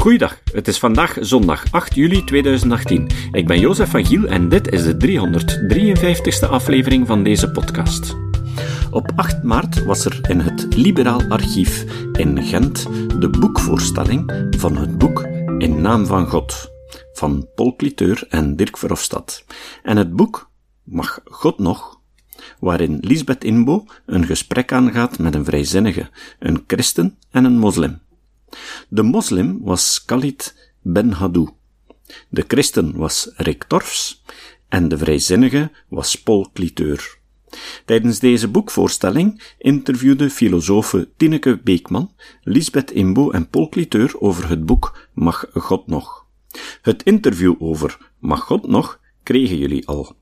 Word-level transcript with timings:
Goeiedag, 0.00 0.40
het 0.52 0.68
is 0.68 0.78
vandaag 0.78 1.16
zondag 1.20 1.64
8 1.70 1.94
juli 1.94 2.24
2018. 2.24 3.10
Ik 3.32 3.46
ben 3.46 3.60
Jozef 3.60 3.90
van 3.90 4.04
Giel 4.04 4.26
en 4.26 4.48
dit 4.48 4.72
is 4.72 4.82
de 4.82 4.96
353ste 4.96 6.50
aflevering 6.50 7.06
van 7.06 7.22
deze 7.22 7.50
podcast. 7.50 8.16
Op 8.90 9.12
8 9.16 9.42
maart 9.42 9.84
was 9.84 10.04
er 10.04 10.20
in 10.28 10.40
het 10.40 10.76
Liberaal 10.76 11.22
Archief 11.28 11.84
in 12.12 12.42
Gent 12.42 12.86
de 13.20 13.28
boekvoorstelling 13.28 14.48
van 14.58 14.76
het 14.76 14.98
boek 14.98 15.22
In 15.58 15.80
Naam 15.80 16.06
van 16.06 16.26
God 16.26 16.70
van 17.12 17.48
Paul 17.54 17.76
Cliteur 17.76 18.26
en 18.28 18.56
Dirk 18.56 18.76
Verhofstadt. 18.76 19.44
En 19.82 19.96
het 19.96 20.16
boek 20.16 20.50
Mag 20.82 21.20
God 21.24 21.58
nog? 21.58 22.00
waarin 22.58 22.98
Lisbeth 23.00 23.44
Inbo 23.44 23.84
een 24.06 24.26
gesprek 24.26 24.72
aangaat 24.72 25.18
met 25.18 25.34
een 25.34 25.44
vrijzinnige, 25.44 26.10
een 26.38 26.64
christen 26.66 27.18
en 27.30 27.44
een 27.44 27.58
moslim. 27.58 28.00
De 28.88 29.02
moslim 29.02 29.58
was 29.62 30.04
Khalid 30.04 30.54
Ben 30.82 31.12
Hadou. 31.12 31.48
De 32.28 32.44
christen 32.48 32.96
was 32.96 33.30
Rick 33.36 33.64
Torfs 33.64 34.22
en 34.68 34.88
de 34.88 34.98
vrijzinnige 34.98 35.70
was 35.88 36.22
Paul 36.22 36.50
Cliteur. 36.52 37.18
Tijdens 37.84 38.18
deze 38.18 38.48
boekvoorstelling 38.48 39.54
interviewde 39.58 40.30
filosofe 40.30 41.08
Tineke 41.16 41.60
Beekman, 41.64 42.14
Lisbeth 42.42 42.90
Imbo 42.90 43.30
en 43.30 43.48
Paul 43.48 43.68
Cliteur 43.68 44.20
over 44.20 44.48
het 44.48 44.66
boek 44.66 45.08
Mag 45.12 45.46
God 45.54 45.86
nog? 45.86 46.26
Het 46.82 47.02
interview 47.02 47.54
over 47.58 48.10
Mag 48.18 48.40
God 48.40 48.68
nog 48.68 49.00
kregen 49.22 49.56
jullie 49.56 49.86
al. 49.86 50.16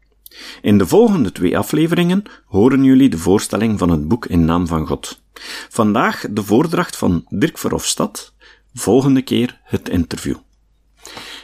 In 0.63 0.79
de 0.79 0.87
volgende 0.87 1.33
twee 1.33 1.59
afleveringen 1.59 2.23
horen 2.47 2.85
jullie 2.85 3.09
de 3.09 3.19
voorstelling 3.19 3.79
van 3.79 3.91
het 3.91 4.09
boek 4.09 4.27
In 4.27 4.45
Naam 4.45 4.67
van 4.67 4.87
God. 4.87 5.23
Vandaag 5.69 6.25
de 6.31 6.43
voordracht 6.43 6.97
van 6.97 7.25
Dirk 7.29 7.59
Verhofstadt, 7.59 8.35
volgende 8.75 9.23
keer 9.23 9.61
het 9.63 9.89
interview. 9.89 10.37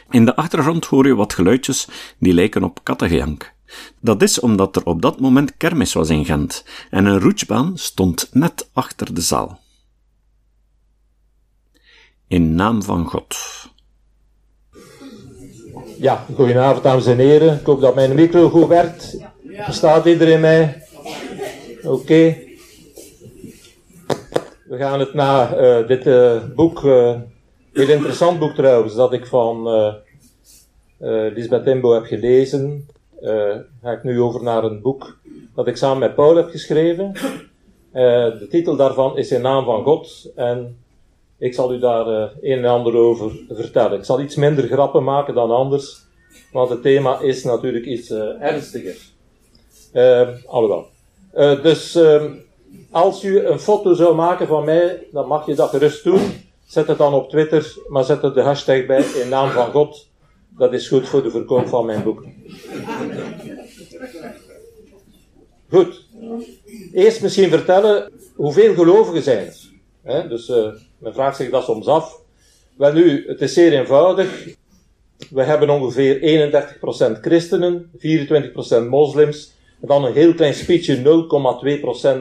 In 0.09 0.25
de 0.25 0.35
achtergrond 0.35 0.85
hoor 0.85 1.07
je 1.07 1.15
wat 1.15 1.33
geluidjes 1.33 1.87
die 2.19 2.33
lijken 2.33 2.63
op 2.63 2.83
kattengejank. 2.83 3.53
Dat 4.01 4.21
is 4.21 4.39
omdat 4.39 4.75
er 4.75 4.85
op 4.85 5.01
dat 5.01 5.19
moment 5.19 5.57
kermis 5.57 5.93
was 5.93 6.09
in 6.09 6.25
Gent 6.25 6.65
en 6.89 7.05
een 7.05 7.19
roetsbaan 7.19 7.77
stond 7.77 8.29
net 8.31 8.69
achter 8.73 9.13
de 9.13 9.21
zaal. 9.21 9.59
In 12.27 12.55
naam 12.55 12.83
van 12.83 13.05
God. 13.05 13.37
Ja, 15.97 16.25
goedenavond 16.35 16.83
dames 16.83 17.05
en 17.05 17.17
heren. 17.17 17.59
Ik 17.59 17.65
hoop 17.65 17.81
dat 17.81 17.95
mijn 17.95 18.15
micro 18.15 18.49
goed 18.49 18.67
werkt. 18.67 19.17
Staat 19.69 20.05
iedereen 20.05 20.39
mij? 20.39 20.83
Oké. 21.83 22.37
We 24.65 24.77
gaan 24.77 24.99
het 24.99 25.13
na 25.13 25.57
uh, 25.57 25.87
dit 25.87 26.05
uh, 26.05 26.41
boek, 26.55 26.83
uh, 26.83 27.15
heel 27.73 27.89
interessant 27.89 28.39
boek 28.39 28.53
trouwens, 28.53 28.95
dat 28.95 29.13
ik 29.13 29.25
van 29.25 29.69
Lisbeth 31.33 31.63
Timbo 31.63 31.93
heb 31.93 32.05
gelezen. 32.05 32.87
ga 33.81 33.91
ik 33.91 34.03
nu 34.03 34.21
over 34.21 34.43
naar 34.43 34.63
een 34.63 34.81
boek 34.81 35.17
dat 35.55 35.67
ik 35.67 35.77
samen 35.77 35.99
met 35.99 36.15
Paul 36.15 36.35
heb 36.35 36.49
geschreven. 36.49 37.11
de 37.91 38.47
titel 38.49 38.75
daarvan 38.75 39.17
is 39.17 39.31
In 39.31 39.41
Naam 39.41 39.65
van 39.65 39.83
God. 39.83 40.31
En 40.35 40.77
ik 41.37 41.53
zal 41.53 41.73
u 41.73 41.79
daar 41.79 42.07
uh, 42.07 42.25
een 42.41 42.57
en 42.57 42.65
ander 42.65 42.95
over 42.95 43.31
vertellen. 43.49 43.97
Ik 43.97 44.05
zal 44.05 44.21
iets 44.21 44.35
minder 44.35 44.67
grappen 44.67 45.03
maken 45.03 45.33
dan 45.33 45.51
anders, 45.51 46.01
want 46.51 46.69
het 46.69 46.81
thema 46.81 47.19
is 47.19 47.43
natuurlijk 47.43 47.85
iets 47.85 48.09
uh, 48.09 48.41
ernstiger. 48.41 48.97
Uh, 49.93 50.29
alhoewel. 50.45 50.87
dus 51.61 51.95
ehm, 51.95 52.33
als 52.91 53.23
u 53.23 53.45
een 53.45 53.59
foto 53.59 53.93
zou 53.93 54.15
maken 54.15 54.47
van 54.47 54.65
mij, 54.65 55.07
dan 55.11 55.27
mag 55.27 55.45
je 55.45 55.55
dat 55.55 55.69
gerust 55.69 56.03
doen. 56.03 56.21
Zet 56.65 56.87
het 56.87 56.97
dan 56.97 57.13
op 57.13 57.29
Twitter, 57.29 57.77
maar 57.87 58.03
zet 58.03 58.23
er 58.23 58.33
de 58.33 58.41
hashtag 58.41 58.85
bij 58.85 59.03
in 59.03 59.29
naam 59.29 59.49
van 59.49 59.71
God. 59.71 60.07
Dat 60.57 60.73
is 60.73 60.87
goed 60.87 61.07
voor 61.07 61.23
de 61.23 61.29
verkoop 61.29 61.67
van 61.67 61.85
mijn 61.85 62.03
boek. 62.03 62.25
Goed. 65.69 66.05
Eerst 66.93 67.21
misschien 67.21 67.49
vertellen 67.49 68.11
hoeveel 68.35 68.73
gelovigen 68.73 69.21
zijn 69.21 69.53
er. 70.03 70.29
dus 70.29 70.51
men 71.05 71.13
vraagt 71.13 71.37
zich 71.37 71.49
dat 71.49 71.63
soms 71.63 71.87
af. 71.87 72.21
Wel 72.77 72.93
nu, 72.93 73.27
het 73.27 73.41
is 73.41 73.53
zeer 73.53 73.73
eenvoudig. 73.73 74.47
We 75.29 75.43
hebben 75.43 75.69
ongeveer 75.69 76.19
31% 77.17 77.19
christenen, 77.21 77.91
24% 77.97 78.89
moslims, 78.89 79.53
en 79.81 79.87
dan 79.87 80.05
een 80.05 80.13
heel 80.13 80.33
klein 80.33 80.53
speechje 80.53 81.27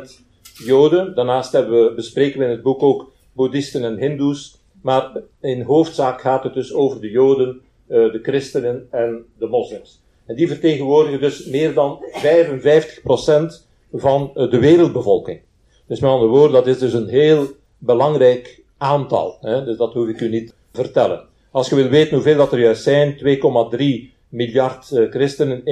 0,2% 0.07 0.25
joden. 0.65 1.15
Daarnaast 1.15 1.53
hebben 1.53 1.85
we, 1.85 1.95
bespreken 1.95 2.39
we 2.39 2.45
in 2.45 2.51
het 2.51 2.63
boek 2.63 2.83
ook 2.83 3.13
boeddhisten 3.33 3.85
en 3.85 3.97
hindoes. 3.97 4.59
Maar 4.83 5.13
in 5.41 5.63
hoofdzaak 5.63 6.21
gaat 6.21 6.45
het 6.45 6.55
dus 6.55 6.73
over 6.73 7.01
de 7.01 7.11
joden, 7.11 7.61
eh, 7.87 8.13
de 8.13 8.21
christenen 8.23 8.87
en 8.91 9.25
de 9.39 9.47
moslims. 9.47 10.03
En 10.27 10.35
die 10.35 10.49
vertegenwoordigen 10.49 11.21
dus 11.21 11.47
meer 11.47 11.75
dan 11.75 11.99
55% 12.13 13.67
van 13.93 14.31
eh, 14.35 14.51
de 14.51 14.59
wereldbevolking. 14.59 15.41
Dus 15.87 16.01
met 16.01 16.11
andere 16.11 16.31
woorden, 16.31 16.53
dat 16.53 16.67
is 16.67 16.79
dus 16.79 16.93
een 16.93 17.09
heel 17.09 17.47
belangrijk 17.79 18.63
aantal. 18.79 19.39
Hè? 19.41 19.65
Dus 19.65 19.77
dat 19.77 19.93
hoef 19.93 20.09
ik 20.09 20.21
u 20.21 20.29
niet 20.29 20.55
vertellen. 20.73 21.25
Als 21.51 21.69
je 21.69 21.75
wil 21.75 21.89
weten 21.89 22.15
hoeveel 22.15 22.37
dat 22.37 22.53
er 22.53 22.61
juist 22.61 22.83
zijn, 22.83 23.19
2,3 23.19 24.15
miljard 24.29 24.91
uh, 24.91 25.11
christenen, 25.11 25.63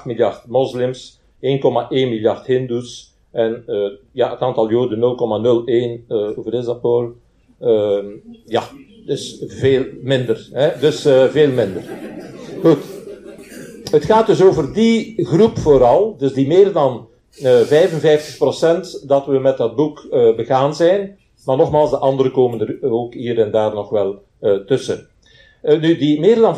1,8 0.00 0.04
miljard 0.04 0.46
moslims, 0.46 1.20
1,1 1.40 1.40
miljard 1.88 2.46
hindoes 2.46 3.14
en 3.30 3.64
uh, 3.66 3.90
ja, 4.12 4.30
het 4.30 4.40
aantal 4.40 4.70
joden 4.70 4.98
0,01, 4.98 5.02
uh, 5.72 5.92
eh, 6.08 6.34
hoeveel 6.34 6.58
is 6.58 6.64
dat 6.64 6.80
Paul? 6.80 7.12
Ehm, 7.60 8.06
ja, 8.44 8.62
dus 9.06 9.44
veel 9.46 9.84
minder. 10.02 10.48
Hè? 10.52 10.78
Dus 10.80 11.00
veel 11.30 11.50
minder. 11.50 11.82
Goed. 12.62 12.78
Het 13.90 14.04
gaat 14.04 14.26
dus 14.26 14.42
over 14.42 14.72
die 14.72 15.26
groep 15.26 15.58
vooral, 15.58 16.16
dus 16.18 16.32
die 16.32 16.46
meer 16.46 16.72
dan 16.72 17.08
55% 17.30 19.06
dat 19.06 19.26
we 19.26 19.38
met 19.38 19.56
dat 19.56 19.76
boek 19.76 20.06
begaan 20.36 20.74
zijn. 20.74 21.18
Maar 21.44 21.56
nogmaals, 21.56 21.90
de 21.90 21.98
andere 21.98 22.30
komen 22.30 22.60
er 22.60 22.92
ook 22.92 23.14
hier 23.14 23.40
en 23.40 23.50
daar 23.50 23.74
nog 23.74 23.88
wel 23.88 24.22
uh, 24.40 24.54
tussen. 24.54 25.08
Uh, 25.62 25.80
nu, 25.80 25.96
die 25.96 26.20
meer 26.20 26.36
dan 26.36 26.56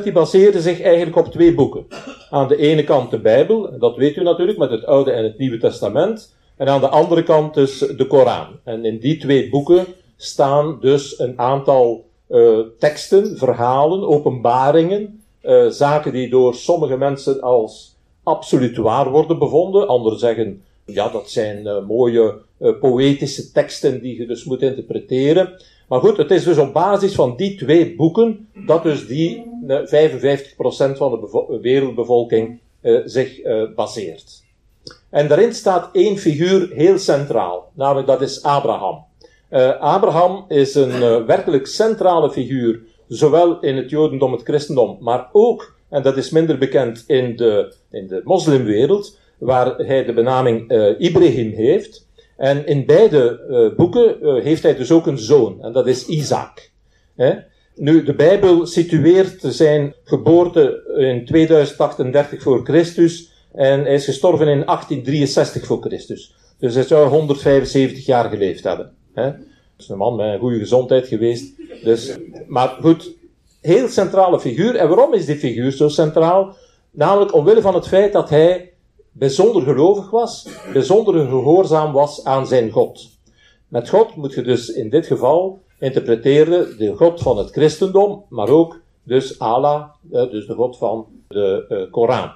55% 0.00 0.02
die 0.02 0.12
baseren 0.12 0.62
zich 0.62 0.80
eigenlijk 0.80 1.16
op 1.16 1.32
twee 1.32 1.54
boeken. 1.54 1.86
Aan 2.30 2.48
de 2.48 2.56
ene 2.56 2.84
kant 2.84 3.10
de 3.10 3.20
Bijbel, 3.20 3.78
dat 3.78 3.96
weet 3.96 4.16
u 4.16 4.22
natuurlijk, 4.22 4.58
met 4.58 4.70
het 4.70 4.86
Oude 4.86 5.10
en 5.10 5.24
het 5.24 5.38
Nieuwe 5.38 5.58
Testament. 5.58 6.34
En 6.56 6.68
aan 6.68 6.80
de 6.80 6.88
andere 6.88 7.22
kant 7.22 7.54
dus 7.54 7.78
de 7.78 8.06
Koran. 8.06 8.46
En 8.64 8.84
in 8.84 8.98
die 8.98 9.18
twee 9.18 9.48
boeken 9.48 9.86
staan 10.16 10.78
dus 10.80 11.18
een 11.18 11.38
aantal 11.38 12.04
uh, 12.28 12.58
teksten, 12.78 13.38
verhalen, 13.38 14.08
openbaringen, 14.08 15.22
zaken 15.68 16.12
die 16.12 16.30
door 16.30 16.54
sommige 16.54 16.96
mensen 16.96 17.40
als 17.40 17.96
absoluut 18.22 18.76
waar 18.76 19.10
worden 19.10 19.38
bevonden. 19.38 19.88
Anderen 19.88 20.18
zeggen, 20.18 20.62
ja, 20.84 21.08
dat 21.08 21.30
zijn 21.30 21.84
mooie 21.86 22.38
uh, 22.58 22.78
poëtische 22.80 23.52
teksten 23.52 24.00
die 24.02 24.18
je 24.18 24.26
dus 24.26 24.44
moet 24.44 24.62
interpreteren. 24.62 25.62
Maar 25.88 26.00
goed, 26.00 26.16
het 26.16 26.30
is 26.30 26.44
dus 26.44 26.58
op 26.58 26.72
basis 26.72 27.14
van 27.14 27.36
die 27.36 27.56
twee 27.56 27.94
boeken 27.94 28.48
dat 28.66 28.82
dus 28.82 29.06
die 29.06 29.44
uh, 29.66 29.78
55% 29.78 29.86
van 30.96 31.10
de 31.10 31.58
wereldbevolking 31.62 32.60
zich 33.04 33.40
baseert. 33.74 34.42
En 35.10 35.28
daarin 35.28 35.54
staat 35.54 35.88
één 35.92 36.18
figuur 36.18 36.70
heel 36.72 36.98
centraal, 36.98 37.70
namelijk 37.74 38.06
dat 38.06 38.22
is 38.22 38.42
Abraham. 38.42 39.04
Abraham 39.80 40.44
is 40.48 40.74
een 40.74 41.26
werkelijk 41.26 41.66
centrale 41.66 42.30
figuur, 42.30 42.80
zowel 43.08 43.60
in 43.60 43.76
het 43.76 43.90
Jodendom, 43.90 44.32
het 44.32 44.42
Christendom, 44.42 44.96
maar 45.00 45.28
ook, 45.32 45.74
en 45.88 46.02
dat 46.02 46.16
is 46.16 46.30
minder 46.30 46.58
bekend 46.58 47.04
in 47.06 47.36
de, 47.36 47.74
in 47.90 48.06
de 48.06 48.20
moslimwereld, 48.24 49.18
waar 49.40 49.76
hij 49.76 50.04
de 50.04 50.12
benaming 50.12 50.72
Ibrahim 50.98 51.52
heeft. 51.52 52.08
En 52.40 52.66
in 52.66 52.86
beide 52.86 53.40
uh, 53.48 53.76
boeken 53.76 54.16
uh, 54.22 54.42
heeft 54.42 54.62
hij 54.62 54.76
dus 54.76 54.92
ook 54.92 55.06
een 55.06 55.18
zoon, 55.18 55.62
en 55.62 55.72
dat 55.72 55.86
is 55.86 56.06
Isaac. 56.06 56.70
Hè? 57.16 57.34
Nu, 57.74 58.02
de 58.02 58.14
Bijbel 58.14 58.66
situeert 58.66 59.40
zijn 59.40 59.94
geboorte 60.04 60.82
in 60.96 61.24
2038 61.24 62.42
voor 62.42 62.64
Christus 62.64 63.32
en 63.52 63.80
hij 63.80 63.94
is 63.94 64.04
gestorven 64.04 64.48
in 64.48 64.64
1863 64.64 65.66
voor 65.66 65.80
Christus. 65.80 66.34
Dus 66.58 66.74
hij 66.74 66.82
zou 66.82 67.08
175 67.08 68.06
jaar 68.06 68.28
geleefd 68.30 68.64
hebben. 68.64 68.92
Hè? 69.14 69.24
Dat 69.24 69.38
is 69.78 69.88
een 69.88 69.96
man 69.96 70.16
met 70.16 70.32
een 70.32 70.38
goede 70.38 70.58
gezondheid 70.58 71.06
geweest. 71.06 71.52
Dus, 71.84 72.16
maar 72.46 72.68
goed, 72.68 73.12
heel 73.60 73.88
centrale 73.88 74.40
figuur. 74.40 74.76
En 74.76 74.88
waarom 74.88 75.14
is 75.14 75.26
die 75.26 75.36
figuur 75.36 75.72
zo 75.72 75.88
centraal? 75.88 76.56
Namelijk 76.90 77.34
omwille 77.34 77.60
van 77.60 77.74
het 77.74 77.88
feit 77.88 78.12
dat 78.12 78.30
hij 78.30 78.69
bijzonder 79.20 79.62
gelovig 79.62 80.10
was, 80.10 80.48
bijzonder 80.72 81.28
gehoorzaam 81.28 81.92
was 81.92 82.24
aan 82.24 82.46
zijn 82.46 82.70
God. 82.70 83.08
Met 83.68 83.88
God 83.88 84.16
moet 84.16 84.34
je 84.34 84.42
dus 84.42 84.68
in 84.68 84.90
dit 84.90 85.06
geval 85.06 85.62
interpreteren 85.78 86.78
de 86.78 86.94
God 86.94 87.22
van 87.22 87.38
het 87.38 87.50
christendom, 87.50 88.24
maar 88.28 88.48
ook 88.48 88.80
dus 89.02 89.38
Allah, 89.38 89.88
eh, 90.12 90.30
dus 90.30 90.46
de 90.46 90.54
God 90.54 90.76
van 90.78 91.06
de 91.28 91.66
uh, 91.68 91.90
Koran. 91.90 92.30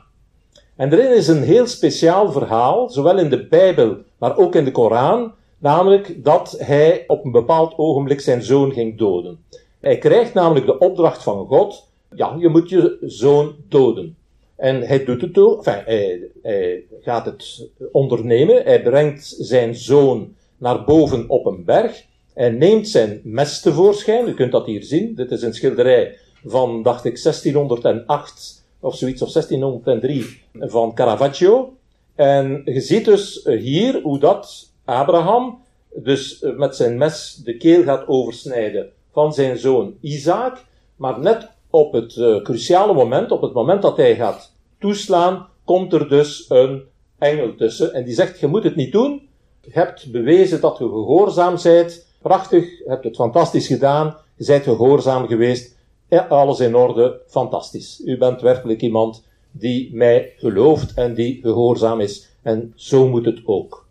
En 0.77 0.93
erin 0.93 1.17
is 1.17 1.29
een 1.29 1.43
heel 1.43 1.67
speciaal 1.67 2.33
verhaal, 2.33 2.91
zowel 2.91 3.19
in 3.19 3.31
de 3.31 3.47
Bijbel, 3.47 3.97
maar 4.19 4.37
ook 4.37 4.55
in 4.55 4.65
de 4.65 4.73
Koran, 4.73 5.33
namelijk 5.59 6.25
dat 6.25 6.57
hij 6.59 7.05
op 7.07 7.25
een 7.25 7.33
bepaald 7.33 7.79
ogenblik 7.79 8.21
zijn 8.21 8.43
zoon 8.43 8.73
ging 8.73 8.99
doden. 8.99 9.45
Hij 9.81 9.99
krijgt 9.99 10.35
namelijk 10.35 10.67
de 10.67 10.79
opdracht 10.79 11.23
van 11.23 11.47
God, 11.47 11.89
ja, 12.15 12.37
je 12.39 12.49
moet 12.49 12.69
je 12.69 12.97
zoon 13.01 13.55
doden. 13.69 14.17
En 14.57 14.83
hij 14.83 15.05
doet 15.05 15.21
het 15.21 15.39
ook, 15.39 15.67
enfin, 15.67 16.31
hij, 16.43 16.85
gaat 17.01 17.25
het 17.25 17.69
ondernemen, 17.93 18.63
hij 18.63 18.83
brengt 18.83 19.37
zijn 19.39 19.75
zoon 19.75 20.35
naar 20.59 20.85
boven 20.85 21.29
op 21.29 21.47
een 21.47 21.65
berg, 21.65 22.05
hij 22.35 22.51
neemt 22.51 22.89
zijn 22.89 23.21
mes 23.25 23.61
tevoorschijn, 23.61 24.29
u 24.29 24.35
kunt 24.35 24.53
dat 24.53 24.67
hier 24.67 24.83
zien, 24.83 25.15
dit 25.15 25.31
is 25.31 25.43
een 25.43 25.55
schilderij 25.55 26.17
van, 26.45 26.83
dacht 26.83 27.05
ik, 27.05 27.23
1608 27.23 28.65
of 28.81 28.97
zoiets, 28.97 29.23
of 29.23 29.33
1603 29.33 30.43
van 30.53 30.95
Caravaggio. 30.95 31.77
En 32.15 32.63
je 32.65 32.81
ziet 32.81 33.05
dus 33.05 33.45
hier 33.45 34.01
hoe 34.03 34.19
dat 34.19 34.71
Abraham 34.85 35.63
dus 35.95 36.45
met 36.57 36.77
zijn 36.77 36.99
mes 36.99 37.41
de 37.45 37.57
keel 37.57 37.83
gaat 37.83 38.09
oversnijden 38.09 38.91
van 39.13 39.35
zijn 39.35 39.59
zoon 39.59 39.95
Isaac, 40.01 40.65
maar 40.97 41.21
net 41.21 41.49
op 41.75 41.93
het 41.93 42.17
uh, 42.17 42.43
cruciale 42.43 42.93
moment, 42.93 43.31
op 43.31 43.43
het 43.43 43.53
moment 43.53 43.83
dat 43.83 43.97
hij 43.97 44.17
gaat 44.17 44.53
toeslaan, 44.79 45.47
komt 45.65 45.93
er 45.93 46.09
dus 46.09 46.45
een 46.49 46.83
engel 47.19 47.55
tussen 47.55 47.93
en 47.93 48.05
die 48.05 48.15
zegt, 48.15 48.41
je 48.41 48.47
moet 48.47 48.65
het 48.65 48.77
niet 48.77 48.93
doen, 48.93 49.29
je 49.61 49.71
hebt 49.73 50.13
bewezen 50.13 50.61
dat 50.61 50.79
je 50.79 50.85
gehoorzaam 50.85 51.57
bent, 51.63 52.07
prachtig, 52.23 52.79
je 52.79 52.85
hebt 52.87 53.05
het 53.05 53.17
fantastisch 53.17 53.67
gedaan, 53.67 54.17
je 54.37 54.45
bent 54.47 54.63
gehoorzaam 54.63 55.27
geweest, 55.27 55.77
ja, 56.09 56.27
alles 56.29 56.61
in 56.61 56.77
orde, 56.77 57.21
fantastisch. 57.27 58.03
U 58.05 58.19
bent 58.19 58.41
werkelijk 58.41 58.81
iemand 58.81 59.25
die 59.51 59.95
mij 59.95 60.33
gelooft 60.37 60.95
en 60.95 61.15
die 61.15 61.39
gehoorzaam 61.43 62.01
is. 62.01 62.29
En 62.43 62.73
zo 62.75 63.09
moet 63.09 63.25
het 63.25 63.41
ook. 63.45 63.87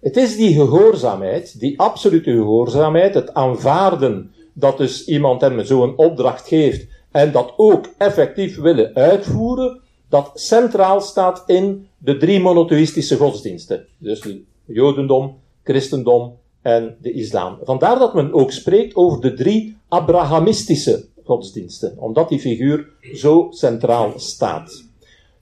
Het 0.00 0.16
is 0.16 0.36
die 0.36 0.54
gehoorzaamheid, 0.54 1.60
die 1.60 1.80
absolute 1.80 2.30
gehoorzaamheid, 2.30 3.14
het 3.14 3.34
aanvaarden 3.34 4.34
dat 4.58 4.76
dus 4.76 5.04
iemand 5.04 5.40
hem 5.40 5.64
zo'n 5.64 5.96
opdracht 5.96 6.48
geeft 6.48 6.86
en 7.10 7.32
dat 7.32 7.52
ook 7.56 7.88
effectief 7.98 8.56
willen 8.56 8.94
uitvoeren, 8.94 9.80
dat 10.08 10.30
centraal 10.34 11.00
staat 11.00 11.42
in 11.46 11.88
de 11.98 12.16
drie 12.16 12.40
monotheïstische 12.40 13.16
godsdiensten. 13.16 13.86
Dus 13.98 14.22
het 14.22 14.36
Jodendom, 14.64 15.38
Christendom 15.64 16.38
en 16.62 16.96
de 17.00 17.12
islam. 17.12 17.58
Vandaar 17.62 17.98
dat 17.98 18.14
men 18.14 18.32
ook 18.32 18.52
spreekt 18.52 18.94
over 18.94 19.20
de 19.20 19.34
drie 19.34 19.76
Abrahamistische 19.88 21.04
godsdiensten, 21.24 21.94
omdat 21.98 22.28
die 22.28 22.40
figuur 22.40 22.88
zo 23.14 23.46
centraal 23.50 24.12
staat. 24.16 24.84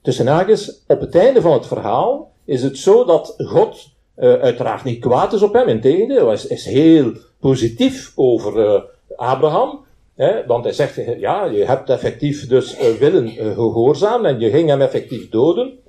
Tussen 0.01 0.27
haakjes, 0.27 0.83
op 0.87 0.99
het 0.99 1.15
einde 1.15 1.41
van 1.41 1.53
het 1.53 1.67
verhaal 1.67 2.31
is 2.45 2.63
het 2.63 2.77
zo 2.77 3.05
dat 3.05 3.33
God 3.37 3.89
uh, 4.17 4.33
uiteraard 4.33 4.83
niet 4.83 4.99
kwaad 4.99 5.33
is 5.33 5.41
op 5.41 5.53
hem, 5.53 5.67
integendeel, 5.67 6.25
hij 6.25 6.35
is, 6.35 6.47
is 6.47 6.65
heel 6.65 7.11
positief 7.39 8.11
over 8.15 8.57
uh, 8.57 8.81
Abraham, 9.15 9.85
hè, 10.15 10.45
want 10.45 10.63
hij 10.63 10.73
zegt, 10.73 11.19
ja, 11.19 11.45
je 11.45 11.65
hebt 11.65 11.89
effectief 11.89 12.47
dus 12.47 12.79
uh, 12.79 12.93
willen 12.93 13.29
gehoorzamen 13.29 14.29
en 14.29 14.39
je 14.39 14.49
ging 14.49 14.69
hem 14.69 14.81
effectief 14.81 15.29
doden. 15.29 15.79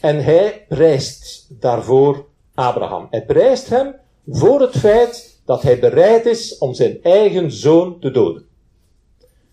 En 0.00 0.24
hij 0.24 0.64
prijst 0.68 1.46
daarvoor 1.60 2.26
Abraham. 2.54 3.06
Hij 3.10 3.24
prijst 3.24 3.68
hem 3.68 3.94
voor 4.26 4.60
het 4.60 4.76
feit 4.76 5.40
dat 5.44 5.62
hij 5.62 5.78
bereid 5.78 6.26
is 6.26 6.58
om 6.58 6.74
zijn 6.74 6.98
eigen 7.02 7.52
zoon 7.52 8.00
te 8.00 8.10
doden. 8.10 8.44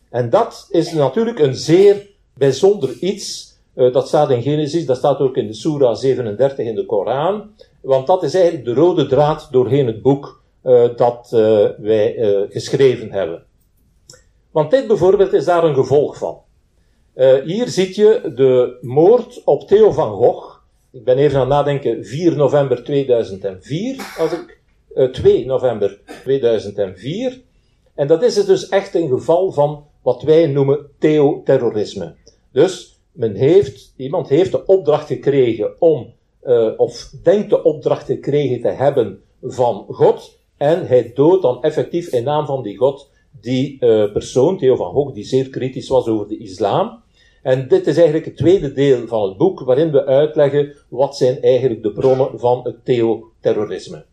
En 0.10 0.30
dat 0.30 0.68
is 0.70 0.92
natuurlijk 0.92 1.40
een 1.40 1.56
zeer 1.56 2.10
bijzonder 2.34 2.98
iets. 3.00 3.58
Uh, 3.76 3.94
dat 3.94 4.08
staat 4.08 4.30
in 4.30 4.42
Genesis, 4.42 4.86
dat 4.86 4.98
staat 4.98 5.20
ook 5.20 5.38
in 5.38 5.48
de 5.48 5.54
Surah 5.54 5.96
37 5.96 6.66
in 6.66 6.76
de 6.76 6.86
Koran. 6.86 7.52
Want 7.82 8.08
dat 8.08 8.24
is 8.24 8.34
eigenlijk 8.34 8.66
de 8.66 8.74
rode 8.74 9.08
draad 9.08 9.48
doorheen 9.52 9.88
het 9.88 10.02
boek 10.02 10.43
dat 10.96 11.32
uh, 11.34 11.70
wij 11.78 12.16
geschreven 12.50 13.12
hebben. 13.12 13.44
Want 14.52 14.72
dit 14.72 14.88
bijvoorbeeld 14.88 15.34
is 15.34 15.46
daar 15.46 15.64
een 15.64 15.76
gevolg 15.76 16.18
van. 16.18 16.42
hier 17.44 17.68
ziet 17.68 17.96
je 17.96 18.32
de 18.36 18.78
moord 18.82 19.42
op 19.44 19.68
Theo 19.68 19.92
van 19.92 20.12
Gogh. 20.12 20.62
Ik 20.92 21.04
ben 21.04 21.18
even 21.18 21.36
aan 21.36 21.42
het 21.42 21.50
nadenken, 21.50 22.06
4 22.06 22.36
november 22.36 22.84
2004, 22.84 24.16
als 24.18 24.32
ik 24.32 24.62
2 25.12 25.46
november 25.46 26.00
2004. 26.24 27.42
En 27.96 28.08
dat 28.08 28.24
is 28.24 28.46
dus 28.46 28.70
echt 28.70 28.96
een 28.96 29.10
geval 29.10 29.52
van 29.52 29.86
wat 30.02 30.22
wij 30.22 30.48
noemen 30.48 30.90
theoterrorisme. 31.00 32.16
Dus 32.52 33.00
men 33.12 33.36
heeft, 33.36 33.94
iemand 33.98 34.30
heeft 34.30 34.52
de 34.52 34.66
opdracht 34.66 35.08
gekregen 35.08 35.82
om, 35.82 36.14
uh, 36.44 36.72
of 36.78 37.14
denkt 37.24 37.50
de 37.50 37.64
opdracht 37.64 38.06
gekregen 38.06 38.62
te 38.62 38.68
hebben 38.68 39.24
van 39.42 39.86
God, 39.90 40.40
en 40.64 40.88
hij 40.88 41.12
doodt 41.14 41.42
dan 41.42 41.62
effectief 41.62 42.08
in 42.08 42.24
naam 42.24 42.46
van 42.46 42.64
die 42.64 42.78
God 42.78 43.10
die 43.42 43.78
uh, 43.80 44.12
persoon, 44.12 44.58
Theo 44.58 44.76
van 44.76 44.92
Gogh, 44.92 45.14
die 45.14 45.24
zeer 45.24 45.50
kritisch 45.50 45.88
was 45.88 46.08
over 46.08 46.28
de 46.28 46.38
islam. 46.38 47.02
En 47.42 47.68
dit 47.68 47.88
is 47.88 47.96
eigenlijk 47.96 48.26
het 48.26 48.38
tweede 48.38 48.74
deel 48.74 49.08
van 49.08 49.28
het 49.28 49.38
boek, 49.38 49.60
waarin 49.60 49.92
we 49.92 50.06
uitleggen 50.06 50.76
wat 50.90 51.18
zijn 51.18 51.42
eigenlijk 51.42 51.84
de 51.84 51.92
bronnen 51.92 52.40
van 52.40 52.60
het 52.64 52.86
theoterrorisme. 52.86 54.06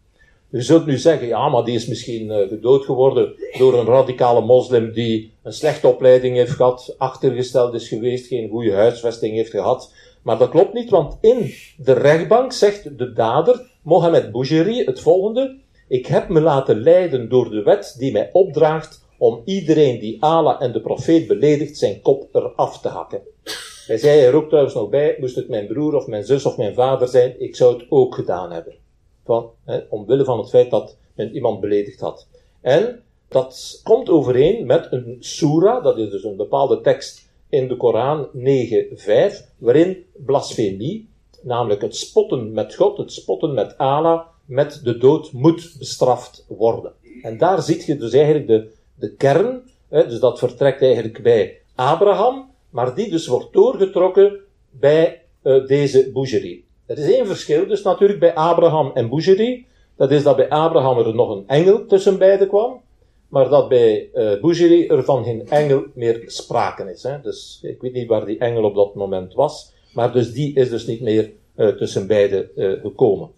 U 0.50 0.62
zult 0.62 0.86
nu 0.86 0.98
zeggen, 0.98 1.26
ja, 1.26 1.48
maar 1.48 1.64
die 1.64 1.74
is 1.74 1.86
misschien 1.86 2.26
uh, 2.26 2.48
gedood 2.48 2.84
geworden 2.84 3.34
door 3.58 3.78
een 3.78 3.86
radicale 3.86 4.40
moslim 4.40 4.92
die 4.92 5.32
een 5.42 5.52
slechte 5.52 5.88
opleiding 5.88 6.36
heeft 6.36 6.52
gehad, 6.52 6.94
achtergesteld 6.98 7.74
is 7.74 7.88
geweest, 7.88 8.26
geen 8.26 8.48
goede 8.48 8.72
huisvesting 8.72 9.34
heeft 9.34 9.50
gehad. 9.50 9.92
Maar 10.22 10.38
dat 10.38 10.50
klopt 10.50 10.72
niet, 10.72 10.90
want 10.90 11.16
in 11.20 11.52
de 11.76 11.92
rechtbank 11.92 12.52
zegt 12.52 12.98
de 12.98 13.12
dader, 13.12 13.70
Mohamed 13.82 14.32
Boujeri, 14.32 14.84
het 14.84 15.00
volgende. 15.00 15.58
Ik 15.90 16.06
heb 16.06 16.28
me 16.28 16.40
laten 16.40 16.82
leiden 16.82 17.28
door 17.28 17.50
de 17.50 17.62
wet 17.62 17.94
die 17.98 18.12
mij 18.12 18.30
opdraagt 18.32 19.04
om 19.18 19.42
iedereen 19.44 19.98
die 19.98 20.22
Allah 20.22 20.62
en 20.62 20.72
de 20.72 20.80
profeet 20.80 21.26
beledigt 21.26 21.78
zijn 21.78 22.00
kop 22.00 22.34
eraf 22.34 22.80
te 22.80 22.88
hakken. 22.88 23.22
Hij 23.86 23.96
zei 23.96 24.20
er 24.20 24.34
ook 24.34 24.48
trouwens 24.48 24.74
nog 24.74 24.88
bij, 24.88 25.16
moest 25.20 25.36
het 25.36 25.48
mijn 25.48 25.66
broer 25.66 25.94
of 25.94 26.06
mijn 26.06 26.24
zus 26.24 26.46
of 26.46 26.56
mijn 26.56 26.74
vader 26.74 27.08
zijn, 27.08 27.40
ik 27.40 27.56
zou 27.56 27.78
het 27.78 27.86
ook 27.88 28.14
gedaan 28.14 28.52
hebben 28.52 28.74
van, 29.24 29.50
hè, 29.64 29.80
omwille 29.88 30.24
van 30.24 30.38
het 30.38 30.48
feit 30.48 30.70
dat 30.70 30.96
men 31.14 31.34
iemand 31.34 31.60
beledigd 31.60 32.00
had. 32.00 32.26
En 32.60 33.02
dat 33.28 33.80
komt 33.84 34.08
overeen 34.08 34.66
met 34.66 34.86
een 34.90 35.16
surah, 35.20 35.84
dat 35.84 35.98
is 35.98 36.10
dus 36.10 36.24
een 36.24 36.36
bepaalde 36.36 36.80
tekst 36.80 37.28
in 37.48 37.68
de 37.68 37.76
Koran 37.76 38.28
9.5, 38.34 39.56
waarin 39.58 40.04
blasfemie, 40.16 41.08
namelijk 41.42 41.80
het 41.80 41.96
spotten 41.96 42.52
met 42.52 42.74
God, 42.74 42.98
het 42.98 43.12
spotten 43.12 43.54
met 43.54 43.78
Allah, 43.78 44.20
met 44.50 44.80
de 44.84 44.98
dood 44.98 45.32
moet 45.32 45.74
bestraft 45.78 46.44
worden. 46.48 46.92
En 47.22 47.38
daar 47.38 47.62
ziet 47.62 47.84
je 47.84 47.96
dus 47.96 48.12
eigenlijk 48.12 48.46
de, 48.46 48.70
de 48.94 49.14
kern, 49.14 49.62
hè, 49.88 50.06
dus 50.06 50.20
dat 50.20 50.38
vertrekt 50.38 50.82
eigenlijk 50.82 51.22
bij 51.22 51.58
Abraham, 51.74 52.50
maar 52.70 52.94
die 52.94 53.10
dus 53.10 53.26
wordt 53.26 53.52
doorgetrokken 53.52 54.38
bij 54.70 55.22
uh, 55.42 55.66
deze 55.66 56.10
boucherie. 56.12 56.64
Er 56.86 56.98
is 56.98 57.14
één 57.14 57.26
verschil 57.26 57.66
dus 57.66 57.82
natuurlijk 57.82 58.20
bij 58.20 58.34
Abraham 58.34 58.90
en 58.94 59.08
Bougeri. 59.08 59.66
Dat 59.96 60.10
is 60.10 60.22
dat 60.22 60.36
bij 60.36 60.48
Abraham 60.48 60.98
er 60.98 61.14
nog 61.14 61.30
een 61.30 61.48
engel 61.48 61.86
tussen 61.86 62.18
beiden 62.18 62.48
kwam. 62.48 62.80
Maar 63.28 63.48
dat 63.48 63.68
bij 63.68 64.08
uh, 64.14 64.32
eh, 64.32 64.90
er 64.90 65.04
van 65.04 65.24
geen 65.24 65.48
engel 65.48 65.84
meer 65.94 66.22
sprake 66.26 66.90
is. 66.92 67.02
Hè. 67.02 67.20
Dus 67.20 67.58
ik 67.62 67.80
weet 67.80 67.92
niet 67.92 68.08
waar 68.08 68.26
die 68.26 68.38
engel 68.38 68.64
op 68.64 68.74
dat 68.74 68.94
moment 68.94 69.34
was. 69.34 69.72
Maar 69.92 70.12
dus 70.12 70.32
die 70.32 70.54
is 70.54 70.70
dus 70.70 70.86
niet 70.86 71.00
meer 71.00 71.32
uh, 71.56 71.68
tussen 71.68 72.06
beiden 72.06 72.50
gekomen. 72.82 73.30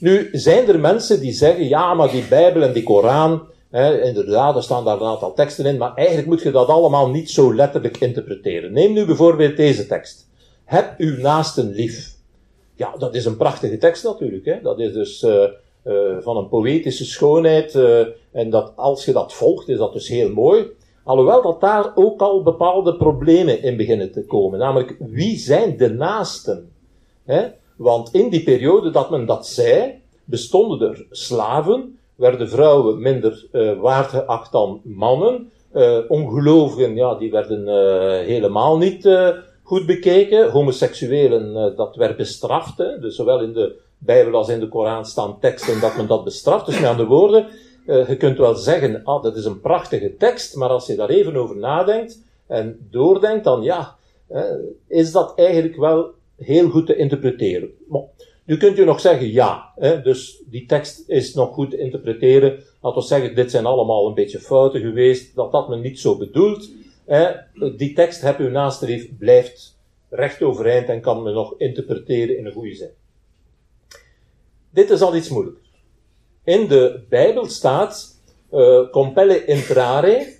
Nu 0.00 0.28
zijn 0.32 0.68
er 0.68 0.80
mensen 0.80 1.20
die 1.20 1.32
zeggen, 1.32 1.68
ja, 1.68 1.94
maar 1.94 2.10
die 2.10 2.24
Bijbel 2.28 2.62
en 2.62 2.72
die 2.72 2.82
Koran, 2.82 3.42
hè, 3.70 4.02
inderdaad, 4.02 4.56
er 4.56 4.62
staan 4.62 4.84
daar 4.84 5.00
een 5.00 5.06
aantal 5.06 5.34
teksten 5.34 5.66
in, 5.66 5.76
maar 5.76 5.94
eigenlijk 5.94 6.28
moet 6.28 6.42
je 6.42 6.50
dat 6.50 6.68
allemaal 6.68 7.10
niet 7.10 7.30
zo 7.30 7.54
letterlijk 7.54 7.96
interpreteren. 7.96 8.72
Neem 8.72 8.92
nu 8.92 9.04
bijvoorbeeld 9.04 9.56
deze 9.56 9.86
tekst. 9.86 10.28
Heb 10.64 10.94
uw 10.98 11.16
naasten 11.16 11.70
lief. 11.70 12.14
Ja, 12.74 12.94
dat 12.98 13.14
is 13.14 13.24
een 13.24 13.36
prachtige 13.36 13.78
tekst 13.78 14.04
natuurlijk. 14.04 14.44
Hè? 14.44 14.60
Dat 14.62 14.78
is 14.78 14.92
dus 14.92 15.22
uh, 15.22 15.44
uh, 15.84 16.16
van 16.20 16.36
een 16.36 16.48
poëtische 16.48 17.04
schoonheid. 17.04 17.74
Uh, 17.74 18.06
en 18.32 18.50
dat, 18.50 18.72
als 18.76 19.04
je 19.04 19.12
dat 19.12 19.32
volgt, 19.32 19.68
is 19.68 19.78
dat 19.78 19.92
dus 19.92 20.08
heel 20.08 20.32
mooi. 20.32 20.66
Alhoewel 21.04 21.42
dat 21.42 21.60
daar 21.60 21.92
ook 21.94 22.20
al 22.20 22.42
bepaalde 22.42 22.96
problemen 22.96 23.62
in 23.62 23.76
beginnen 23.76 24.12
te 24.12 24.24
komen. 24.24 24.58
Namelijk, 24.58 24.96
wie 24.98 25.38
zijn 25.38 25.76
de 25.76 25.88
naasten? 25.88 26.70
Hè? 27.24 27.48
Want 27.82 28.14
in 28.14 28.28
die 28.28 28.42
periode 28.42 28.90
dat 28.90 29.10
men 29.10 29.26
dat 29.26 29.46
zei, 29.46 30.02
bestonden 30.24 30.88
er 30.88 31.06
slaven, 31.10 31.98
werden 32.14 32.48
vrouwen 32.48 33.00
minder 33.00 33.46
waard 33.80 34.08
geacht 34.08 34.52
dan 34.52 34.80
mannen. 34.84 35.50
ongelovigen, 36.08 36.94
ja, 36.94 37.14
die 37.14 37.30
werden 37.30 37.68
helemaal 38.24 38.78
niet 38.78 39.06
goed 39.70 39.86
bekeken. 39.86 40.50
Homoseksuelen, 40.50 41.56
uh, 41.56 41.76
dat 41.76 41.96
werd 41.96 42.16
bestraft. 42.16 42.78
Hè? 42.78 42.98
Dus 42.98 43.16
zowel 43.16 43.40
in 43.40 43.52
de 43.52 43.76
Bijbel 43.98 44.34
als 44.34 44.48
in 44.48 44.60
de 44.60 44.68
Koran 44.68 45.06
staan 45.06 45.38
teksten 45.40 45.80
dat 45.80 45.96
men 45.96 46.06
dat 46.06 46.24
bestraft. 46.24 46.66
Dus 46.66 46.80
met 46.80 46.88
andere 46.88 47.08
woorden, 47.08 47.46
uh, 47.86 48.08
je 48.08 48.16
kunt 48.16 48.38
wel 48.38 48.54
zeggen, 48.54 49.04
ah, 49.04 49.22
dat 49.22 49.36
is 49.36 49.44
een 49.44 49.60
prachtige 49.60 50.16
tekst, 50.16 50.56
maar 50.56 50.68
als 50.68 50.86
je 50.86 50.94
daar 50.94 51.08
even 51.08 51.36
over 51.36 51.56
nadenkt 51.56 52.22
en 52.46 52.88
doordenkt, 52.90 53.44
dan 53.44 53.62
ja, 53.62 53.96
uh, 54.30 54.42
is 54.88 55.12
dat 55.12 55.32
eigenlijk 55.36 55.76
wel 55.76 56.10
heel 56.40 56.68
goed 56.68 56.86
te 56.86 56.96
interpreteren. 56.96 57.70
Nu 58.44 58.56
kunt 58.56 58.78
u 58.78 58.84
nog 58.84 59.00
zeggen 59.00 59.32
ja, 59.32 59.72
hè, 59.76 60.02
dus 60.02 60.42
die 60.46 60.66
tekst 60.66 61.08
is 61.08 61.34
nog 61.34 61.54
goed 61.54 61.70
te 61.70 61.78
interpreteren. 61.78 62.62
Laten 62.80 63.00
we 63.00 63.06
zeggen, 63.06 63.34
dit 63.34 63.50
zijn 63.50 63.66
allemaal 63.66 64.06
een 64.06 64.14
beetje 64.14 64.40
fouten 64.40 64.80
geweest, 64.80 65.34
dat 65.34 65.52
dat 65.52 65.68
men 65.68 65.80
niet 65.80 65.98
zo 65.98 66.16
bedoelt. 66.16 66.70
Hè. 67.04 67.30
Die 67.76 67.92
tekst, 67.92 68.20
heb 68.22 68.38
u 68.38 68.50
nastreef, 68.50 69.08
blijft 69.18 69.78
recht 70.08 70.42
overeind 70.42 70.88
en 70.88 71.00
kan 71.00 71.22
men 71.22 71.34
nog 71.34 71.54
interpreteren 71.58 72.38
in 72.38 72.46
een 72.46 72.52
goede 72.52 72.74
zin. 72.74 72.90
Dit 74.70 74.90
is 74.90 75.00
al 75.00 75.16
iets 75.16 75.28
moeilijker. 75.28 75.62
In 76.44 76.68
de 76.68 77.00
Bijbel 77.08 77.46
staat, 77.46 78.20
uh, 78.52 78.90
compelle 78.90 79.44
intrare, 79.44 80.34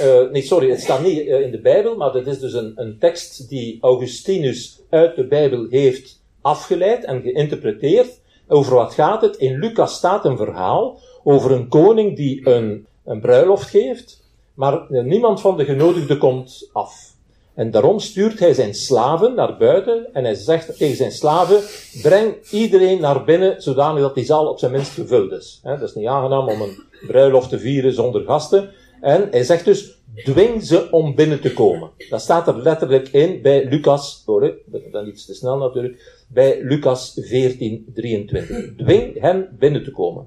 uh, 0.00 0.30
nee, 0.30 0.42
sorry, 0.42 0.70
het 0.70 0.80
staat 0.80 1.02
niet 1.02 1.18
uh, 1.18 1.40
in 1.40 1.50
de 1.50 1.60
Bijbel, 1.60 1.96
maar 1.96 2.12
dat 2.12 2.26
is 2.26 2.38
dus 2.38 2.52
een, 2.52 2.72
een 2.76 2.98
tekst 2.98 3.48
die 3.48 3.78
Augustinus 3.80 4.80
uit 4.90 5.16
de 5.16 5.26
Bijbel 5.26 5.66
heeft 5.70 6.20
afgeleid 6.40 7.04
en 7.04 7.22
geïnterpreteerd. 7.22 8.20
Over 8.48 8.74
wat 8.74 8.94
gaat 8.94 9.22
het? 9.22 9.36
In 9.36 9.58
Lucas 9.58 9.94
staat 9.94 10.24
een 10.24 10.36
verhaal 10.36 10.98
over 11.24 11.50
een 11.52 11.68
koning 11.68 12.16
die 12.16 12.48
een, 12.48 12.86
een 13.04 13.20
bruiloft 13.20 13.68
geeft, 13.68 14.22
maar 14.54 14.86
niemand 14.88 15.40
van 15.40 15.56
de 15.56 15.64
genodigden 15.64 16.18
komt 16.18 16.68
af. 16.72 17.10
En 17.54 17.70
daarom 17.70 17.98
stuurt 17.98 18.38
hij 18.38 18.54
zijn 18.54 18.74
slaven 18.74 19.34
naar 19.34 19.56
buiten 19.56 20.08
en 20.12 20.24
hij 20.24 20.34
zegt 20.34 20.78
tegen 20.78 20.96
zijn 20.96 21.12
slaven, 21.12 21.60
breng 22.02 22.34
iedereen 22.50 23.00
naar 23.00 23.24
binnen, 23.24 23.62
zodanig 23.62 24.02
dat 24.02 24.14
die 24.14 24.24
zaal 24.24 24.46
op 24.46 24.58
zijn 24.58 24.72
minst 24.72 24.92
gevuld 24.92 25.32
is. 25.32 25.60
He, 25.62 25.78
dat 25.78 25.88
is 25.88 25.94
niet 25.94 26.06
aangenaam 26.06 26.48
om 26.48 26.60
een 26.60 26.82
bruiloft 27.06 27.48
te 27.48 27.58
vieren 27.58 27.92
zonder 27.92 28.24
gasten. 28.24 28.70
En 29.00 29.28
hij 29.30 29.44
zegt 29.44 29.64
dus, 29.64 29.98
dwing 30.24 30.62
ze 30.62 30.90
om 30.90 31.14
binnen 31.14 31.40
te 31.40 31.52
komen. 31.52 31.90
Dat 32.08 32.20
staat 32.20 32.48
er 32.48 32.62
letterlijk 32.62 33.08
in 33.08 33.42
bij 33.42 33.68
Lucas, 33.68 34.22
sorry, 34.24 34.54
dan 34.92 35.08
iets 35.08 35.26
te 35.26 35.34
snel 35.34 35.56
natuurlijk, 35.56 36.24
bij 36.28 36.62
Lucas 36.62 37.18
14, 37.20 37.86
23. 37.94 38.74
Dwing 38.76 39.20
hen 39.20 39.56
binnen 39.58 39.84
te 39.84 39.90
komen. 39.90 40.26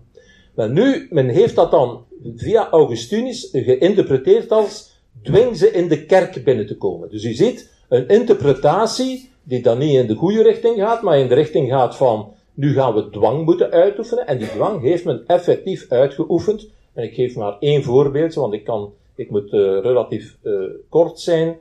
Maar 0.56 0.70
nu, 0.70 1.08
men 1.10 1.28
heeft 1.28 1.56
dat 1.56 1.72
dan 1.72 2.06
via 2.36 2.70
Augustinus 2.70 3.50
geïnterpreteerd 3.52 4.52
als, 4.52 4.92
dwing 5.24 5.58
ze 5.58 5.72
in 5.72 5.88
de 5.88 6.06
kerk 6.06 6.44
binnen 6.44 6.68
te 6.68 6.78
komen. 6.78 7.10
Dus 7.10 7.24
u 7.24 7.34
ziet, 7.34 7.72
een 7.90 8.08
interpretatie 8.08 9.30
die 9.44 9.62
dan 9.62 9.78
niet 9.78 9.96
in 9.96 10.08
de 10.08 10.16
goede 10.16 10.44
richting 10.44 10.80
gaat, 10.80 11.02
maar 11.02 11.20
in 11.20 11.28
de 11.28 11.34
richting 11.34 11.70
gaat 11.70 11.96
van, 11.96 12.34
nu 12.54 12.74
gaan 12.74 12.94
we 12.94 13.10
dwang 13.10 13.46
moeten 13.46 13.72
uitoefenen, 13.72 14.28
en 14.28 14.38
die 14.38 14.48
dwang 14.48 14.82
heeft 14.82 15.06
men 15.06 15.24
effectief 15.28 15.86
uitgeoefend. 15.90 16.70
En 16.94 17.04
ik 17.04 17.14
geef 17.14 17.36
maar 17.36 17.58
één 17.60 17.84
voorbeeldje, 17.84 18.40
want 18.40 18.54
ik 18.54 18.64
kan, 18.64 18.94
ik 19.16 19.30
moet 19.30 19.54
uh, 19.54 19.80
relatief 19.82 20.38
uh, 20.44 20.64
kort 20.90 21.20
zijn. 21.20 21.58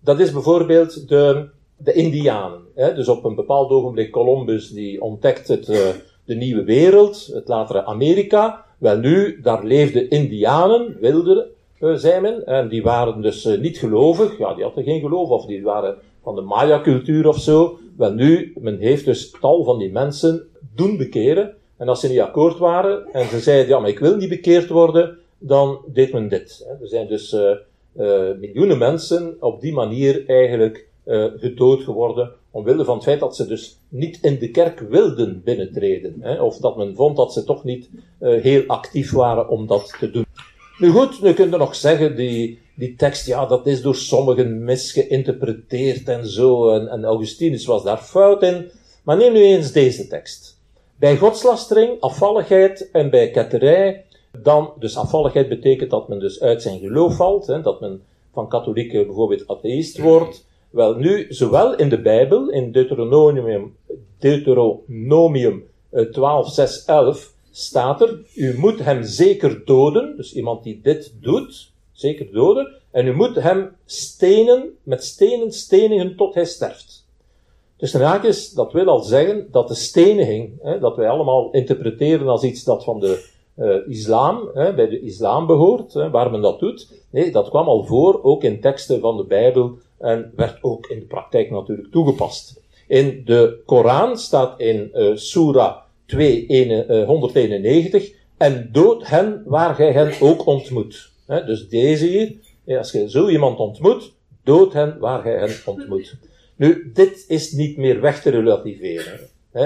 Dat 0.00 0.20
is 0.20 0.32
bijvoorbeeld 0.32 1.08
de, 1.08 1.48
de 1.76 1.92
Indianen. 1.92 2.60
Hè? 2.74 2.94
Dus 2.94 3.08
op 3.08 3.24
een 3.24 3.34
bepaald 3.34 3.70
ogenblik 3.70 4.10
Columbus 4.10 4.70
die 4.70 5.02
ontdekt 5.02 5.48
het, 5.48 5.68
uh, 5.68 5.78
de 6.24 6.34
nieuwe 6.34 6.64
wereld, 6.64 7.30
het 7.32 7.48
latere 7.48 7.84
Amerika. 7.84 8.64
Wel 8.78 8.98
nu, 8.98 9.40
daar 9.42 9.64
leefden 9.64 10.10
Indianen, 10.10 10.96
wilden, 11.00 11.46
zei 11.78 12.20
men, 12.20 12.46
en 12.46 12.68
die 12.68 12.82
waren 12.82 13.22
dus 13.22 13.44
niet 13.44 13.78
gelovig. 13.78 14.38
Ja, 14.38 14.54
die 14.54 14.64
hadden 14.64 14.84
geen 14.84 15.00
geloof, 15.00 15.28
of 15.28 15.46
die 15.46 15.62
waren 15.62 15.96
van 16.22 16.34
de 16.34 16.40
Maya-cultuur 16.40 17.28
of 17.28 17.38
zo. 17.38 17.78
Wel 17.96 18.12
nu, 18.12 18.52
men 18.60 18.78
heeft 18.78 19.04
dus 19.04 19.30
tal 19.40 19.64
van 19.64 19.78
die 19.78 19.92
mensen 19.92 20.46
doen 20.74 20.96
bekeren. 20.96 21.54
En 21.76 21.88
als 21.88 22.00
ze 22.00 22.08
niet 22.08 22.20
akkoord 22.20 22.58
waren 22.58 23.06
en 23.12 23.28
ze 23.28 23.40
zeiden, 23.40 23.68
ja, 23.68 23.78
maar 23.78 23.90
ik 23.90 23.98
wil 23.98 24.16
niet 24.16 24.28
bekeerd 24.28 24.68
worden, 24.68 25.18
dan 25.38 25.78
deed 25.86 26.12
men 26.12 26.28
dit. 26.28 26.66
Er 26.80 26.88
zijn 26.88 27.06
dus 27.06 27.32
uh, 27.32 27.50
uh, 27.96 28.30
miljoenen 28.40 28.78
mensen 28.78 29.36
op 29.40 29.60
die 29.60 29.72
manier 29.72 30.24
eigenlijk 30.26 30.86
uh, 31.06 31.26
gedood 31.36 31.82
geworden, 31.82 32.32
omwille 32.50 32.84
van 32.84 32.94
het 32.94 33.04
feit 33.04 33.20
dat 33.20 33.36
ze 33.36 33.46
dus 33.46 33.78
niet 33.88 34.18
in 34.22 34.38
de 34.38 34.50
kerk 34.50 34.80
wilden 34.80 35.42
binnentreden. 35.44 36.16
Hè, 36.20 36.42
of 36.42 36.56
dat 36.56 36.76
men 36.76 36.94
vond 36.94 37.16
dat 37.16 37.32
ze 37.32 37.44
toch 37.44 37.64
niet 37.64 37.88
heel 38.18 38.62
actief 38.66 39.12
waren 39.12 39.48
om 39.48 39.66
dat 39.66 39.96
te 39.98 40.10
doen. 40.10 40.26
Nu 40.78 40.90
goed, 40.90 41.22
nu 41.22 41.32
kun 41.32 41.50
je 41.50 41.56
nog 41.56 41.74
zeggen, 41.74 42.16
die, 42.16 42.58
die 42.74 42.96
tekst, 42.96 43.26
ja, 43.26 43.46
dat 43.46 43.66
is 43.66 43.82
door 43.82 43.94
sommigen 43.94 44.64
misgeïnterpreteerd 44.64 46.08
en 46.08 46.26
zo, 46.26 46.70
en, 46.70 46.88
en 46.88 47.04
Augustinus 47.04 47.66
was 47.66 47.82
daar 47.82 47.98
fout 47.98 48.42
in. 48.42 48.70
Maar 49.02 49.16
neem 49.16 49.32
nu 49.32 49.42
eens 49.42 49.72
deze 49.72 50.08
tekst. 50.08 50.53
Bij 50.96 51.16
godslastering, 51.16 52.00
afvalligheid 52.00 52.90
en 52.90 53.10
bij 53.10 53.30
ketterij, 53.30 54.04
dan, 54.42 54.72
dus 54.78 54.96
afvalligheid 54.96 55.48
betekent 55.48 55.90
dat 55.90 56.08
men 56.08 56.18
dus 56.18 56.40
uit 56.40 56.62
zijn 56.62 56.78
geloof 56.78 57.16
valt, 57.16 57.46
hè, 57.46 57.60
dat 57.60 57.80
men 57.80 58.02
van 58.32 58.48
katholieken 58.48 59.06
bijvoorbeeld 59.06 59.48
atheïst 59.48 59.98
wordt. 59.98 60.46
Wel 60.70 60.94
nu, 60.94 61.26
zowel 61.28 61.76
in 61.76 61.88
de 61.88 62.00
Bijbel, 62.00 62.50
in 62.50 62.72
Deuteronomium, 62.72 63.76
Deuteronomium 64.18 65.64
12, 66.12 66.52
6, 66.52 66.84
11, 66.84 67.34
staat 67.50 68.00
er, 68.00 68.20
u 68.34 68.58
moet 68.58 68.78
hem 68.78 69.02
zeker 69.02 69.64
doden, 69.64 70.16
dus 70.16 70.34
iemand 70.34 70.62
die 70.62 70.80
dit 70.82 71.14
doet, 71.20 71.72
zeker 71.92 72.32
doden, 72.32 72.72
en 72.90 73.06
u 73.06 73.14
moet 73.14 73.34
hem 73.34 73.76
stenen, 73.84 74.76
met 74.82 75.04
stenen 75.04 75.52
stenigen 75.52 76.16
tot 76.16 76.34
hij 76.34 76.44
sterft. 76.44 77.03
Dus 77.84 77.94
raakjes, 77.94 78.50
dat 78.50 78.72
wil 78.72 78.86
al 78.86 79.02
zeggen 79.02 79.48
dat 79.50 79.68
de 79.68 79.74
steniging, 79.74 80.52
hè, 80.62 80.78
dat 80.78 80.96
wij 80.96 81.08
allemaal 81.08 81.50
interpreteren 81.50 82.28
als 82.28 82.42
iets 82.42 82.64
dat 82.64 82.84
van 82.84 83.00
de 83.00 83.24
uh, 83.56 83.88
islam, 83.88 84.50
hè, 84.54 84.74
bij 84.74 84.88
de 84.88 85.00
islam 85.00 85.46
behoort, 85.46 85.92
hè, 85.92 86.10
waar 86.10 86.30
men 86.30 86.40
dat 86.40 86.60
doet. 86.60 86.92
Nee, 87.10 87.30
dat 87.30 87.48
kwam 87.48 87.66
al 87.66 87.84
voor, 87.84 88.22
ook 88.22 88.44
in 88.44 88.60
teksten 88.60 89.00
van 89.00 89.16
de 89.16 89.24
Bijbel, 89.24 89.72
en 89.98 90.32
werd 90.36 90.58
ook 90.62 90.86
in 90.86 90.98
de 90.98 91.04
praktijk 91.04 91.50
natuurlijk 91.50 91.90
toegepast. 91.90 92.60
In 92.88 93.22
de 93.24 93.62
Koran 93.66 94.18
staat 94.18 94.60
in 94.60 94.90
uh, 94.94 95.16
Surah 95.16 95.76
2, 96.06 96.46
1, 96.46 97.06
191, 97.06 98.12
en 98.36 98.68
dood 98.72 99.06
hen 99.06 99.42
waar 99.46 99.74
gij 99.74 99.92
hen 99.92 100.12
ook 100.20 100.46
ontmoet. 100.46 101.10
Dus 101.26 101.68
deze 101.68 102.06
hier, 102.06 102.78
als 102.78 102.92
je 102.92 103.10
zo 103.10 103.28
iemand 103.28 103.58
ontmoet, 103.58 104.12
dood 104.44 104.72
hen 104.72 104.98
waar 104.98 105.22
gij 105.22 105.38
hen 105.38 105.56
ontmoet. 105.64 106.16
Nu, 106.56 106.90
dit 106.94 107.24
is 107.28 107.52
niet 107.52 107.76
meer 107.76 108.00
weg 108.00 108.22
te 108.22 108.30
relativeren. 108.30 109.20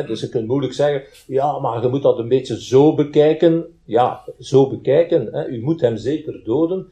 Dus 0.07 0.21
je 0.21 0.28
kunt 0.28 0.47
moeilijk 0.47 0.73
zeggen, 0.73 1.02
ja, 1.26 1.59
maar 1.59 1.83
je 1.83 1.88
moet 1.88 2.02
dat 2.02 2.18
een 2.18 2.28
beetje 2.28 2.62
zo 2.62 2.95
bekijken. 2.95 3.64
Ja, 3.85 4.25
zo 4.40 4.68
bekijken. 4.68 5.52
U 5.52 5.61
moet 5.61 5.80
hem 5.80 5.97
zeker 5.97 6.45
doden. 6.45 6.87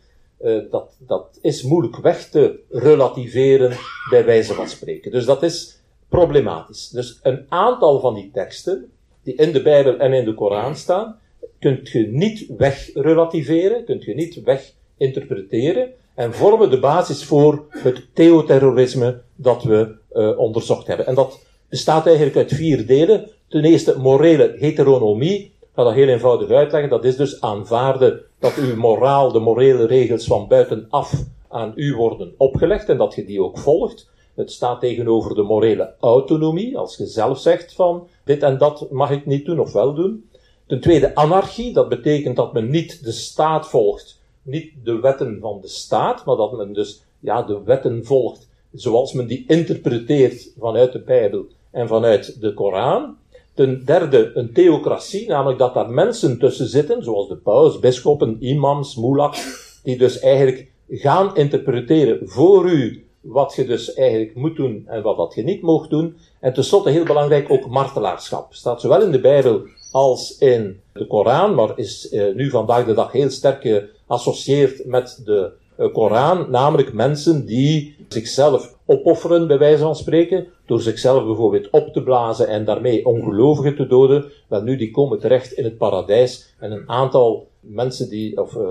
Uh, 0.44 0.70
dat, 0.70 0.96
dat 0.98 1.38
is 1.42 1.62
moeilijk 1.62 1.96
weg 1.96 2.28
te 2.28 2.58
relativeren, 2.70 3.76
bij 4.10 4.24
wijze 4.24 4.54
van 4.54 4.68
spreken. 4.68 5.10
Dus 5.10 5.24
dat 5.24 5.42
is 5.42 5.82
problematisch. 6.08 6.88
Dus 6.88 7.18
een 7.22 7.46
aantal 7.48 8.00
van 8.00 8.14
die 8.14 8.30
teksten, 8.32 8.90
die 9.22 9.34
in 9.34 9.52
de 9.52 9.62
Bijbel 9.62 9.96
en 9.96 10.12
in 10.12 10.24
de 10.24 10.34
Koran 10.34 10.76
staan, 10.76 11.18
kunt 11.58 11.88
je 11.88 12.06
niet 12.06 12.46
wegrelativeren, 12.56 13.84
kunt 13.84 14.04
je 14.04 14.14
niet 14.14 14.42
weginterpreteren, 14.42 15.92
en 16.16 16.34
vormen 16.34 16.70
de 16.70 16.78
basis 16.78 17.24
voor 17.24 17.64
het 17.68 18.06
theoterrorisme 18.12 19.20
dat 19.34 19.62
we 19.62 19.94
uh, 20.12 20.38
onderzocht 20.38 20.86
hebben. 20.86 21.06
En 21.06 21.14
dat 21.14 21.40
bestaat 21.68 22.06
eigenlijk 22.06 22.36
uit 22.36 22.52
vier 22.52 22.86
delen. 22.86 23.30
Ten 23.48 23.64
eerste 23.64 23.98
morele 23.98 24.54
heteronomie. 24.58 25.40
Ik 25.40 25.68
ga 25.74 25.84
dat 25.84 25.92
heel 25.92 26.08
eenvoudig 26.08 26.50
uitleggen. 26.50 26.90
Dat 26.90 27.04
is 27.04 27.16
dus 27.16 27.40
aanvaarden 27.40 28.20
dat 28.38 28.54
uw 28.54 28.76
moraal, 28.76 29.32
de 29.32 29.38
morele 29.38 29.86
regels 29.86 30.24
van 30.24 30.48
buitenaf 30.48 31.12
aan 31.48 31.72
u 31.74 31.94
worden 31.94 32.34
opgelegd 32.36 32.88
en 32.88 32.96
dat 32.96 33.14
je 33.14 33.24
die 33.24 33.42
ook 33.42 33.58
volgt. 33.58 34.08
Het 34.34 34.52
staat 34.52 34.80
tegenover 34.80 35.34
de 35.34 35.42
morele 35.42 35.94
autonomie, 36.00 36.78
als 36.78 36.96
je 36.96 37.06
zelf 37.06 37.38
zegt 37.38 37.72
van 37.72 38.08
dit 38.24 38.42
en 38.42 38.58
dat 38.58 38.90
mag 38.90 39.10
ik 39.10 39.26
niet 39.26 39.46
doen 39.46 39.58
of 39.58 39.72
wel 39.72 39.94
doen. 39.94 40.28
Ten 40.66 40.80
tweede 40.80 41.14
anarchie, 41.14 41.72
dat 41.72 41.88
betekent 41.88 42.36
dat 42.36 42.52
men 42.52 42.70
niet 42.70 43.04
de 43.04 43.12
staat 43.12 43.68
volgt, 43.68 44.20
niet 44.46 44.72
de 44.84 45.00
wetten 45.00 45.38
van 45.40 45.60
de 45.60 45.68
staat, 45.68 46.24
maar 46.24 46.36
dat 46.36 46.56
men 46.56 46.72
dus 46.72 47.02
ja, 47.20 47.42
de 47.42 47.62
wetten 47.64 48.04
volgt 48.04 48.48
zoals 48.72 49.12
men 49.12 49.26
die 49.26 49.44
interpreteert 49.46 50.52
vanuit 50.58 50.92
de 50.92 51.00
Bijbel 51.00 51.46
en 51.70 51.88
vanuit 51.88 52.40
de 52.40 52.54
Koran. 52.54 53.16
Ten 53.54 53.84
derde, 53.84 54.30
een 54.34 54.52
theocratie, 54.52 55.28
namelijk 55.28 55.58
dat 55.58 55.74
daar 55.74 55.90
mensen 55.90 56.38
tussen 56.38 56.66
zitten, 56.66 57.02
zoals 57.02 57.28
de 57.28 57.36
paus, 57.36 57.78
bisschoppen, 57.78 58.36
imams, 58.40 58.96
moelaks, 58.96 59.44
die 59.82 59.98
dus 59.98 60.18
eigenlijk 60.18 60.70
gaan 60.88 61.36
interpreteren 61.36 62.28
voor 62.28 62.70
u 62.70 63.04
wat 63.20 63.54
je 63.54 63.66
dus 63.66 63.94
eigenlijk 63.94 64.34
moet 64.34 64.56
doen 64.56 64.84
en 64.86 65.02
wat 65.02 65.16
dat 65.16 65.34
je 65.34 65.42
niet 65.42 65.62
mag 65.62 65.88
doen. 65.88 66.16
En 66.40 66.52
tenslotte, 66.52 66.90
heel 66.90 67.04
belangrijk, 67.04 67.50
ook 67.50 67.68
martelaarschap. 67.68 68.54
Staat 68.54 68.80
zowel 68.80 69.02
in 69.02 69.10
de 69.10 69.20
Bijbel 69.20 69.60
als 69.92 70.38
in 70.38 70.80
de 70.92 71.06
Koran, 71.06 71.54
maar 71.54 71.72
is 71.78 72.08
eh, 72.08 72.34
nu 72.34 72.50
vandaag 72.50 72.84
de 72.84 72.94
dag 72.94 73.12
heel 73.12 73.30
sterk 73.30 73.90
geassocieerd 74.06 74.86
met 74.86 75.20
de 75.24 75.52
uh, 75.78 75.92
Koran, 75.92 76.50
namelijk 76.50 76.92
mensen 76.92 77.46
die 77.46 77.96
zichzelf 78.08 78.74
opofferen, 78.84 79.46
bij 79.46 79.58
wijze 79.58 79.82
van 79.82 79.96
spreken, 79.96 80.46
door 80.66 80.80
zichzelf 80.80 81.24
bijvoorbeeld 81.24 81.70
op 81.70 81.92
te 81.92 82.02
blazen 82.02 82.48
en 82.48 82.64
daarmee 82.64 83.06
ongelovigen 83.06 83.76
te 83.76 83.86
doden, 83.86 84.24
wel 84.48 84.62
nu, 84.62 84.76
die 84.76 84.90
komen 84.90 85.18
terecht 85.18 85.52
in 85.52 85.64
het 85.64 85.78
paradijs 85.78 86.54
en 86.58 86.72
een 86.72 86.88
aantal 86.88 87.48
mensen 87.60 88.08
die, 88.08 88.40
of 88.40 88.54
uh, 88.54 88.70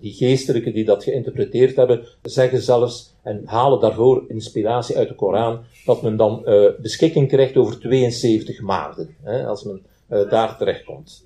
die 0.00 0.12
geestelijken 0.12 0.72
die 0.72 0.84
dat 0.84 1.04
geïnterpreteerd 1.04 1.76
hebben, 1.76 2.04
zeggen 2.22 2.60
zelfs 2.60 3.14
en 3.22 3.42
halen 3.44 3.80
daarvoor 3.80 4.24
inspiratie 4.28 4.96
uit 4.96 5.08
de 5.08 5.14
Koran, 5.14 5.60
dat 5.84 6.02
men 6.02 6.16
dan 6.16 6.44
beschikking 6.82 7.28
krijgt 7.28 7.56
over 7.56 7.80
72 7.80 8.60
maanden, 8.60 9.16
hè, 9.22 9.46
als 9.46 9.64
men 9.64 9.82
uh, 10.10 10.30
daar 10.30 10.56
terechtkomt. 10.56 11.24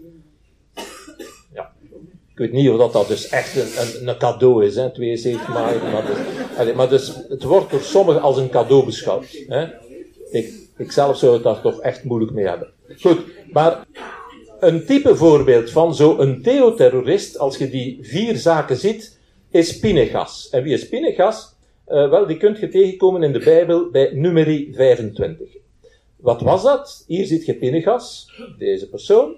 Ik 2.34 2.40
weet 2.40 2.52
niet 2.52 2.70
of 2.70 2.78
dat, 2.78 2.92
dat 2.92 3.08
dus 3.08 3.28
echt 3.28 3.56
een, 3.56 4.00
een, 4.00 4.08
een 4.08 4.18
cadeau 4.18 4.64
is, 4.64 4.76
hè, 4.76 4.90
72 4.90 5.48
maanden, 5.48 5.90
maar, 5.92 6.06
dus, 6.06 6.74
maar 6.74 6.88
dus, 6.88 7.12
het 7.28 7.42
wordt 7.42 7.70
door 7.70 7.80
sommigen 7.80 8.22
als 8.22 8.36
een 8.36 8.50
cadeau 8.50 8.84
beschouwd. 8.84 9.44
Hè. 9.48 9.66
Ik, 10.30 10.52
ik 10.76 10.92
zelf 10.92 11.18
zou 11.18 11.32
het 11.32 11.42
daar 11.42 11.60
toch 11.60 11.80
echt 11.80 12.04
moeilijk 12.04 12.32
mee 12.32 12.46
hebben. 12.46 12.72
Goed, 13.00 13.18
maar 13.52 13.86
een 14.60 14.84
type 14.84 15.16
voorbeeld 15.16 15.70
van 15.70 15.94
zo'n 15.94 16.40
theoterrorist, 16.42 17.38
als 17.38 17.56
je 17.56 17.70
die 17.70 17.98
vier 18.02 18.36
zaken 18.36 18.76
ziet, 18.76 19.18
is 19.50 19.78
Pinegas. 19.78 20.48
En 20.50 20.62
wie 20.62 20.72
is 20.72 20.88
Pinegas? 20.88 21.54
Uh, 21.88 22.10
wel, 22.10 22.26
die 22.26 22.36
kunt 22.36 22.58
je 22.58 22.68
tegenkomen 22.68 23.22
in 23.22 23.32
de 23.32 23.38
Bijbel 23.38 23.90
bij 23.90 24.10
nummerie 24.12 24.74
25. 24.74 25.48
Wat 26.16 26.40
was 26.40 26.62
dat? 26.62 27.04
Hier 27.06 27.26
ziet 27.26 27.46
je 27.46 27.54
Pinegas, 27.54 28.30
deze 28.58 28.88
persoon. 28.88 29.34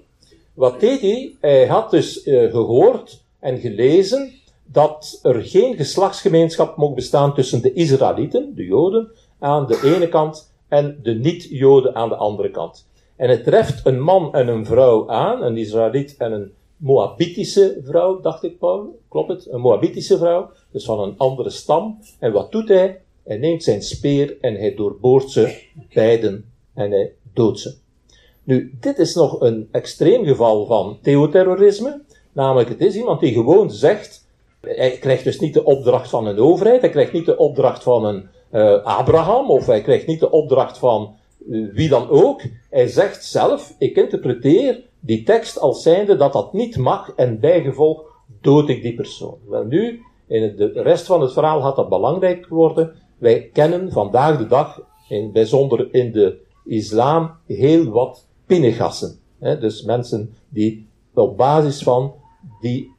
Wat 0.56 0.80
deed 0.80 1.00
hij? 1.00 1.36
Hij 1.40 1.66
had 1.66 1.90
dus 1.90 2.26
uh, 2.26 2.50
gehoord 2.50 3.24
en 3.38 3.58
gelezen 3.58 4.32
dat 4.64 5.18
er 5.22 5.42
geen 5.42 5.76
geslachtsgemeenschap 5.76 6.76
mocht 6.76 6.94
bestaan 6.94 7.34
tussen 7.34 7.62
de 7.62 7.72
Israëlieten, 7.72 8.52
de 8.54 8.64
Joden, 8.64 9.10
aan 9.38 9.66
de 9.66 9.80
ene 9.94 10.08
kant 10.08 10.52
en 10.68 10.98
de 11.02 11.14
niet-Joden 11.14 11.94
aan 11.94 12.08
de 12.08 12.16
andere 12.16 12.50
kant. 12.50 12.88
En 13.16 13.30
het 13.30 13.44
treft 13.44 13.86
een 13.86 14.00
man 14.00 14.34
en 14.34 14.48
een 14.48 14.66
vrouw 14.66 15.08
aan, 15.08 15.42
een 15.42 15.56
Israëliet 15.56 16.14
en 16.18 16.32
een 16.32 16.52
Moabitische 16.76 17.80
vrouw, 17.84 18.20
dacht 18.20 18.42
ik, 18.42 18.58
Paul. 18.58 18.98
Klopt 19.08 19.28
het? 19.28 19.48
Een 19.50 19.60
Moabitische 19.60 20.18
vrouw, 20.18 20.50
dus 20.70 20.84
van 20.84 21.00
een 21.00 21.14
andere 21.16 21.50
stam. 21.50 21.98
En 22.18 22.32
wat 22.32 22.52
doet 22.52 22.68
hij? 22.68 23.00
Hij 23.24 23.36
neemt 23.36 23.62
zijn 23.62 23.82
speer 23.82 24.36
en 24.40 24.54
hij 24.54 24.74
doorboort 24.74 25.30
ze 25.30 25.62
beiden 25.94 26.44
en 26.74 26.90
hij 26.90 27.12
doodt 27.32 27.60
ze. 27.60 27.74
Nu, 28.46 28.76
dit 28.80 28.98
is 28.98 29.14
nog 29.14 29.40
een 29.40 29.68
extreem 29.70 30.24
geval 30.24 30.66
van 30.66 30.98
theoterrorisme. 31.02 32.00
Namelijk, 32.32 32.68
het 32.68 32.80
is 32.80 32.96
iemand 32.96 33.20
die 33.20 33.32
gewoon 33.32 33.70
zegt, 33.70 34.26
hij 34.60 34.90
krijgt 34.90 35.24
dus 35.24 35.40
niet 35.40 35.54
de 35.54 35.64
opdracht 35.64 36.10
van 36.10 36.26
een 36.26 36.38
overheid, 36.38 36.80
hij 36.80 36.90
krijgt 36.90 37.12
niet 37.12 37.26
de 37.26 37.36
opdracht 37.36 37.82
van 37.82 38.04
een 38.04 38.28
uh, 38.52 38.84
Abraham, 38.84 39.50
of 39.50 39.66
hij 39.66 39.80
krijgt 39.80 40.06
niet 40.06 40.20
de 40.20 40.30
opdracht 40.30 40.78
van 40.78 41.14
uh, 41.48 41.72
wie 41.72 41.88
dan 41.88 42.08
ook. 42.08 42.42
Hij 42.70 42.86
zegt 42.86 43.24
zelf, 43.24 43.74
ik 43.78 43.96
interpreteer 43.96 44.84
die 45.00 45.22
tekst 45.22 45.58
als 45.58 45.82
zijnde 45.82 46.16
dat 46.16 46.32
dat 46.32 46.52
niet 46.52 46.76
mag 46.76 47.12
en 47.16 47.40
bijgevolg 47.40 48.02
dood 48.40 48.68
ik 48.68 48.82
die 48.82 48.94
persoon. 48.94 49.38
Wel 49.48 49.64
nu, 49.64 50.00
in 50.26 50.56
de 50.56 50.72
rest 50.74 51.06
van 51.06 51.20
het 51.20 51.32
verhaal 51.32 51.60
gaat 51.60 51.76
dat 51.76 51.88
belangrijk 51.88 52.46
worden. 52.48 52.94
Wij 53.18 53.50
kennen 53.52 53.92
vandaag 53.92 54.38
de 54.38 54.46
dag, 54.46 54.80
in 55.08 55.32
bijzonder 55.32 55.88
in 55.94 56.12
de 56.12 56.38
islam, 56.64 57.30
heel 57.46 57.84
wat 57.84 58.25
pinnegassen. 58.46 59.18
Dus 59.38 59.82
mensen 59.82 60.34
die 60.48 60.88
op 61.14 61.36
basis 61.36 61.82
van 61.82 62.14
die, 62.60 62.92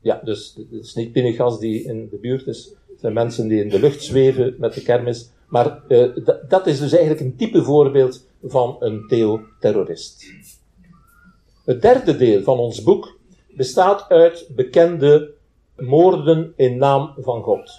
ja, 0.00 0.20
dus 0.24 0.54
het 0.70 0.84
is 0.84 0.94
niet 0.94 1.12
pinnegas 1.12 1.58
die 1.58 1.84
in 1.84 2.08
de 2.10 2.16
buurt 2.16 2.46
is, 2.46 2.74
zijn 3.00 3.12
mensen 3.12 3.48
die 3.48 3.62
in 3.62 3.68
de 3.68 3.80
lucht 3.80 4.02
zweven 4.02 4.54
met 4.58 4.74
de 4.74 4.82
kermis. 4.82 5.30
Maar 5.48 5.82
uh, 5.88 6.16
dat 6.48 6.66
is 6.66 6.78
dus 6.78 6.92
eigenlijk 6.92 7.20
een 7.20 7.36
type 7.36 7.62
voorbeeld 7.62 8.26
van 8.42 8.76
een 8.78 9.04
theoterrorist. 9.08 10.24
Het 11.64 11.82
derde 11.82 12.16
deel 12.16 12.42
van 12.42 12.58
ons 12.58 12.82
boek 12.82 13.18
bestaat 13.56 14.08
uit 14.08 14.48
bekende 14.54 15.34
moorden 15.76 16.52
in 16.56 16.78
naam 16.78 17.14
van 17.18 17.42
God. 17.42 17.70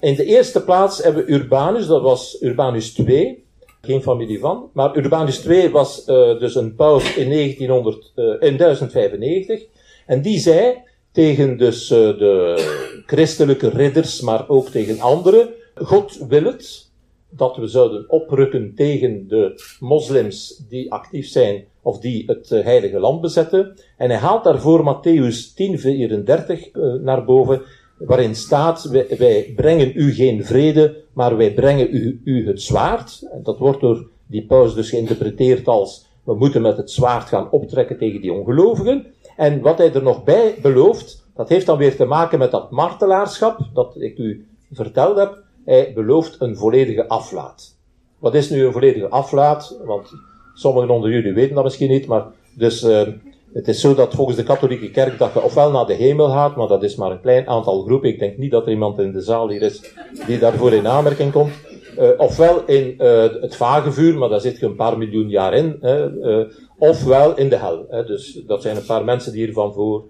In 0.00 0.14
de 0.14 0.24
eerste 0.24 0.64
plaats 0.64 1.02
hebben 1.02 1.24
we 1.24 1.32
Urbanus, 1.32 1.86
dat 1.86 2.02
was 2.02 2.42
Urbanus 2.42 2.98
II, 2.98 3.43
geen 3.84 4.02
familie 4.02 4.38
van, 4.38 4.70
maar 4.72 4.96
Urbanus 4.96 5.46
II 5.46 5.70
was 5.70 6.08
uh, 6.08 6.38
dus 6.38 6.54
een 6.54 6.74
paus 6.74 7.16
in, 7.16 7.30
1900, 7.30 8.12
uh, 8.16 8.24
in 8.24 8.56
1095, 8.56 9.66
en 10.06 10.22
die 10.22 10.38
zei, 10.38 10.82
tegen 11.12 11.56
dus 11.56 11.90
uh, 11.90 11.98
de 11.98 13.02
christelijke 13.06 13.68
ridders, 13.68 14.20
maar 14.20 14.48
ook 14.48 14.68
tegen 14.68 15.00
anderen. 15.00 15.48
God 15.74 16.26
wil 16.28 16.44
het 16.44 16.92
dat 17.36 17.56
we 17.56 17.66
zouden 17.66 18.10
oprukken 18.10 18.72
tegen 18.74 19.28
de 19.28 19.62
moslims 19.80 20.64
die 20.68 20.92
actief 20.92 21.28
zijn 21.28 21.64
of 21.82 21.98
die 21.98 22.24
het 22.26 22.48
heilige 22.48 22.98
land 22.98 23.20
bezetten. 23.20 23.74
En 23.96 24.10
hij 24.10 24.18
haalt 24.18 24.44
daarvoor 24.44 24.80
Matthäus 24.80 25.36
10:34 25.36 26.70
uh, 26.72 26.94
naar 26.94 27.24
boven, 27.24 27.62
waarin 27.98 28.34
staat: 28.34 28.84
wij, 28.84 29.06
wij, 29.18 29.52
brengen 29.56 29.92
u 29.94 30.12
geen 30.12 30.44
vrede, 30.44 31.02
maar 31.12 31.36
wij 31.36 31.54
brengen 31.54 31.94
u, 31.94 32.20
u 32.24 32.46
het 32.46 32.62
zwaard. 32.62 33.28
En 33.32 33.42
dat 33.42 33.58
wordt 33.58 33.80
door 33.80 34.08
die 34.26 34.46
paus 34.46 34.74
dus 34.74 34.90
geïnterpreteerd 34.90 35.68
als 35.68 36.06
we 36.24 36.34
moeten 36.34 36.62
met 36.62 36.76
het 36.76 36.90
zwaard 36.90 37.28
gaan 37.28 37.50
optrekken 37.50 37.98
tegen 37.98 38.20
die 38.20 38.32
ongelovigen. 38.32 39.06
En 39.36 39.60
wat 39.60 39.78
hij 39.78 39.92
er 39.92 40.02
nog 40.02 40.24
bij 40.24 40.54
belooft, 40.62 41.24
dat 41.34 41.48
heeft 41.48 41.66
dan 41.66 41.78
weer 41.78 41.96
te 41.96 42.04
maken 42.04 42.38
met 42.38 42.50
dat 42.50 42.70
martelaarschap, 42.70 43.58
dat 43.74 43.94
ik 43.98 44.18
u 44.18 44.46
verteld 44.72 45.16
heb. 45.16 45.42
Hij 45.64 45.92
belooft 45.94 46.36
een 46.38 46.56
volledige 46.56 47.08
aflaat. 47.08 47.76
Wat 48.18 48.34
is 48.34 48.50
nu 48.50 48.64
een 48.64 48.72
volledige 48.72 49.08
aflaat? 49.08 49.78
Want 49.84 50.10
sommigen 50.54 50.90
onder 50.90 51.10
jullie 51.10 51.32
weten 51.32 51.54
dat 51.54 51.64
misschien 51.64 51.90
niet, 51.90 52.06
maar 52.06 52.24
dus 52.54 52.82
uh, 52.82 53.08
het 53.54 53.68
is 53.68 53.80
zo 53.80 53.94
dat 53.94 54.14
volgens 54.14 54.36
de 54.36 54.42
katholieke 54.42 54.90
kerk 54.90 55.18
dat 55.18 55.32
je 55.32 55.42
ofwel 55.42 55.70
naar 55.70 55.86
de 55.86 55.94
hemel 55.94 56.28
gaat, 56.28 56.56
maar 56.56 56.68
dat 56.68 56.82
is 56.82 56.96
maar 56.96 57.10
een 57.10 57.20
klein 57.20 57.48
aantal 57.48 57.82
groepen. 57.82 58.08
Ik 58.08 58.18
denk 58.18 58.38
niet 58.38 58.50
dat 58.50 58.66
er 58.66 58.72
iemand 58.72 58.98
in 58.98 59.12
de 59.12 59.20
zaal 59.20 59.48
hier 59.48 59.62
is 59.62 59.94
die 60.26 60.38
daarvoor 60.38 60.72
in 60.72 60.88
aanmerking 60.88 61.32
komt. 61.32 61.52
Uh, 61.98 62.08
ofwel 62.16 62.62
in 62.66 62.94
uh, 62.98 63.22
het 63.40 63.56
vagevuur, 63.56 64.18
maar 64.18 64.28
daar 64.28 64.40
zit 64.40 64.58
je 64.58 64.66
een 64.66 64.76
paar 64.76 64.98
miljoen 64.98 65.28
jaar 65.28 65.54
in. 65.54 65.78
Uh, 65.82 66.40
ofwel 66.78 67.36
in 67.36 67.48
de 67.48 67.56
hel. 67.56 67.86
Hè. 67.88 68.04
Dus 68.04 68.40
dat 68.46 68.62
zijn 68.62 68.76
een 68.76 68.86
paar 68.86 69.04
mensen 69.04 69.32
die 69.32 69.44
hiervan 69.44 69.72
voor 69.72 70.04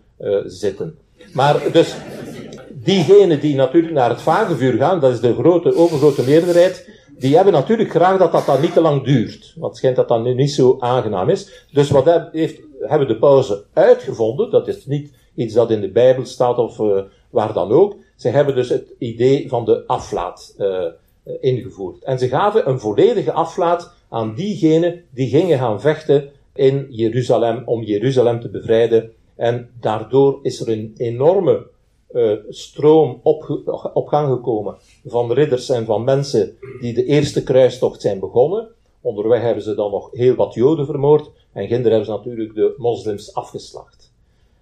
zitten. 0.44 0.98
Maar 1.32 1.62
dus, 1.72 1.94
diegenen 2.70 3.40
die 3.40 3.56
natuurlijk 3.56 3.94
naar 3.94 4.08
het 4.08 4.22
vagevuur 4.22 4.72
gaan, 4.72 5.00
dat 5.00 5.12
is 5.12 5.20
de 5.20 5.34
grote, 5.34 5.76
overgrote 5.76 6.22
meerderheid, 6.22 6.90
die 7.18 7.34
hebben 7.34 7.52
natuurlijk 7.52 7.90
graag 7.90 8.18
dat 8.18 8.32
dat 8.32 8.46
dan 8.46 8.60
niet 8.60 8.72
te 8.72 8.80
lang 8.80 9.04
duurt. 9.04 9.52
Want 9.56 9.66
het 9.66 9.76
schijnt 9.76 9.96
dat 9.96 10.08
dat 10.08 10.22
nu 10.22 10.34
niet 10.34 10.52
zo 10.52 10.76
aangenaam 10.78 11.28
is. 11.28 11.66
Dus 11.72 11.90
wat 11.90 12.28
heeft, 12.32 12.60
hebben 12.88 13.08
de 13.08 13.18
pauze 13.18 13.64
uitgevonden, 13.72 14.50
dat 14.50 14.68
is 14.68 14.86
niet 14.86 15.12
iets 15.34 15.54
dat 15.54 15.70
in 15.70 15.80
de 15.80 15.90
Bijbel 15.90 16.24
staat 16.24 16.58
of 16.58 16.78
uh, 16.78 17.02
waar 17.30 17.52
dan 17.52 17.72
ook. 17.72 17.96
Ze 18.16 18.28
hebben 18.28 18.54
dus 18.54 18.68
het 18.68 18.94
idee 18.98 19.48
van 19.48 19.64
de 19.64 19.86
aflaat 19.86 20.54
uh, 20.58 20.84
ingevoerd. 21.40 22.04
En 22.04 22.18
ze 22.18 22.28
gaven 22.28 22.68
een 22.68 22.80
volledige 22.80 23.32
aflaat 23.32 23.94
aan 24.08 24.34
diegenen 24.34 25.04
die 25.10 25.28
gingen 25.28 25.58
gaan 25.58 25.80
vechten 25.80 26.30
in 26.54 26.86
Jeruzalem 26.90 27.62
om 27.64 27.82
Jeruzalem 27.82 28.40
te 28.40 28.48
bevrijden. 28.48 29.12
En 29.36 29.70
daardoor 29.80 30.38
is 30.42 30.60
er 30.60 30.68
een 30.68 30.94
enorme 30.96 31.66
uh, 32.12 32.32
stroom 32.48 33.20
op, 33.22 33.62
op 33.94 34.06
gang 34.06 34.28
gekomen 34.28 34.76
van 35.04 35.32
ridders 35.32 35.68
en 35.68 35.84
van 35.84 36.04
mensen 36.04 36.56
die 36.80 36.94
de 36.94 37.04
eerste 37.04 37.42
kruistocht 37.42 38.00
zijn 38.00 38.18
begonnen. 38.18 38.68
Onderweg 39.04 39.42
hebben 39.42 39.62
ze 39.62 39.74
dan 39.74 39.90
nog 39.90 40.08
heel 40.12 40.34
wat 40.34 40.54
Joden 40.54 40.86
vermoord 40.86 41.30
en 41.52 41.66
ginder 41.66 41.90
hebben 41.90 42.06
ze 42.06 42.12
natuurlijk 42.12 42.54
de 42.54 42.74
moslims 42.76 43.34
afgeslacht. 43.34 44.12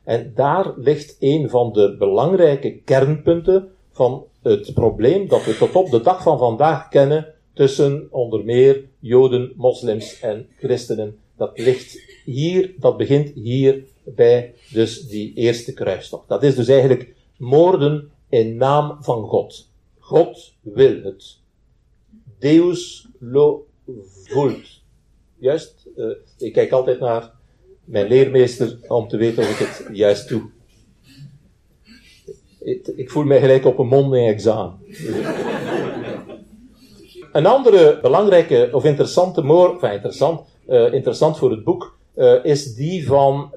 En 0.05 0.33
daar 0.35 0.73
ligt 0.77 1.17
een 1.21 1.51
van 1.51 1.73
de 1.73 1.97
belangrijke 1.99 2.77
kernpunten 2.85 3.69
van 3.91 4.25
het 4.43 4.75
probleem 4.75 5.29
dat 5.29 5.45
we 5.45 5.57
tot 5.57 5.75
op 5.75 5.91
de 5.91 6.01
dag 6.01 6.23
van 6.23 6.39
vandaag 6.39 6.89
kennen 6.89 7.35
tussen 7.53 8.09
onder 8.11 8.45
meer 8.45 8.85
Joden, 8.99 9.53
moslims 9.57 10.21
en 10.21 10.49
christenen. 10.59 11.19
Dat 11.37 11.59
ligt 11.59 12.01
hier, 12.25 12.75
dat 12.79 12.97
begint 12.97 13.29
hier 13.35 13.85
bij 14.05 14.55
dus 14.73 15.09
die 15.09 15.35
eerste 15.35 15.73
kruistocht. 15.73 16.29
Dat 16.29 16.43
is 16.43 16.55
dus 16.55 16.69
eigenlijk 16.69 17.15
moorden 17.37 18.11
in 18.29 18.57
naam 18.57 18.97
van 19.01 19.25
God. 19.25 19.69
God 19.99 20.53
wil 20.61 21.03
het. 21.03 21.39
Deus 22.39 23.09
lo 23.19 23.67
vult. 24.25 24.81
Juist, 25.39 25.89
uh, 25.97 26.07
ik 26.39 26.53
kijk 26.53 26.73
altijd 26.73 27.01
naar 27.01 27.31
mijn 27.85 28.09
leermeester 28.09 28.79
om 28.89 29.09
te 29.09 29.17
weten 29.17 29.43
of 29.43 29.61
ik 29.61 29.67
het 29.67 29.89
juist 29.93 30.29
doe. 30.29 30.43
Ik, 32.61 32.87
ik 32.97 33.11
voel 33.11 33.25
mij 33.25 33.41
gelijk 33.41 33.65
op 33.65 33.79
een 33.79 33.87
mondeling 33.87 34.29
examen. 34.29 34.79
een 37.33 37.47
andere 37.47 37.99
belangrijke 38.03 38.69
of 38.73 38.85
interessante 38.85 39.43
moord, 39.43 39.73
enfin 39.73 39.93
interessant, 39.93 40.41
uh, 40.69 40.93
interessant 40.93 41.39
voor 41.39 41.51
het 41.51 41.65
boek, 41.65 41.99
uh, 42.15 42.45
is 42.45 42.75
die 42.75 43.07
van 43.07 43.51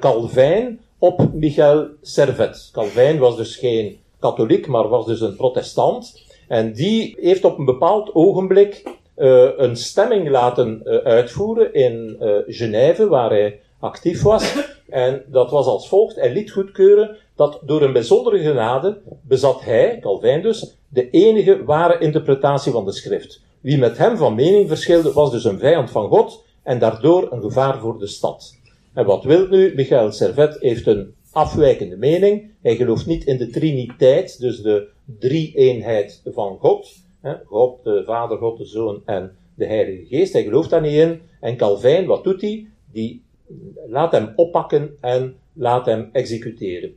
Calvijn 0.00 0.80
op 0.98 1.32
Michael 1.34 1.88
Servet. 2.02 2.68
Calvijn 2.72 3.18
was 3.18 3.36
dus 3.36 3.56
geen 3.56 3.98
katholiek, 4.18 4.66
maar 4.66 4.88
was 4.88 5.06
dus 5.06 5.20
een 5.20 5.36
protestant. 5.36 6.22
En 6.48 6.72
die 6.72 7.16
heeft 7.20 7.44
op 7.44 7.58
een 7.58 7.64
bepaald 7.64 8.14
ogenblik 8.14 8.82
een 9.14 9.76
stemming 9.76 10.28
laten 10.28 10.82
uitvoeren 11.04 11.74
in 11.74 12.16
Genève, 12.46 13.08
waar 13.08 13.30
hij 13.30 13.60
actief 13.78 14.22
was, 14.22 14.54
En 14.90 15.22
dat 15.26 15.50
was 15.50 15.66
als 15.66 15.88
volgt. 15.88 16.16
Hij 16.16 16.32
liet 16.32 16.50
goedkeuren 16.50 17.16
dat 17.34 17.60
door 17.62 17.82
een 17.82 17.92
bijzondere 17.92 18.38
genade 18.38 18.98
bezat 19.22 19.64
hij, 19.64 19.98
Calvijn 20.00 20.42
dus, 20.42 20.76
de 20.88 21.10
enige 21.10 21.64
ware 21.64 21.98
interpretatie 21.98 22.72
van 22.72 22.84
de 22.84 22.92
schrift. 22.92 23.42
Wie 23.60 23.78
met 23.78 23.98
hem 23.98 24.16
van 24.16 24.34
mening 24.34 24.68
verschilde, 24.68 25.12
was 25.12 25.30
dus 25.30 25.44
een 25.44 25.58
vijand 25.58 25.90
van 25.90 26.08
God 26.08 26.44
en 26.62 26.78
daardoor 26.78 27.32
een 27.32 27.42
gevaar 27.42 27.78
voor 27.78 27.98
de 27.98 28.06
stad. 28.06 28.58
En 28.94 29.06
wat 29.06 29.24
wil 29.24 29.46
nu? 29.46 29.72
Michael 29.74 30.12
Servet 30.12 30.56
heeft 30.60 30.86
een 30.86 31.14
afwijkende 31.32 31.96
mening. 31.96 32.50
Hij 32.62 32.76
gelooft 32.76 33.06
niet 33.06 33.24
in 33.24 33.36
de 33.36 33.50
triniteit, 33.50 34.40
dus 34.40 34.62
de 34.62 34.88
drie-eenheid 35.18 36.22
van 36.24 36.58
God. 36.60 36.88
God, 37.44 37.84
de 37.84 38.02
Vader, 38.04 38.38
God, 38.38 38.58
de 38.58 38.64
Zoon 38.64 39.02
en 39.04 39.36
de 39.54 39.66
Heilige 39.66 40.06
Geest. 40.06 40.32
Hij 40.32 40.42
gelooft 40.42 40.70
daar 40.70 40.80
niet 40.80 40.92
in. 40.92 41.20
En 41.40 41.56
Calvijn, 41.56 42.06
wat 42.06 42.24
doet 42.24 42.40
hij? 42.40 42.66
Die 42.92 43.22
laat 43.86 44.12
hem 44.12 44.32
oppakken 44.36 44.96
en 45.00 45.36
laat 45.52 45.86
hem 45.86 46.08
executeren. 46.12 46.96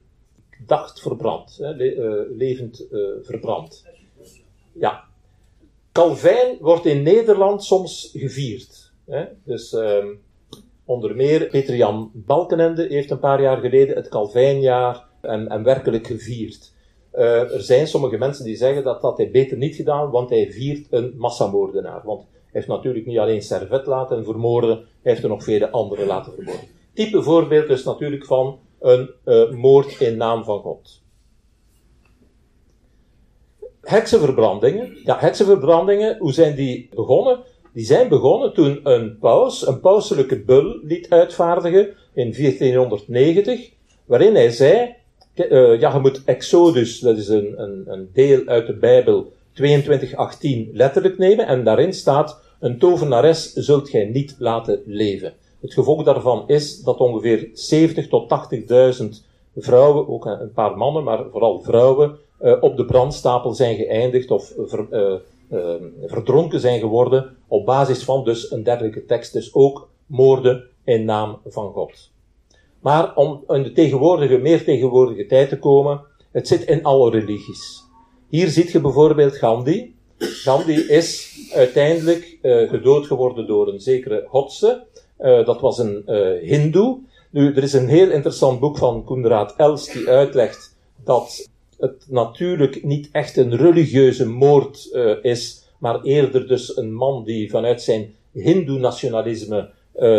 Dacht 0.66 1.02
verbrand, 1.02 1.58
hè, 1.62 1.74
eh, 1.74 2.38
levend 2.38 2.88
uh, 2.92 3.08
verbrand. 3.22 3.86
Ja. 4.72 5.04
Calvijn 5.92 6.58
wordt 6.60 6.86
in 6.86 7.04
Nederland 7.04 7.64
soms 7.64 8.10
gevierd. 8.14 8.92
Hè? 9.06 9.26
Dus 9.44 9.74
uh, 9.74 10.06
onder 10.86 11.16
meer 11.16 11.48
Peter 11.48 11.76
Jan 11.76 12.12
Balkenende 12.14 12.88
heeft 12.90 13.12
een 13.12 13.20
paar 13.20 13.42
jaar 13.42 13.58
geleden 13.58 13.96
het 13.96 14.10
Calvijnjaar 14.10 15.06
en, 15.22 15.48
en 15.48 15.64
werkelijk 15.64 16.08
gevierd. 16.08 16.73
Uh, 17.16 17.54
er 17.54 17.62
zijn 17.62 17.88
sommige 17.88 18.18
mensen 18.18 18.46
die 18.46 18.56
zeggen 18.56 18.84
dat 18.84 19.02
dat 19.02 19.18
hij 19.18 19.32
beter 19.32 19.58
niet 19.58 19.76
gedaan, 19.76 20.10
want 20.10 20.30
hij 20.30 20.52
viert 20.52 20.88
een 20.90 21.14
massamoordenaar. 21.18 22.02
Want 22.04 22.22
hij 22.22 22.50
heeft 22.52 22.68
natuurlijk 22.68 23.06
niet 23.06 23.18
alleen 23.18 23.42
Servet 23.42 23.86
laten 23.86 24.24
vermoorden, 24.24 24.78
hij 24.78 25.12
heeft 25.12 25.24
er 25.24 25.30
nog 25.30 25.44
vele 25.44 25.70
anderen 25.70 26.08
laten 26.08 26.34
vermoorden. 26.34 26.68
Type 26.94 27.22
voorbeeld 27.22 27.70
is 27.70 27.84
natuurlijk 27.84 28.26
van 28.26 28.60
een 28.80 29.10
uh, 29.26 29.52
moord 29.52 30.00
in 30.00 30.18
naam 30.18 30.44
van 30.44 30.60
God. 30.60 31.02
Heksenverbrandingen. 33.82 34.98
Ja, 35.04 35.20
heksenverbrandingen, 35.20 36.18
hoe 36.18 36.34
zijn 36.34 36.56
die 36.56 36.90
begonnen? 36.96 37.40
Die 37.74 37.86
zijn 37.86 38.08
begonnen 38.08 38.54
toen 38.54 38.80
een 38.84 39.18
paus 39.18 39.68
een 39.68 39.80
pauselijke 39.80 40.44
bul 40.44 40.80
liet 40.84 41.10
uitvaardigen 41.10 41.96
in 42.14 42.34
1490, 42.34 43.72
waarin 44.06 44.36
hij 44.36 44.50
zei, 44.50 44.96
uh, 45.36 45.80
ja, 45.80 45.94
je 45.94 46.00
moet 46.00 46.24
Exodus, 46.26 47.00
dat 47.00 47.18
is 47.18 47.28
een, 47.28 47.62
een, 47.62 47.84
een 47.86 48.10
deel 48.14 48.46
uit 48.46 48.68
de 48.68 48.76
Bijbel, 48.76 49.32
22:18 49.62 50.72
letterlijk 50.74 51.18
nemen, 51.18 51.48
en 51.48 51.64
daarin 51.64 51.94
staat, 51.94 52.42
een 52.60 52.80
tovenares 52.80 53.54
zult 53.54 53.90
gij 53.90 54.06
niet 54.06 54.36
laten 54.40 54.82
leven. 54.86 55.34
Het 55.62 55.74
gevolg 55.74 56.04
daarvan 56.04 56.44
is 56.48 56.84
dat 56.84 56.98
ongeveer 56.98 57.50
70 57.54 58.08
tot 58.08 58.52
80.000 59.02 59.08
vrouwen, 59.56 60.08
ook 60.08 60.26
een 60.26 60.52
paar 60.54 60.78
mannen, 60.78 61.04
maar 61.04 61.26
vooral 61.32 61.62
vrouwen, 61.62 62.18
uh, 62.42 62.58
op 62.62 62.78
de 62.78 62.86
brandstapel 62.86 63.54
zijn 63.54 63.76
geëindigd 63.76 64.32
of 64.32 64.54
uh, 64.92 65.14
verdronken 66.06 66.60
zijn 66.60 66.80
geworden 66.80 67.36
op 67.48 67.66
basis 67.66 68.04
van 68.04 68.24
dus 68.24 68.52
een 68.52 68.64
dergelijke 68.64 69.06
tekst, 69.06 69.34
dus 69.34 69.54
ook 69.54 69.90
moorden 70.06 70.64
in 70.84 71.06
naam 71.06 71.38
van 71.46 71.72
God. 71.72 72.12
Maar 72.84 73.16
om 73.16 73.44
in 73.48 73.64
de 73.64 73.72
tegenwoordige, 73.72 74.38
meer 74.38 74.64
tegenwoordige 74.64 75.26
tijd 75.26 75.50
te 75.50 75.60
komen, 75.60 76.02
het 76.32 76.48
zit 76.48 76.64
in 76.66 76.84
alle 76.84 77.10
religies. 77.10 77.84
Hier 78.30 78.48
ziet 78.48 78.72
je 78.72 78.82
bijvoorbeeld 78.82 79.38
Gandhi. 79.38 79.96
Gandhi 80.18 80.76
is 80.76 81.38
uiteindelijk 81.54 82.38
uh, 82.42 82.70
gedood 82.70 83.08
geworden 83.08 83.48
door 83.48 83.68
een 83.68 83.80
zekere 83.80 84.26
Godse. 84.28 84.84
Uh, 85.20 85.46
dat 85.46 85.62
was 85.62 85.78
een 85.78 86.04
uh, 86.08 86.50
Hindoe. 86.50 87.00
Nu, 87.30 87.54
er 87.54 87.64
is 87.64 87.74
een 87.74 87.88
heel 87.88 88.10
interessant 88.12 88.60
boek 88.60 88.78
van 88.78 89.04
Koenraad 89.04 89.54
Els 89.58 89.92
die 89.92 90.08
uitlegt 90.08 90.76
dat 91.04 91.50
het 91.80 92.06
natuurlijk 92.08 92.84
niet 92.84 93.10
echt 93.12 93.38
een 93.38 93.56
religieuze 93.56 94.30
moord 94.30 94.98
is, 95.22 95.64
maar 95.80 96.02
eerder 96.02 96.48
dus 96.48 96.78
een 96.78 96.94
man 96.94 97.24
die 97.24 97.50
vanuit 97.50 97.82
zijn 97.82 98.14
Hindoe-nationalisme 98.32 99.70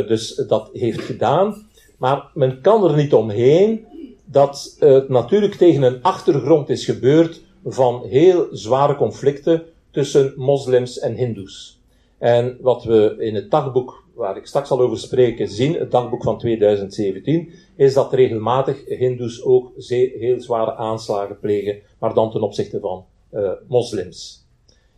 dus 0.06 0.34
dat 0.34 0.70
heeft 0.72 1.00
gedaan. 1.00 1.66
Maar 1.98 2.30
men 2.34 2.60
kan 2.60 2.84
er 2.84 2.96
niet 2.96 3.14
omheen 3.14 3.86
dat 4.24 4.76
het 4.78 5.08
natuurlijk 5.08 5.54
tegen 5.54 5.82
een 5.82 6.02
achtergrond 6.02 6.68
is 6.68 6.84
gebeurd 6.84 7.42
van 7.64 8.02
heel 8.06 8.48
zware 8.50 8.96
conflicten 8.96 9.62
tussen 9.90 10.32
moslims 10.36 10.98
en 10.98 11.14
hindoes. 11.14 11.82
En 12.18 12.58
wat 12.60 12.84
we 12.84 13.16
in 13.18 13.34
het 13.34 13.50
dagboek, 13.50 14.04
waar 14.14 14.36
ik 14.36 14.46
straks 14.46 14.70
al 14.70 14.80
over 14.80 14.98
spreken, 14.98 15.48
zien, 15.48 15.74
het 15.74 15.90
dagboek 15.90 16.22
van 16.22 16.38
2017, 16.38 17.52
is 17.76 17.94
dat 17.94 18.12
regelmatig 18.12 18.84
hindoes 18.86 19.44
ook 19.44 19.72
heel 20.18 20.40
zware 20.40 20.74
aanslagen 20.74 21.38
plegen, 21.38 21.80
maar 21.98 22.14
dan 22.14 22.30
ten 22.30 22.42
opzichte 22.42 22.80
van 22.80 23.04
uh, 23.32 23.50
moslims. 23.68 24.46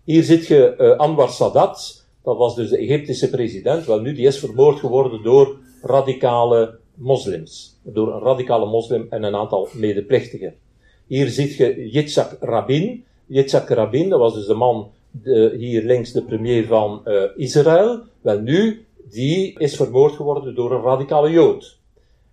Hier 0.04 0.22
zit 0.22 0.46
je 0.46 0.74
uh, 0.78 0.96
Anwar 0.96 1.28
Sadat, 1.28 2.04
dat 2.22 2.36
was 2.36 2.54
dus 2.54 2.68
de 2.68 2.78
Egyptische 2.78 3.30
president, 3.30 3.84
wel 3.86 4.00
nu, 4.00 4.14
die 4.14 4.26
is 4.26 4.38
vermoord 4.38 4.78
geworden 4.78 5.22
door 5.22 5.56
radicale 5.82 6.78
moslims. 6.96 7.80
Door 7.82 8.14
een 8.14 8.20
radicale 8.20 8.66
moslim 8.66 9.06
en 9.10 9.22
een 9.22 9.34
aantal 9.34 9.68
medeplichtigen. 9.72 10.54
Hier 11.06 11.28
ziet 11.28 11.56
je 11.56 11.88
Yitzhak 11.90 12.36
Rabin. 12.40 13.04
Yitzhak 13.26 13.68
Rabin, 13.68 14.08
dat 14.08 14.18
was 14.18 14.34
dus 14.34 14.46
de 14.46 14.54
man, 14.54 14.90
hier 15.56 15.82
links 15.82 16.12
de 16.12 16.22
premier 16.22 16.66
van 16.66 17.02
uh, 17.04 17.22
Israël. 17.36 18.00
Wel 18.20 18.40
nu, 18.40 18.86
die 19.10 19.58
is 19.58 19.76
vermoord 19.76 20.12
geworden 20.12 20.54
door 20.54 20.72
een 20.72 20.82
radicale 20.82 21.30
jood. 21.30 21.78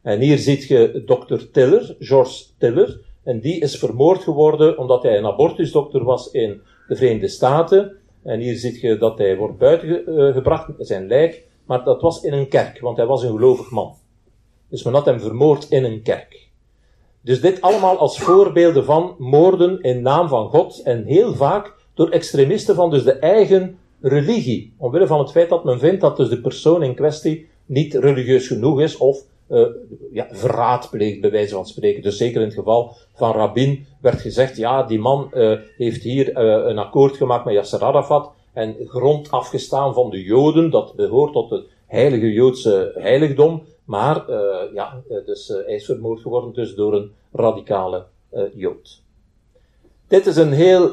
En 0.02 0.20
hier 0.20 0.38
ziet 0.38 0.64
je 0.64 1.04
dokter 1.06 1.52
Tiller, 1.52 1.96
George 2.00 2.44
Tiller. 2.58 3.00
En 3.24 3.40
die 3.40 3.60
is 3.60 3.78
vermoord 3.78 4.24
geworden 4.24 4.78
omdat 4.78 5.04
hij 5.04 5.18
een 5.18 5.26
abortusdokter 5.26 6.04
was 6.04 6.32
in 6.32 6.62
de 6.88 6.96
Verenigde 6.96 7.28
Staten. 7.28 7.98
En 8.24 8.40
hier 8.40 8.56
ziet 8.56 8.82
je 8.82 8.98
dat 8.98 9.18
hij 9.18 9.38
wordt 9.38 9.58
buitengebracht, 9.58 10.72
zijn 10.78 11.08
lijk. 11.08 11.44
Maar 11.66 11.84
dat 11.84 12.02
was 12.02 12.24
in 12.24 12.34
een 12.34 12.48
kerk, 12.48 12.80
want 12.80 12.98
hij 12.98 13.06
was 13.06 13.24
een 13.24 13.32
gelovig 13.32 13.70
man. 13.70 13.96
Dus 14.74 14.84
men 14.84 14.94
had 14.94 15.06
hem 15.06 15.20
vermoord 15.20 15.70
in 15.70 15.84
een 15.84 16.02
kerk. 16.02 16.50
Dus 17.22 17.42
dit 17.42 17.62
allemaal 17.62 17.98
als 17.98 18.20
voorbeelden 18.20 18.86
van 18.86 19.16
moorden 19.18 19.82
in 19.82 20.02
naam 20.02 20.28
van 20.28 20.50
God 20.50 20.82
en 20.84 21.04
heel 21.06 21.34
vaak 21.34 21.74
door 21.94 22.10
extremisten 22.10 22.76
van 22.76 22.90
dus 22.90 23.04
de 23.04 23.14
eigen 23.14 23.78
religie. 24.02 24.74
Omwille 24.78 25.08
van 25.08 25.20
het 25.20 25.32
feit 25.32 25.50
dat 25.50 25.64
men 25.64 25.80
vindt 25.80 26.02
dat 26.02 26.18
dus 26.18 26.30
de 26.30 26.42
persoon 26.42 26.84
in 26.84 26.96
kwestie 26.96 27.48
niet 27.66 27.94
religieus 27.94 28.48
genoeg 28.48 28.82
is 28.82 28.98
of 28.98 29.24
uh, 29.50 29.68
ja, 30.12 30.28
verraad 30.32 30.90
pleegt, 30.90 31.22
bij 31.22 31.32
wijze 31.32 31.56
van 31.56 31.66
spreken. 31.66 32.02
Dus 32.02 32.18
zeker 32.18 32.42
in 32.42 32.48
het 32.48 32.56
geval 32.56 32.96
van 33.16 33.32
Rabin 33.32 33.86
werd 34.02 34.22
gezegd, 34.22 34.58
ja, 34.58 34.84
die 34.84 35.00
man 35.00 35.32
uh, 35.34 35.60
heeft 35.78 36.04
hier 36.04 36.30
uh, 36.30 36.70
een 36.70 36.78
akkoord 36.78 37.18
gemaakt 37.18 37.46
met 37.46 37.54
Yasser 37.54 37.84
Arafat 37.84 38.32
en 38.54 38.76
grond 38.86 39.32
afgestaan 39.32 39.94
van 39.94 40.10
de 40.10 40.24
Joden, 40.24 40.70
dat 40.70 40.96
behoort 40.96 41.34
tot 41.34 41.50
het 41.50 41.66
heilige 41.88 42.32
Joodse 42.32 42.92
heiligdom. 42.96 43.64
Maar 43.86 44.30
uh, 44.30 44.74
ja, 44.74 45.02
eh, 45.10 45.26
dus, 45.26 45.50
uh, 45.50 45.56
hij 45.66 45.76
is 45.76 45.86
vermoord 45.86 46.22
geworden 46.22 46.54
dus 46.54 46.76
door 46.76 46.94
een 46.94 47.12
radicale 47.32 48.06
Jood. 48.54 49.02
Dit 50.08 50.26
is 50.26 50.36
een 50.36 50.52
heel 50.52 50.92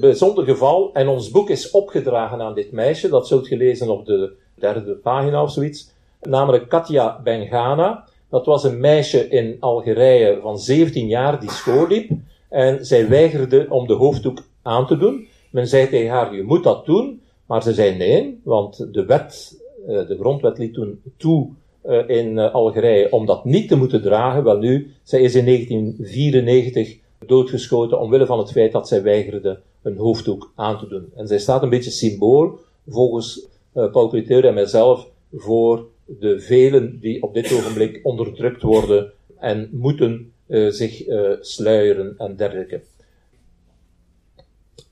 bijzonder 0.00 0.44
geval 0.44 0.90
en 0.92 1.08
ons 1.08 1.30
boek 1.30 1.50
is 1.50 1.70
opgedragen 1.70 2.40
aan 2.40 2.54
dit 2.54 2.72
meisje. 2.72 3.08
Dat 3.08 3.26
zult 3.26 3.48
je 3.48 3.56
lezen 3.56 3.90
op 3.90 4.06
de 4.06 4.32
derde 4.54 4.94
pagina 4.94 5.42
of 5.42 5.52
zoiets. 5.52 5.90
Namelijk 6.20 6.68
Katja 6.68 7.20
Bengana. 7.24 8.04
Dat 8.28 8.46
was 8.46 8.64
een 8.64 8.80
meisje 8.80 9.28
in 9.28 9.56
Algerije 9.60 10.38
van 10.40 10.58
17 10.58 11.06
jaar 11.06 11.40
die 11.40 11.50
school 11.50 11.86
liep. 11.86 12.10
En 12.48 12.86
zij 12.86 13.08
weigerde 13.08 13.66
om 13.68 13.86
de 13.86 13.94
hoofddoek 13.94 14.42
aan 14.62 14.86
te 14.86 14.96
doen. 14.96 15.28
Men 15.50 15.66
zei 15.66 15.88
tegen 15.88 16.10
haar, 16.10 16.34
je 16.34 16.42
moet 16.42 16.64
dat 16.64 16.86
doen. 16.86 17.22
Maar 17.46 17.62
ze 17.62 17.72
zei 17.72 17.96
nee, 17.96 18.40
want 18.44 18.92
de 18.94 19.04
wet, 19.04 19.62
de 19.86 20.16
grondwet 20.20 20.58
liet 20.58 20.74
toen 20.74 21.02
toe 21.16 21.50
uh, 21.86 22.08
in 22.08 22.36
uh, 22.36 22.54
Algerije 22.54 23.12
om 23.12 23.26
dat 23.26 23.44
niet 23.44 23.68
te 23.68 23.76
moeten 23.76 24.02
dragen. 24.02 24.44
Wel 24.44 24.58
nu, 24.58 24.94
zij 25.02 25.20
is 25.20 25.34
in 25.34 25.44
1994 25.44 26.98
doodgeschoten 27.26 28.00
omwille 28.00 28.26
van 28.26 28.38
het 28.38 28.50
feit 28.50 28.72
dat 28.72 28.88
zij 28.88 29.02
weigerde 29.02 29.60
een 29.82 29.96
hoofddoek 29.96 30.52
aan 30.54 30.78
te 30.78 30.88
doen. 30.88 31.12
En 31.16 31.26
zij 31.26 31.38
staat 31.38 31.62
een 31.62 31.68
beetje 31.68 31.90
symbool, 31.90 32.58
volgens 32.88 33.46
uh, 33.74 33.90
Paul 33.90 34.08
Cliteur 34.08 34.44
en 34.44 34.54
mijzelf, 34.54 35.08
voor 35.32 35.86
de 36.04 36.40
velen 36.40 36.98
die 37.00 37.22
op 37.22 37.34
dit 37.34 37.52
ogenblik 37.52 38.00
onderdrukt 38.02 38.62
worden 38.62 39.12
en 39.38 39.68
moeten 39.72 40.32
zich 40.68 41.04
sluieren 41.40 42.14
en 42.18 42.36
dergelijke. 42.36 42.80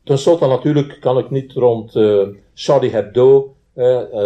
Ten 0.05 0.18
slotte 0.18 0.46
natuurlijk 0.46 0.96
kan 1.00 1.18
ik 1.18 1.31
niet 1.31 1.53
rond 1.53 1.92
Charlie 2.55 2.90
Hebdo 2.90 3.38
uh, 3.44 3.59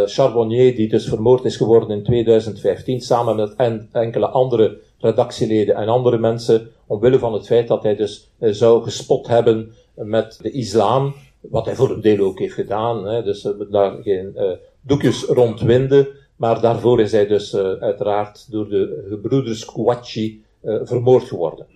Charbonnier, 0.06 0.76
die 0.76 0.88
dus 0.88 1.08
vermoord 1.08 1.44
is 1.44 1.56
geworden 1.56 1.90
in 1.90 2.04
2015, 2.04 3.00
samen 3.00 3.36
met 3.36 3.54
en, 3.56 3.88
enkele 3.92 4.26
andere 4.26 4.78
redactieleden 4.98 5.74
en 5.74 5.88
andere 5.88 6.18
mensen, 6.18 6.70
omwille 6.86 7.18
van 7.18 7.32
het 7.32 7.46
feit 7.46 7.68
dat 7.68 7.82
hij 7.82 7.96
dus 7.96 8.30
uh, 8.38 8.52
zou 8.52 8.82
gespot 8.82 9.26
hebben 9.26 9.72
met 9.94 10.38
de 10.42 10.50
islam, 10.50 11.14
wat 11.40 11.64
hij 11.64 11.74
voor 11.74 11.90
een 11.90 12.00
deel 12.00 12.24
ook 12.24 12.38
heeft 12.38 12.54
gedaan. 12.54 13.06
Hè, 13.06 13.22
dus 13.22 13.48
daar 13.70 14.02
geen 14.02 14.36
doekjes 14.80 15.24
rondwinden. 15.24 16.08
Maar 16.36 16.60
daarvoor 16.60 17.00
is 17.00 17.12
hij 17.12 17.26
dus 17.26 17.56
uiteraard 17.56 18.50
door 18.50 18.68
de 18.68 19.04
gebroeders 19.08 19.64
Kouachi 19.64 20.42
vermoord 20.62 21.22
geworden. 21.22 21.66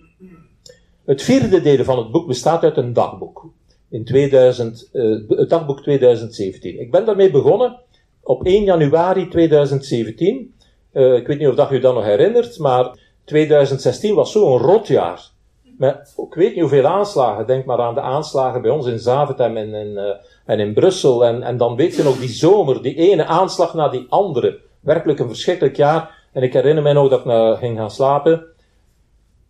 Het 1.05 1.21
vierde 1.21 1.61
deel 1.61 1.83
van 1.83 1.97
het 1.97 2.11
boek 2.11 2.27
bestaat 2.27 2.63
uit 2.63 2.77
een 2.77 2.93
dagboek. 2.93 3.45
In 3.89 4.05
2000, 4.05 4.89
het 5.27 5.49
dagboek 5.49 5.81
2017. 5.81 6.79
Ik 6.79 6.91
ben 6.91 7.05
daarmee 7.05 7.31
begonnen 7.31 7.79
op 8.23 8.45
1 8.45 8.63
januari 8.63 9.27
2017. 9.27 10.53
ik 10.91 11.27
weet 11.27 11.39
niet 11.39 11.47
of 11.47 11.55
dat 11.55 11.71
u 11.71 11.79
dat 11.79 11.93
nog 11.93 12.03
herinnert, 12.03 12.59
maar 12.59 12.97
2016 13.25 14.15
was 14.15 14.31
zo'n 14.31 14.57
rotjaar. 14.57 15.31
Met, 15.77 16.13
ik 16.17 16.33
weet 16.33 16.51
niet 16.51 16.59
hoeveel 16.59 16.85
aanslagen. 16.85 17.47
Denk 17.47 17.65
maar 17.65 17.79
aan 17.79 17.93
de 17.93 18.01
aanslagen 18.01 18.61
bij 18.61 18.71
ons 18.71 18.85
in 18.85 18.99
Zaventem 18.99 19.57
en 19.57 19.73
in, 19.73 19.91
uh, 19.91 20.03
en 20.45 20.59
in 20.59 20.73
Brussel. 20.73 21.25
En, 21.25 21.43
en 21.43 21.57
dan 21.57 21.75
weet 21.75 21.95
je 21.95 22.03
nog 22.03 22.19
die 22.19 22.29
zomer, 22.29 22.81
die 22.81 22.95
ene 22.95 23.25
aanslag 23.25 23.73
na 23.73 23.89
die 23.89 24.05
andere. 24.09 24.59
Werkelijk 24.79 25.19
een 25.19 25.27
verschrikkelijk 25.27 25.75
jaar. 25.75 26.27
En 26.33 26.43
ik 26.43 26.53
herinner 26.53 26.83
mij 26.83 26.93
nog 26.93 27.09
dat 27.09 27.19
ik 27.19 27.25
naar, 27.25 27.57
ging 27.57 27.77
gaan 27.77 27.91
slapen. 27.91 28.45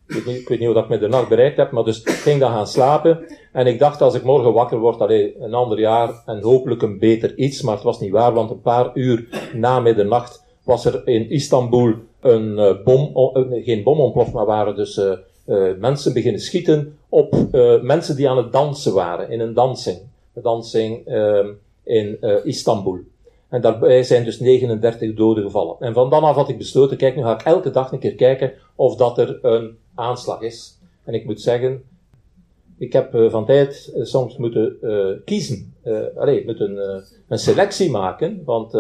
Ik 0.10 0.24
weet, 0.24 0.50
niet, 0.50 0.60
niet 0.60 0.70
of 0.70 0.84
ik 0.84 0.90
met 0.90 1.00
de 1.00 1.08
nacht 1.08 1.30
bereikt 1.30 1.58
heb, 1.58 1.72
maar 1.72 1.84
dus 1.84 2.02
ik 2.02 2.10
ging 2.10 2.40
dan 2.40 2.52
gaan 2.52 2.68
slapen. 2.68 3.20
En 3.54 3.68
ik 3.68 3.80
dacht, 3.80 4.02
als 4.02 4.16
ik 4.16 4.24
morgen 4.24 4.54
wakker 4.54 4.78
word, 4.80 5.02
allee, 5.02 5.36
een 5.40 5.54
ander 5.54 5.80
jaar 5.80 6.24
en 6.26 6.42
hopelijk 6.42 6.82
een 6.82 7.00
beter 7.00 7.38
iets. 7.38 7.62
Maar 7.62 7.76
het 7.76 7.84
was 7.84 8.00
niet 8.00 8.12
waar, 8.12 8.34
want 8.34 8.50
een 8.50 8.62
paar 8.62 8.92
uur 8.94 9.28
na 9.54 9.80
middernacht 9.80 10.44
was 10.64 10.86
er 10.86 11.08
in 11.08 11.30
Istanbul 11.30 11.94
een 12.20 12.58
uh, 12.58 12.84
bom, 12.84 13.12
uh, 13.34 13.66
geen 13.66 13.84
bom 13.84 14.00
ontploft, 14.00 14.34
maar 14.34 14.46
waren 14.46 14.76
dus 14.76 14.98
uh, 14.98 15.14
mensen 15.80 16.14
beginnen 16.14 16.42
schieten 16.42 16.98
op 17.10 17.36
mensen 17.82 18.16
die 18.16 18.30
aan 18.30 18.38
het 18.38 18.52
dansen 18.52 18.94
waren, 18.94 19.30
in 19.30 19.40
een 19.40 19.54
dansing. 19.54 19.98
Een 20.34 20.42
dansing 20.42 21.08
ehm, 21.08 21.48
in 21.84 22.18
Istanbul. 22.44 23.00
En 23.50 23.62
daarbij 23.62 24.04
zijn 24.04 24.24
dus 24.24 24.40
39 24.40 25.14
doden 25.14 25.44
gevallen. 25.44 25.76
En 25.80 25.94
van 25.94 26.10
dan 26.10 26.24
af 26.24 26.36
had 26.36 26.50
ik 26.50 26.58
besloten, 26.58 26.98
kijk, 26.98 27.16
nu 27.16 27.22
ga 27.22 27.34
ik 27.34 27.42
elke 27.42 27.72
dag 27.72 27.92
een 27.92 28.00
keer 28.00 28.16
kijken 28.16 28.54
of 28.76 28.96
dat 28.96 29.18
er 29.18 29.40
een 29.42 29.78
aanslag 29.96 30.42
is. 30.42 30.78
En 31.04 31.14
ik 31.14 31.26
moet 31.26 31.42
zeggen, 31.42 31.84
ik 32.78 32.94
heb 32.94 33.18
van 33.30 33.46
tijd 33.46 33.94
soms 34.02 34.38
moeten 34.38 34.78
kiezen. 35.26 35.74
Allee, 36.18 36.46
moeten 36.46 37.04
een 37.28 37.40
selectie 37.40 37.92
maken, 37.92 38.42
want 38.46 38.74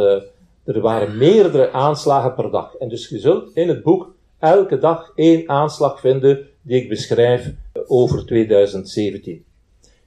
er 0.63 0.81
waren 0.81 1.17
meerdere 1.17 1.71
aanslagen 1.71 2.33
per 2.33 2.51
dag. 2.51 2.75
En 2.75 2.89
dus 2.89 3.09
je 3.09 3.19
zult 3.19 3.49
in 3.53 3.67
het 3.67 3.83
boek 3.83 4.13
elke 4.39 4.77
dag 4.77 5.11
één 5.15 5.49
aanslag 5.49 5.99
vinden 5.99 6.47
die 6.61 6.81
ik 6.81 6.89
beschrijf 6.89 7.53
over 7.87 8.25
2017. 8.25 9.43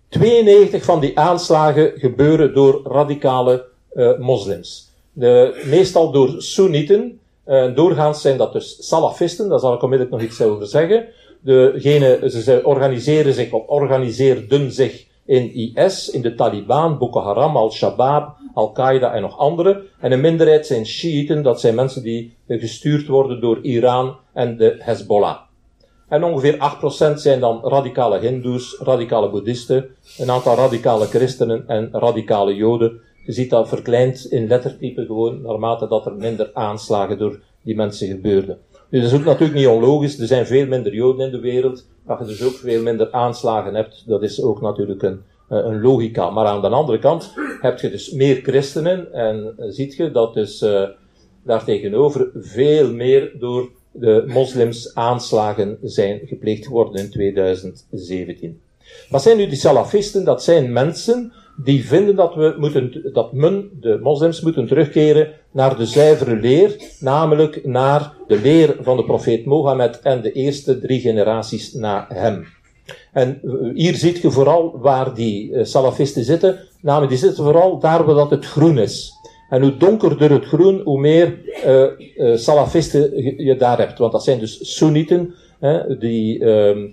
92 0.09 0.85
van 0.85 1.01
die 1.01 1.19
aanslagen 1.19 1.93
gebeuren 1.95 2.55
door 2.55 2.81
radicale 2.85 3.71
uh, 3.95 4.19
moslims. 4.19 4.91
De, 5.13 5.63
meestal 5.65 6.11
door 6.11 6.35
Soenieten. 6.39 7.21
Uh, 7.47 7.75
doorgaans 7.75 8.21
zijn 8.21 8.37
dat 8.37 8.53
dus 8.53 8.89
Salafisten, 8.89 9.49
daar 9.49 9.59
zal 9.59 9.75
ik 9.75 9.83
onmiddellijk 9.83 10.21
nog 10.21 10.31
iets 10.31 10.41
over 10.41 10.67
zeggen. 10.67 11.07
Degene, 11.41 12.31
ze 12.31 12.61
organiseren 12.65 13.35
zich 13.35 13.53
of 13.53 13.67
organiseerden 13.67 14.73
zich 14.73 15.07
in 15.25 15.55
IS, 15.55 16.11
in 16.11 16.23
de 16.23 16.35
Taliban, 16.35 16.99
Boko 16.99 17.21
Haram, 17.21 17.57
Al-Shabaab, 17.57 18.37
Al-Qaeda 18.55 19.13
en 19.13 19.23
nog 19.23 19.39
andere. 19.39 19.83
En 20.01 20.13
een 20.13 20.21
minderheid 20.21 20.67
zijn 20.67 20.87
Shiiten, 20.87 21.43
dat 21.43 21.61
zijn 21.61 21.75
mensen 21.75 22.03
die 22.03 22.37
gestuurd 22.49 23.07
worden 23.07 23.41
door 23.41 23.59
Iran 23.63 24.17
en 24.33 24.57
de 24.57 24.77
Hezbollah. 24.79 25.37
En 26.09 26.25
ongeveer 26.25 26.57
8% 27.13 27.15
zijn 27.15 27.41
dan 27.41 27.61
radicale 27.65 28.19
Hindoes, 28.19 28.77
radicale 28.81 29.31
Boeddhisten, 29.31 29.87
een 30.19 30.31
aantal 30.31 30.57
radicale 30.57 31.07
christenen 31.07 31.65
en 31.67 31.89
radicale 31.93 32.55
Joden. 32.55 33.01
Je 33.25 33.33
ziet 33.33 33.51
dat 33.51 33.69
verkleind 33.69 34.25
in 34.25 34.47
lettertype 34.47 35.05
gewoon, 35.05 35.43
naarmate 35.43 35.89
dat 35.89 36.07
er 36.07 36.15
minder 36.15 36.51
aanslagen 36.53 37.19
door 37.19 37.41
die 37.63 37.75
mensen 37.75 38.07
gebeurden. 38.07 38.59
Nu, 38.89 39.01
dat 39.01 39.13
is 39.13 39.19
ook 39.19 39.25
natuurlijk 39.25 39.59
niet 39.59 39.67
onlogisch. 39.67 40.19
Er 40.19 40.27
zijn 40.27 40.47
veel 40.47 40.67
minder 40.67 40.95
Joden 40.95 41.27
in 41.27 41.33
de 41.33 41.41
wereld. 41.41 41.87
Dat 42.07 42.19
je 42.19 42.25
dus 42.25 42.43
ook 42.43 42.53
veel 42.55 42.83
minder 42.83 43.13
aanslagen 43.13 43.75
hebt, 43.75 44.05
dat 44.07 44.23
is 44.23 44.43
ook 44.43 44.61
natuurlijk 44.61 45.03
een, 45.03 45.21
eh, 45.49 45.59
een 45.59 45.81
logica. 45.81 46.31
Maar 46.31 46.47
aan 46.47 46.61
de 46.61 46.69
andere 46.69 46.99
kant 46.99 47.35
heb 47.61 47.81
je 47.81 47.91
dus 47.91 48.11
meer 48.11 48.37
christenen 48.43 49.13
en 49.13 49.55
ziet 49.59 49.95
je 49.95 50.11
dat 50.11 50.35
dus 50.35 50.63
uh, 50.63 50.89
daartegenover 51.43 52.31
veel 52.35 52.93
meer 52.93 53.33
door 53.39 53.71
de 53.93 54.25
moslims 54.27 54.95
aanslagen 54.95 55.79
zijn 55.83 56.21
gepleegd 56.25 56.67
geworden 56.67 57.03
in 57.03 57.11
2017. 57.11 58.61
Wat 59.09 59.23
zijn 59.23 59.37
nu 59.37 59.47
die 59.47 59.59
salafisten? 59.59 60.25
Dat 60.25 60.43
zijn 60.43 60.73
mensen 60.73 61.33
die 61.57 61.87
vinden 61.87 62.17
dat, 62.17 62.35
we 62.35 62.55
moeten, 62.59 63.11
dat 63.13 63.33
men, 63.33 63.71
de 63.81 63.99
moslims, 64.03 64.41
moeten 64.41 64.67
terugkeren 64.67 65.29
naar 65.51 65.77
de 65.77 65.87
zuivere 65.87 66.37
leer, 66.37 66.77
namelijk 67.01 67.65
naar 67.65 68.13
de 68.27 68.41
leer 68.41 68.77
van 68.81 68.97
de 68.97 69.05
profeet 69.05 69.45
Mohammed 69.45 70.01
en 70.01 70.23
de 70.23 70.33
eerste 70.33 70.79
drie 70.79 71.01
generaties 71.01 71.73
na 71.73 72.07
hem. 72.09 72.47
En 73.13 73.41
hier 73.75 73.95
ziet 73.95 74.19
je 74.19 74.31
vooral 74.31 74.79
waar 74.79 75.15
die 75.15 75.51
uh, 75.51 75.65
salafisten 75.65 76.25
zitten, 76.25 76.59
namelijk 76.81 77.11
die 77.11 77.21
zitten 77.21 77.45
vooral 77.45 77.79
daar 77.79 78.05
waar 78.05 78.15
dat 78.15 78.31
het 78.31 78.47
groen 78.47 78.79
is. 78.79 79.13
En 79.49 79.63
hoe 79.63 79.77
donkerder 79.77 80.31
het 80.31 80.45
groen, 80.45 80.81
hoe 80.85 81.01
meer 81.01 81.39
uh, 81.67 82.37
salafisten 82.37 83.23
je, 83.25 83.45
je, 83.45 83.57
daar 83.57 83.79
hebt. 83.79 83.99
Want 83.99 84.13
dat 84.13 84.25
zijn 84.25 84.39
dus 84.39 84.77
Soenieten, 84.77 85.35
die 85.99 86.45
ehm, 86.45 86.89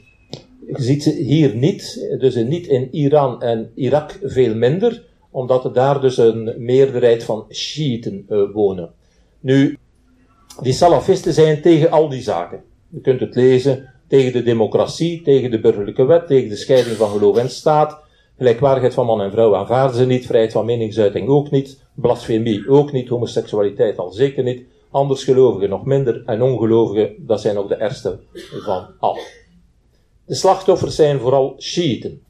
je 0.77 0.83
ziet 0.83 1.03
ze 1.03 1.11
hier 1.11 1.55
niet, 1.55 2.15
dus 2.19 2.35
niet 2.35 2.67
in 2.67 2.87
Iran 2.91 3.41
en 3.41 3.71
Irak 3.75 4.19
veel 4.23 4.55
minder, 4.55 5.03
omdat 5.31 5.65
er 5.65 5.73
daar 5.73 6.01
dus 6.01 6.17
een 6.17 6.53
meerderheid 6.57 7.23
van 7.23 7.45
Shiiten 7.49 8.25
uh, 8.29 8.53
wonen. 8.53 8.91
Nu, 9.39 9.77
die 10.61 10.73
salafisten 10.73 11.33
zijn 11.33 11.61
tegen 11.61 11.91
al 11.91 12.09
die 12.09 12.21
zaken. 12.21 12.63
Je 12.89 13.01
kunt 13.01 13.19
het 13.19 13.35
lezen 13.35 13.93
tegen 14.07 14.33
de 14.33 14.43
democratie, 14.43 15.21
tegen 15.21 15.51
de 15.51 15.59
burgerlijke 15.59 16.05
wet, 16.05 16.27
tegen 16.27 16.49
de 16.49 16.55
scheiding 16.55 16.95
van 16.95 17.09
geloof 17.09 17.37
en 17.37 17.49
staat. 17.49 17.99
Gelijkwaardigheid 18.37 18.93
van 18.93 19.05
man 19.05 19.21
en 19.21 19.31
vrouw 19.31 19.55
aanvaarden 19.55 19.97
ze 19.97 20.05
niet, 20.05 20.25
vrijheid 20.25 20.51
van 20.51 20.65
meningsuiting 20.65 21.27
ook 21.27 21.51
niet, 21.51 21.83
blasfemie 21.95 22.69
ook 22.69 22.91
niet, 22.91 23.09
homoseksualiteit 23.09 23.97
al 23.97 24.11
zeker 24.11 24.43
niet, 24.43 24.63
andersgelovigen 24.91 25.69
nog 25.69 25.85
minder 25.85 26.23
en 26.25 26.41
ongelovigen, 26.41 27.15
dat 27.17 27.41
zijn 27.41 27.55
nog 27.55 27.67
de 27.67 27.75
ergste 27.75 28.19
van 28.63 28.87
al. 28.99 29.17
De 30.29 30.35
slachtoffers 30.35 30.95
zijn 30.95 31.19
vooral 31.19 31.55
Shiiten. 31.59 32.21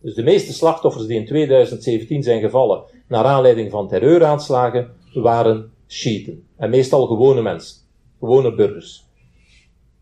Dus 0.00 0.14
de 0.14 0.22
meeste 0.22 0.52
slachtoffers 0.52 1.06
die 1.06 1.18
in 1.18 1.26
2017 1.26 2.22
zijn 2.22 2.40
gevallen 2.40 2.82
naar 3.08 3.24
aanleiding 3.24 3.70
van 3.70 3.88
terreuraanslagen 3.88 4.90
waren 5.14 5.72
Shiiten. 5.88 6.46
En 6.56 6.70
meestal 6.70 7.06
gewone 7.06 7.42
mensen, 7.42 7.76
gewone 8.18 8.54
burgers. 8.54 9.04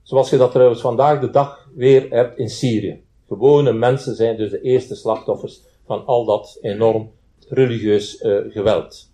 Zoals 0.03 0.31
je 0.31 0.37
dat 0.37 0.51
trouwens 0.53 0.81
vandaag 0.81 1.21
de 1.21 1.31
dag 1.31 1.69
weer 1.75 2.07
hebt 2.11 2.39
in 2.39 2.49
Syrië. 2.49 3.03
Gewone 3.29 3.73
mensen 3.73 4.15
zijn 4.15 4.37
dus 4.37 4.51
de 4.51 4.61
eerste 4.61 4.95
slachtoffers 4.95 5.61
van 5.87 6.07
al 6.07 6.25
dat 6.25 6.59
enorm 6.61 7.11
religieus 7.49 8.21
uh, 8.23 8.39
geweld. 8.49 9.11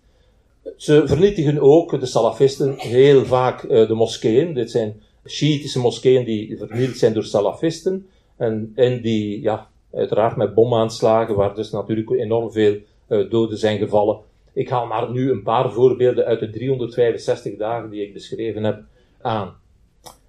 Ze 0.77 1.03
vernietigen 1.05 1.59
ook, 1.59 1.99
de 1.99 2.05
salafisten, 2.05 2.75
heel 2.77 3.25
vaak 3.25 3.63
uh, 3.63 3.87
de 3.87 3.93
moskeeën. 3.93 4.53
Dit 4.53 4.71
zijn 4.71 5.01
Shiïtische 5.27 5.79
moskeeën 5.79 6.25
die 6.25 6.57
vernield 6.57 6.97
zijn 6.97 7.13
door 7.13 7.23
salafisten. 7.23 8.07
En, 8.37 8.71
en 8.75 9.01
die, 9.01 9.41
ja, 9.41 9.67
uiteraard 9.93 10.35
met 10.35 10.53
bomaanslagen, 10.53 11.35
waar 11.35 11.55
dus 11.55 11.71
natuurlijk 11.71 12.09
enorm 12.09 12.51
veel 12.51 12.77
uh, 13.09 13.29
doden 13.29 13.57
zijn 13.57 13.77
gevallen. 13.77 14.17
Ik 14.53 14.69
haal 14.69 14.85
maar 14.85 15.11
nu 15.11 15.31
een 15.31 15.43
paar 15.43 15.71
voorbeelden 15.71 16.25
uit 16.25 16.39
de 16.39 16.49
365 16.49 17.57
dagen 17.57 17.89
die 17.89 18.01
ik 18.01 18.13
beschreven 18.13 18.63
heb 18.63 18.81
aan. 19.21 19.53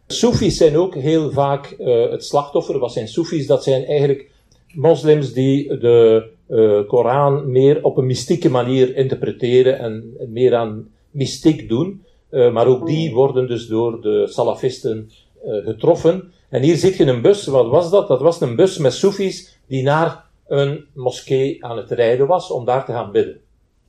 Soefies 0.07 0.57
zijn 0.57 0.77
ook 0.77 0.95
heel 0.95 1.31
vaak 1.31 1.77
uh, 1.79 2.11
het 2.11 2.25
slachtoffer. 2.25 2.79
Wat 2.79 2.93
zijn 2.93 3.09
Soefies? 3.09 3.47
Dat 3.47 3.63
zijn 3.63 3.85
eigenlijk 3.85 4.31
moslims 4.75 5.33
die 5.33 5.79
de 5.79 6.29
uh, 6.49 6.89
Koran 6.89 7.51
meer 7.51 7.85
op 7.85 7.97
een 7.97 8.07
mystieke 8.07 8.51
manier 8.51 8.97
interpreteren 8.97 9.79
en 9.79 10.17
meer 10.29 10.55
aan 10.55 10.89
mystiek 11.11 11.69
doen. 11.69 12.05
Maar 12.31 12.67
ook 12.67 12.87
die 12.87 13.15
worden 13.15 13.49
dus 13.49 13.67
door 13.67 14.01
de 14.01 14.27
salafisten 14.27 15.11
getroffen. 15.45 16.33
En 16.49 16.63
hier 16.63 16.77
zit 16.77 16.97
je 16.97 17.05
een 17.05 17.23
bus, 17.23 17.47
wat 17.47 17.69
was 17.69 17.91
dat? 17.91 18.09
Dat 18.09 18.21
was 18.21 18.41
een 18.41 18.57
bus 18.57 18.79
met 18.79 18.93
Soefies 18.93 19.59
die 19.67 19.83
naar 19.83 20.25
een 20.47 20.85
moskee 20.93 21.65
aan 21.65 21.77
het 21.77 21.91
rijden 21.91 22.27
was 22.27 22.51
om 22.51 22.65
daar 22.65 22.85
te 22.85 22.93
gaan 22.93 23.13
bidden. 23.13 23.41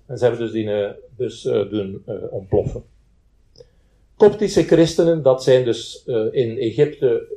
En 0.05 0.17
ze 0.17 0.25
hebben 0.25 0.41
dus 0.41 0.51
die 0.51 0.65
uh, 0.65 0.89
bus 1.17 1.45
uh, 1.45 1.69
doen 1.69 2.03
uh, 2.07 2.15
ontploffen. 2.29 2.83
Koptische 4.17 4.63
christenen, 4.63 5.21
dat 5.21 5.43
zijn 5.43 5.65
dus 5.65 6.03
in 6.31 6.57
Egypte 6.57 7.27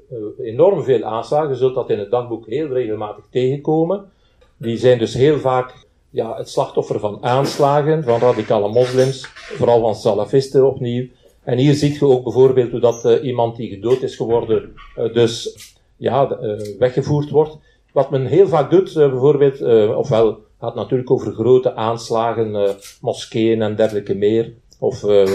enorm 0.42 0.82
veel 0.82 1.04
aanslagen. 1.04 1.48
Je 1.48 1.56
zult 1.56 1.74
dat 1.74 1.90
in 1.90 1.98
het 1.98 2.10
dagboek 2.10 2.46
heel 2.46 2.66
regelmatig 2.66 3.24
tegenkomen. 3.30 4.10
Die 4.56 4.76
zijn 4.76 4.98
dus 4.98 5.14
heel 5.14 5.38
vaak 5.38 5.86
ja, 6.10 6.36
het 6.36 6.48
slachtoffer 6.48 7.00
van 7.00 7.18
aanslagen 7.22 8.04
van 8.04 8.20
radicale 8.20 8.68
moslims, 8.68 9.26
vooral 9.34 9.80
van 9.80 9.94
salafisten 9.94 10.66
opnieuw. 10.66 11.08
En 11.42 11.58
hier 11.58 11.74
ziet 11.74 11.96
je 11.96 12.06
ook 12.06 12.22
bijvoorbeeld 12.22 12.70
hoe 12.70 12.80
dat 12.80 13.04
uh, 13.04 13.24
iemand 13.24 13.56
die 13.56 13.68
gedood 13.68 14.02
is 14.02 14.16
geworden, 14.16 14.74
uh, 14.98 15.14
dus 15.14 15.56
ja, 15.96 16.38
uh, 16.42 16.60
weggevoerd 16.78 17.30
wordt. 17.30 17.56
Wat 17.92 18.10
men 18.10 18.26
heel 18.26 18.48
vaak 18.48 18.70
doet, 18.70 18.94
bijvoorbeeld, 18.94 19.62
ofwel 19.96 20.38
gaat 20.58 20.74
natuurlijk 20.74 21.10
over 21.10 21.32
grote 21.32 21.74
aanslagen, 21.74 22.76
moskeeën 23.00 23.62
en 23.62 23.76
dergelijke 23.76 24.14
meer. 24.14 24.52
of 24.78 25.04
ehm, 25.04 25.30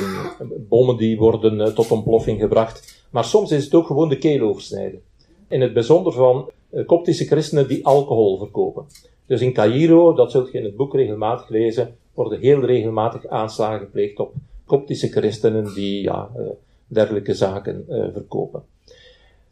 bommen 0.69 0.97
die 0.97 1.17
worden 1.17 1.61
eh, 1.61 1.67
tot 1.67 1.91
ontploffing 1.91 2.39
gebracht. 2.39 3.05
Maar 3.11 3.23
soms 3.23 3.51
is 3.51 3.63
het 3.63 3.73
ook 3.73 3.85
gewoon 3.87 4.09
de 4.09 4.17
keel 4.17 4.47
oversnijden. 4.47 5.01
In 5.47 5.61
het 5.61 5.73
bijzonder 5.73 6.13
van 6.13 6.49
koptische 6.85 7.25
christenen 7.25 7.67
die 7.67 7.85
alcohol 7.85 8.37
verkopen. 8.37 8.85
Dus 9.25 9.41
in 9.41 9.53
Cairo, 9.53 10.13
dat 10.13 10.31
zult 10.31 10.51
je 10.51 10.57
in 10.57 10.63
het 10.63 10.75
boek 10.75 10.93
regelmatig 10.93 11.49
lezen, 11.49 11.95
worden 12.13 12.39
heel 12.39 12.65
regelmatig 12.65 13.27
aanslagen 13.27 13.79
gepleegd 13.79 14.19
op 14.19 14.33
koptische 14.65 15.07
christenen 15.07 15.73
die 15.73 16.01
ja, 16.01 16.29
uh, 16.37 16.47
dergelijke 16.87 17.33
zaken 17.33 17.85
verkopen. 18.13 18.63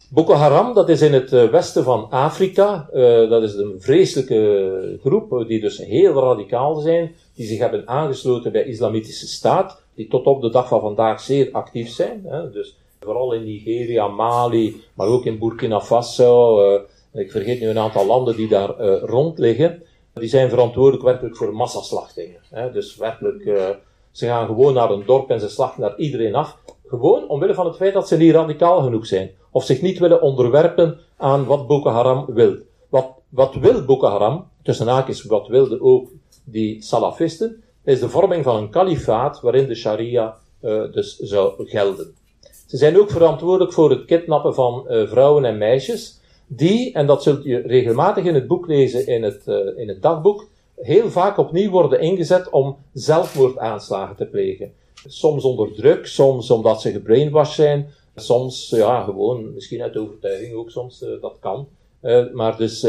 Boko 0.09 0.33
Haram, 0.33 0.73
dat 0.73 0.89
is 0.89 1.01
in 1.01 1.13
het 1.13 1.29
westen 1.29 1.83
van 1.83 2.09
Afrika. 2.09 2.89
dat 3.29 3.43
is 3.43 3.53
een 3.53 3.75
vreselijke 3.77 4.99
groep 5.01 5.45
die 5.47 5.61
dus 5.61 5.77
heel 5.77 6.13
radicaal 6.13 6.75
zijn, 6.75 7.15
die 7.35 7.45
zich 7.45 7.59
hebben 7.59 7.87
aangesloten 7.87 8.51
bij 8.51 8.63
Islamitische 8.63 9.27
Staat 9.27 9.83
die 9.95 10.07
tot 10.07 10.25
op 10.25 10.41
de 10.41 10.49
dag 10.49 10.67
van 10.67 10.79
vandaag 10.79 11.19
zeer 11.19 11.49
actief 11.51 11.89
zijn. 11.89 12.25
Dus 12.51 12.77
vooral 12.99 13.33
in 13.33 13.43
Nigeria, 13.43 14.07
Mali, 14.07 14.81
maar 14.93 15.07
ook 15.07 15.25
in 15.25 15.39
Burkina 15.39 15.81
Faso. 15.81 16.59
Ik 17.13 17.31
vergeet 17.31 17.59
nu 17.59 17.67
een 17.67 17.79
aantal 17.79 18.05
landen 18.05 18.35
die 18.35 18.47
daar 18.47 18.79
rond 18.99 19.39
liggen. 19.39 19.83
Die 20.13 20.29
zijn 20.29 20.49
verantwoordelijk 20.49 21.03
werkelijk 21.03 21.37
voor 21.37 21.55
massaslachtingen. 21.55 22.39
Dus 22.73 22.95
werkelijk, 22.95 23.77
ze 24.13 24.25
gaan 24.25 24.45
gewoon 24.45 24.73
naar 24.73 24.91
een 24.91 25.05
dorp 25.05 25.29
en 25.29 25.39
ze 25.39 25.49
slachten 25.49 25.81
daar 25.81 25.97
iedereen 25.97 26.35
af. 26.35 26.57
Gewoon 26.87 27.29
omwille 27.29 27.53
van 27.53 27.65
het 27.65 27.75
feit 27.75 27.93
dat 27.93 28.07
ze 28.07 28.17
niet 28.17 28.33
radicaal 28.33 28.81
genoeg 28.81 29.05
zijn. 29.05 29.31
Of 29.51 29.63
zich 29.63 29.81
niet 29.81 29.99
willen 29.99 30.21
onderwerpen 30.21 30.99
aan 31.17 31.45
wat 31.45 31.67
Boko 31.67 31.89
Haram 31.89 32.25
wil. 32.27 32.55
Wat, 32.89 33.07
wat 33.29 33.55
wil 33.55 33.85
Boko 33.85 34.07
Haram? 34.07 34.47
Tussen 34.63 34.87
haakjes, 34.87 35.23
wat 35.23 35.47
wilden 35.47 35.81
ook 35.81 36.09
die 36.43 36.81
salafisten? 36.81 37.63
is 37.83 37.99
de 37.99 38.09
vorming 38.09 38.43
van 38.43 38.55
een 38.55 38.69
kalifaat 38.69 39.41
waarin 39.41 39.67
de 39.67 39.75
sharia 39.75 40.37
uh, 40.61 40.91
dus 40.91 41.17
zou 41.17 41.67
gelden. 41.67 42.13
Ze 42.67 42.77
zijn 42.77 42.99
ook 42.99 43.11
verantwoordelijk 43.11 43.73
voor 43.73 43.89
het 43.89 44.05
kidnappen 44.05 44.53
van 44.53 44.85
uh, 44.87 45.07
vrouwen 45.07 45.45
en 45.45 45.57
meisjes, 45.57 46.21
die, 46.47 46.93
en 46.93 47.07
dat 47.07 47.23
zult 47.23 47.43
je 47.43 47.57
regelmatig 47.57 48.23
in 48.23 48.33
het 48.33 48.47
boek 48.47 48.67
lezen, 48.67 49.07
in 49.07 49.23
het, 49.23 49.43
uh, 49.47 49.77
in 49.77 49.87
het 49.87 50.01
dagboek, 50.01 50.47
heel 50.75 51.09
vaak 51.09 51.37
opnieuw 51.37 51.69
worden 51.69 51.99
ingezet 51.99 52.49
om 52.49 52.77
zelfmoordaanslagen 52.93 54.15
te 54.15 54.25
plegen. 54.25 54.73
Soms 55.07 55.43
onder 55.43 55.73
druk, 55.73 56.05
soms 56.05 56.51
omdat 56.51 56.81
ze 56.81 56.91
gebrainwashed 56.91 57.55
zijn, 57.55 57.87
soms 58.15 58.69
ja, 58.69 59.03
gewoon, 59.03 59.53
misschien 59.53 59.81
uit 59.81 59.97
overtuiging 59.97 60.53
ook 60.53 60.69
soms, 60.69 61.05
dat 61.21 61.37
kan. 61.39 61.67
maar 62.33 62.57
dus 62.57 62.87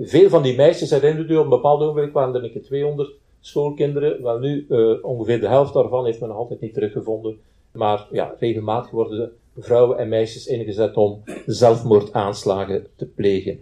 veel 0.00 0.28
van 0.28 0.42
die 0.42 0.56
meisjes, 0.56 0.90
herinnert 0.90 1.30
u, 1.30 1.36
op 1.36 1.44
een 1.44 1.50
bepaald 1.50 1.80
ogenblik 1.80 2.12
waren 2.12 2.34
er 2.34 2.44
een 2.44 2.62
200 2.62 3.12
schoolkinderen. 3.40 4.22
Wel 4.22 4.38
nu, 4.38 4.66
ongeveer 5.02 5.40
de 5.40 5.48
helft 5.48 5.74
daarvan 5.74 6.04
heeft 6.04 6.20
men 6.20 6.28
nog 6.28 6.38
altijd 6.38 6.60
niet 6.60 6.74
teruggevonden. 6.74 7.38
Maar 7.72 8.06
ja, 8.10 8.34
regelmatig 8.38 8.90
worden 8.90 9.32
vrouwen 9.56 9.98
en 9.98 10.08
meisjes 10.08 10.46
ingezet 10.46 10.96
om 10.96 11.22
zelfmoordaanslagen 11.46 12.86
te 12.96 13.06
plegen. 13.06 13.60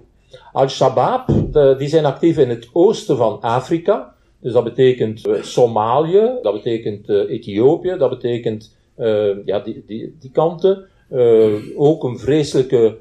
Al-Shabaab, 0.53 1.27
die 1.79 1.88
zijn 1.88 2.05
actief 2.05 2.38
in 2.38 2.49
het 2.49 2.68
oosten 2.72 3.16
van 3.16 3.40
Afrika. 3.40 4.14
Dus 4.40 4.53
dat 4.53 4.64
betekent 4.64 5.27
uh, 5.27 5.42
Somalië, 5.42 6.38
dat 6.42 6.53
betekent 6.53 7.09
uh, 7.09 7.31
Ethiopië, 7.31 7.96
dat 7.99 8.11
betekent 8.11 8.75
ja, 9.44 9.61
die, 9.61 9.85
die, 9.87 10.16
die 10.20 10.31
kanten. 10.31 10.87
ook 11.77 12.05
een 12.05 12.18
vreselijke 12.18 12.96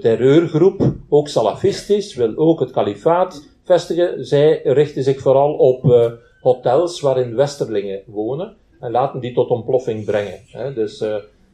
terreurgroep, 0.00 0.92
ook 1.08 1.28
salafistisch, 1.28 2.14
wil 2.14 2.36
ook 2.36 2.60
het 2.60 2.70
kalifaat 2.70 3.48
vestigen. 3.64 4.26
Zij 4.26 4.60
richten 4.64 5.02
zich 5.02 5.20
vooral 5.20 5.54
op 5.54 6.12
hotels 6.40 7.00
waarin 7.00 7.34
westerlingen 7.34 8.02
wonen 8.06 8.56
en 8.80 8.90
laten 8.90 9.20
die 9.20 9.32
tot 9.32 9.48
ontploffing 9.48 10.04
brengen. 10.04 10.74
Dus, 10.74 11.04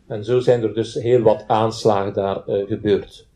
en 0.09 0.25
zo 0.25 0.41
zijn 0.41 0.63
er 0.63 0.75
dus 0.75 0.95
heel 0.95 1.21
wat 1.21 1.45
aanslagen 1.47 2.13
daar 2.13 2.43
gebeurd. 2.47 3.27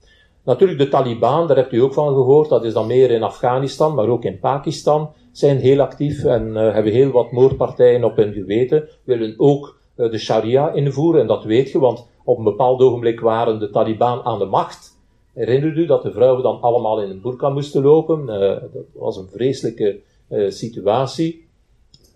Natuurlijk 0.48 0.78
de 0.78 0.88
Taliban, 0.88 1.46
daar 1.46 1.56
hebt 1.56 1.72
u 1.72 1.78
ook 1.78 1.92
van 1.92 2.14
gehoord, 2.14 2.48
dat 2.48 2.64
is 2.64 2.72
dan 2.72 2.86
meer 2.86 3.10
in 3.10 3.22
Afghanistan, 3.22 3.94
maar 3.94 4.08
ook 4.08 4.24
in 4.24 4.38
Pakistan, 4.38 5.10
zijn 5.32 5.58
heel 5.58 5.80
actief 5.80 6.24
en 6.24 6.54
hebben 6.54 6.92
heel 6.92 7.10
wat 7.10 7.32
moordpartijen 7.32 8.04
op 8.04 8.16
hun 8.16 8.32
geweten, 8.32 8.88
willen 9.04 9.34
ook 9.36 9.78
de 9.94 10.18
sharia 10.18 10.72
invoeren, 10.72 11.20
en 11.20 11.26
dat 11.26 11.44
weet 11.44 11.70
je, 11.70 11.78
want 11.78 12.06
op 12.24 12.38
een 12.38 12.44
bepaald 12.44 12.80
ogenblik 12.80 13.20
waren 13.20 13.58
de 13.58 13.70
Taliban 13.70 14.22
aan 14.22 14.38
de 14.38 14.44
macht. 14.44 14.96
Herinnert 15.34 15.76
u 15.76 15.86
dat 15.86 16.02
de 16.02 16.12
vrouwen 16.12 16.42
dan 16.42 16.60
allemaal 16.60 17.02
in 17.02 17.10
een 17.10 17.20
burka 17.20 17.48
moesten 17.48 17.82
lopen? 17.82 18.20
Uh, 18.20 18.38
dat 18.72 18.84
was 18.92 19.16
een 19.16 19.28
vreselijke 19.32 20.00
situatie. 20.48 21.48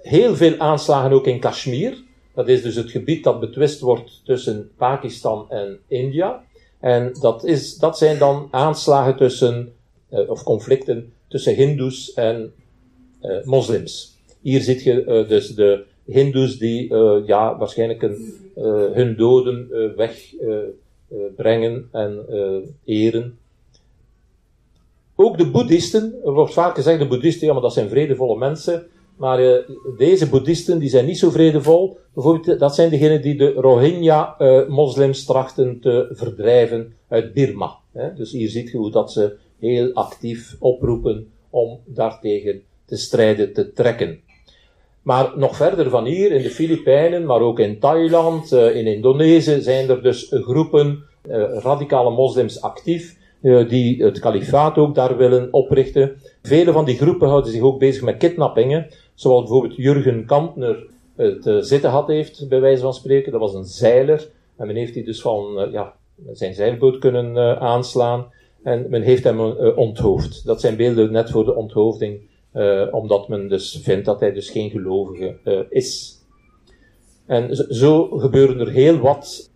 Heel 0.03 0.35
veel 0.35 0.59
aanslagen 0.59 1.13
ook 1.13 1.27
in 1.27 1.41
Kashmir. 1.41 2.03
Dat 2.35 2.49
is 2.49 2.63
dus 2.63 2.75
het 2.75 2.91
gebied 2.91 3.25
dat 3.25 3.41
betwist 3.41 3.81
wordt 3.81 4.21
tussen 4.25 4.71
Pakistan 4.77 5.47
en 5.49 5.79
India. 5.89 6.45
En 6.83 7.13
dat, 7.21 7.45
is, 7.45 7.77
dat 7.77 7.99
zijn 7.99 8.19
dan 8.19 8.49
aanslagen 8.51 9.17
tussen, 9.17 9.73
uh, 10.11 10.31
of 10.31 10.43
conflicten 10.43 11.13
tussen 11.29 11.55
Hindoes 11.55 12.13
en 12.13 12.53
moslims. 13.45 14.17
Hier 14.41 14.61
zit 14.61 14.83
je 14.83 15.25
dus 15.29 15.55
de 15.55 15.85
Hindoes 16.05 16.59
die 16.59 16.95
ja, 17.27 17.59
waarschijnlijk 17.59 18.09
hun 18.95 19.17
doden 19.17 19.69
weg 19.97 20.35
eh, 21.13 21.19
brengen 21.37 21.89
en 21.93 22.25
eh, 22.29 22.57
eren. 22.85 23.39
Ook 25.15 25.39
de 25.39 25.51
boeddhisten, 25.51 26.15
er 26.25 26.33
wordt 26.33 26.53
vaak 26.53 26.75
gezegd 26.75 26.99
de 26.99 27.07
boeddhisten, 27.07 27.47
ja 27.47 27.53
maar 27.53 27.63
dat 27.63 27.73
zijn 27.73 27.89
vredevolle 27.89 28.39
mensen, 28.39 28.87
maar 29.23 29.43
uh, 29.43 29.59
deze 29.97 30.29
boeddhisten 30.29 30.79
die 30.79 30.89
zijn 30.89 31.07
niet 31.07 31.19
zo 31.19 31.31
vredevol. 31.31 31.99
Bijvoorbeeld, 32.15 32.59
dat 32.59 32.75
zijn 32.75 32.91
degenen 32.91 33.23
die 33.23 33.37
de 33.37 33.53
Rohingya-moslims 33.53 35.21
uh, 35.21 35.27
trachten 35.27 35.81
te 35.81 36.09
verdrijven 36.13 36.95
uit 37.09 37.33
Birma. 37.33 37.77
Hè. 37.93 38.15
Dus 38.15 38.33
hier 38.33 38.49
ziet 38.49 38.71
je 38.71 38.77
hoe 38.77 38.91
dat 38.91 39.13
ze 39.13 39.37
heel 39.59 39.93
actief 39.93 40.57
oproepen 40.59 41.33
om 41.51 41.79
daartegen 41.87 42.63
te 42.85 42.97
strijden, 42.97 43.53
te 43.53 43.73
trekken. 43.73 44.21
Maar 45.03 45.33
nog 45.37 45.57
verder 45.57 45.91
van 45.91 46.05
hier, 46.05 46.33
in 46.33 46.43
de 46.43 46.51
Filipijnen, 46.51 47.27
maar 47.27 47.41
ook 47.41 47.59
in 47.59 47.79
Thailand, 47.79 48.53
in 48.53 48.87
Indonesië, 48.87 49.61
zijn 49.61 49.89
er 49.89 50.03
dus 50.03 50.27
groepen 50.31 51.05
radicale 51.63 52.11
moslims 52.11 52.61
actief, 52.61 53.17
die 53.69 54.05
het 54.05 54.19
kalifaat 54.19 54.79
ook 54.79 54.95
daar 54.95 55.17
willen 55.17 55.53
oprichten. 55.53 56.17
Vele 56.43 56.73
van 56.73 56.85
die 56.85 56.97
groepen 56.97 57.29
houden 57.29 57.53
zich 57.53 57.63
ook 57.63 57.79
bezig 57.79 58.03
met 58.03 58.17
kidnappingen, 58.17 58.87
zoals 59.15 59.41
bijvoorbeeld 59.41 59.77
Jurgen 59.77 60.27
Kantner 60.27 60.87
het 61.17 61.67
zitten 61.67 61.91
had 61.91 62.07
heeft, 62.07 62.49
bij 62.49 62.61
wijze 62.61 62.83
van 62.83 62.95
spreken. 62.95 63.33
Dat 63.33 63.41
was 63.41 63.55
een 63.55 63.65
zeiler, 63.65 64.31
en 64.57 64.67
men 64.67 64.77
heeft 64.77 64.95
die 64.95 65.05
dus 65.05 65.21
van 65.21 65.69
ja, 65.73 65.95
zijn 66.33 66.55
zeilboot 66.55 66.99
kunnen 66.99 67.59
aanslaan, 67.61 68.33
en 68.63 68.87
men 68.89 69.03
heeft 69.03 69.25
hem 69.25 69.41
onthoofd. 69.77 70.47
Dat 70.47 70.61
zijn 70.61 70.77
beelden 70.77 71.13
net 71.13 71.31
voor 71.31 71.45
de 71.45 71.55
onthoofding 71.55 72.21
omdat 72.91 73.29
men 73.29 73.49
dus 73.49 73.81
vindt 73.83 74.05
dat 74.05 74.21
hij 74.21 74.33
dus 74.33 74.51
geen 74.51 74.71
gelovige 74.71 75.67
is. 75.69 76.21
En 77.27 77.57
zo 77.57 78.09
gebeuren 78.09 78.61
er 78.61 78.71
heel 78.71 78.99
wat, 78.99 79.51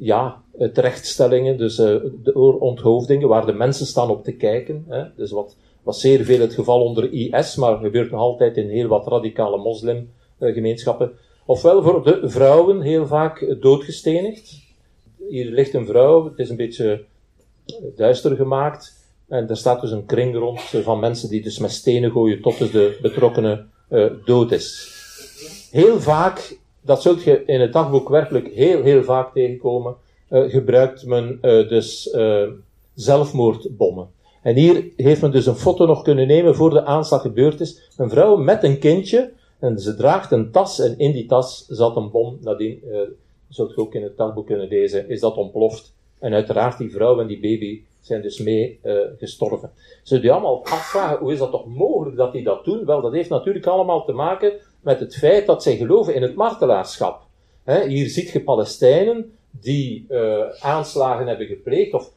ja, 0.00 0.42
eh, 0.58 0.68
terechtstellingen, 0.68 1.58
dus 1.58 1.76
de 1.76 2.32
onthoofdingen, 2.60 3.28
waar 3.28 3.46
de 3.46 3.52
mensen 3.52 3.86
staan 3.86 4.10
op 4.10 4.24
te 4.24 4.32
kijken. 4.32 4.84
Hè. 4.88 5.04
Dus 5.16 5.30
wat 5.30 5.56
was 5.88 6.00
zeer 6.00 6.24
veel 6.24 6.40
het 6.40 6.54
geval 6.54 6.82
onder 6.82 7.12
IS, 7.12 7.56
maar 7.56 7.76
gebeurt 7.76 8.10
nog 8.10 8.20
altijd 8.20 8.56
in 8.56 8.68
heel 8.68 8.88
wat 8.88 9.06
radicale 9.06 9.58
moslimgemeenschappen. 9.58 11.12
Ofwel 11.46 11.82
voor 11.82 12.04
de 12.04 12.20
vrouwen 12.22 12.80
heel 12.80 13.06
vaak 13.06 13.56
doodgestenigd. 13.60 14.60
Hier 15.28 15.50
ligt 15.50 15.74
een 15.74 15.86
vrouw, 15.86 16.24
het 16.24 16.38
is 16.38 16.50
een 16.50 16.56
beetje 16.56 17.04
duister 17.96 18.36
gemaakt. 18.36 18.96
En 19.28 19.48
er 19.48 19.56
staat 19.56 19.80
dus 19.80 19.90
een 19.90 20.06
kring 20.06 20.34
rond 20.34 20.60
van 20.60 20.98
mensen 20.98 21.28
die 21.28 21.42
dus 21.42 21.58
met 21.58 21.70
stenen 21.70 22.10
gooien 22.10 22.42
tot 22.42 22.58
dus 22.58 22.70
de 22.70 22.98
betrokkenen 23.02 23.70
uh, 23.90 24.06
dood 24.24 24.52
is. 24.52 24.92
Heel 25.70 26.00
vaak, 26.00 26.58
dat 26.80 27.02
zult 27.02 27.22
je 27.22 27.44
in 27.44 27.60
het 27.60 27.72
dagboek 27.72 28.08
werkelijk 28.08 28.48
heel, 28.54 28.82
heel 28.82 29.02
vaak 29.02 29.32
tegenkomen, 29.32 29.96
uh, 30.30 30.50
gebruikt 30.50 31.06
men 31.06 31.38
dus 31.68 32.16
zelfmoordbommen. 32.94 34.16
En 34.42 34.54
hier 34.54 34.84
heeft 34.96 35.20
men 35.20 35.30
dus 35.30 35.46
een 35.46 35.56
foto 35.56 35.86
nog 35.86 36.02
kunnen 36.02 36.26
nemen 36.26 36.54
voor 36.54 36.70
de 36.70 36.84
aanslag 36.84 37.22
gebeurd 37.22 37.60
is. 37.60 37.90
Een 37.96 38.10
vrouw 38.10 38.36
met 38.36 38.62
een 38.62 38.78
kindje, 38.78 39.30
en 39.58 39.78
ze 39.78 39.94
draagt 39.94 40.32
een 40.32 40.50
tas, 40.50 40.80
en 40.80 40.98
in 40.98 41.12
die 41.12 41.26
tas 41.26 41.66
zat 41.68 41.96
een 41.96 42.10
bom. 42.10 42.38
Nadien, 42.40 42.82
zult 43.48 43.70
je 43.70 43.76
ook 43.76 43.94
in 43.94 44.02
het 44.02 44.16
dagboek 44.16 44.46
kunnen 44.46 44.68
lezen, 44.68 45.08
is 45.08 45.20
dat 45.20 45.36
ontploft. 45.36 45.94
En 46.18 46.32
uiteraard 46.32 46.78
die 46.78 46.90
vrouw 46.90 47.20
en 47.20 47.26
die 47.26 47.40
baby 47.40 47.82
zijn 48.00 48.22
dus 48.22 48.38
mee 48.38 48.78
uh, 48.82 48.94
gestorven. 49.18 49.70
Ze 50.02 50.22
je 50.22 50.30
allemaal 50.30 50.64
afvragen, 50.64 51.18
hoe 51.18 51.32
is 51.32 51.38
dat 51.38 51.50
toch 51.50 51.66
mogelijk 51.66 52.16
dat 52.16 52.32
die 52.32 52.44
dat 52.44 52.64
doen? 52.64 52.84
Wel, 52.84 53.00
dat 53.00 53.12
heeft 53.12 53.30
natuurlijk 53.30 53.66
allemaal 53.66 54.04
te 54.04 54.12
maken 54.12 54.52
met 54.80 55.00
het 55.00 55.16
feit 55.16 55.46
dat 55.46 55.62
zij 55.62 55.76
geloven 55.76 56.14
in 56.14 56.22
het 56.22 56.34
martelaarschap. 56.34 57.26
Hier 57.64 58.08
ziet 58.08 58.30
je 58.30 58.40
Palestijnen 58.40 59.32
die 59.50 60.06
uh, 60.10 60.42
aanslagen 60.60 61.26
hebben 61.26 61.46
gepleegd, 61.46 61.94
of 61.94 62.02
uh, 62.04 62.10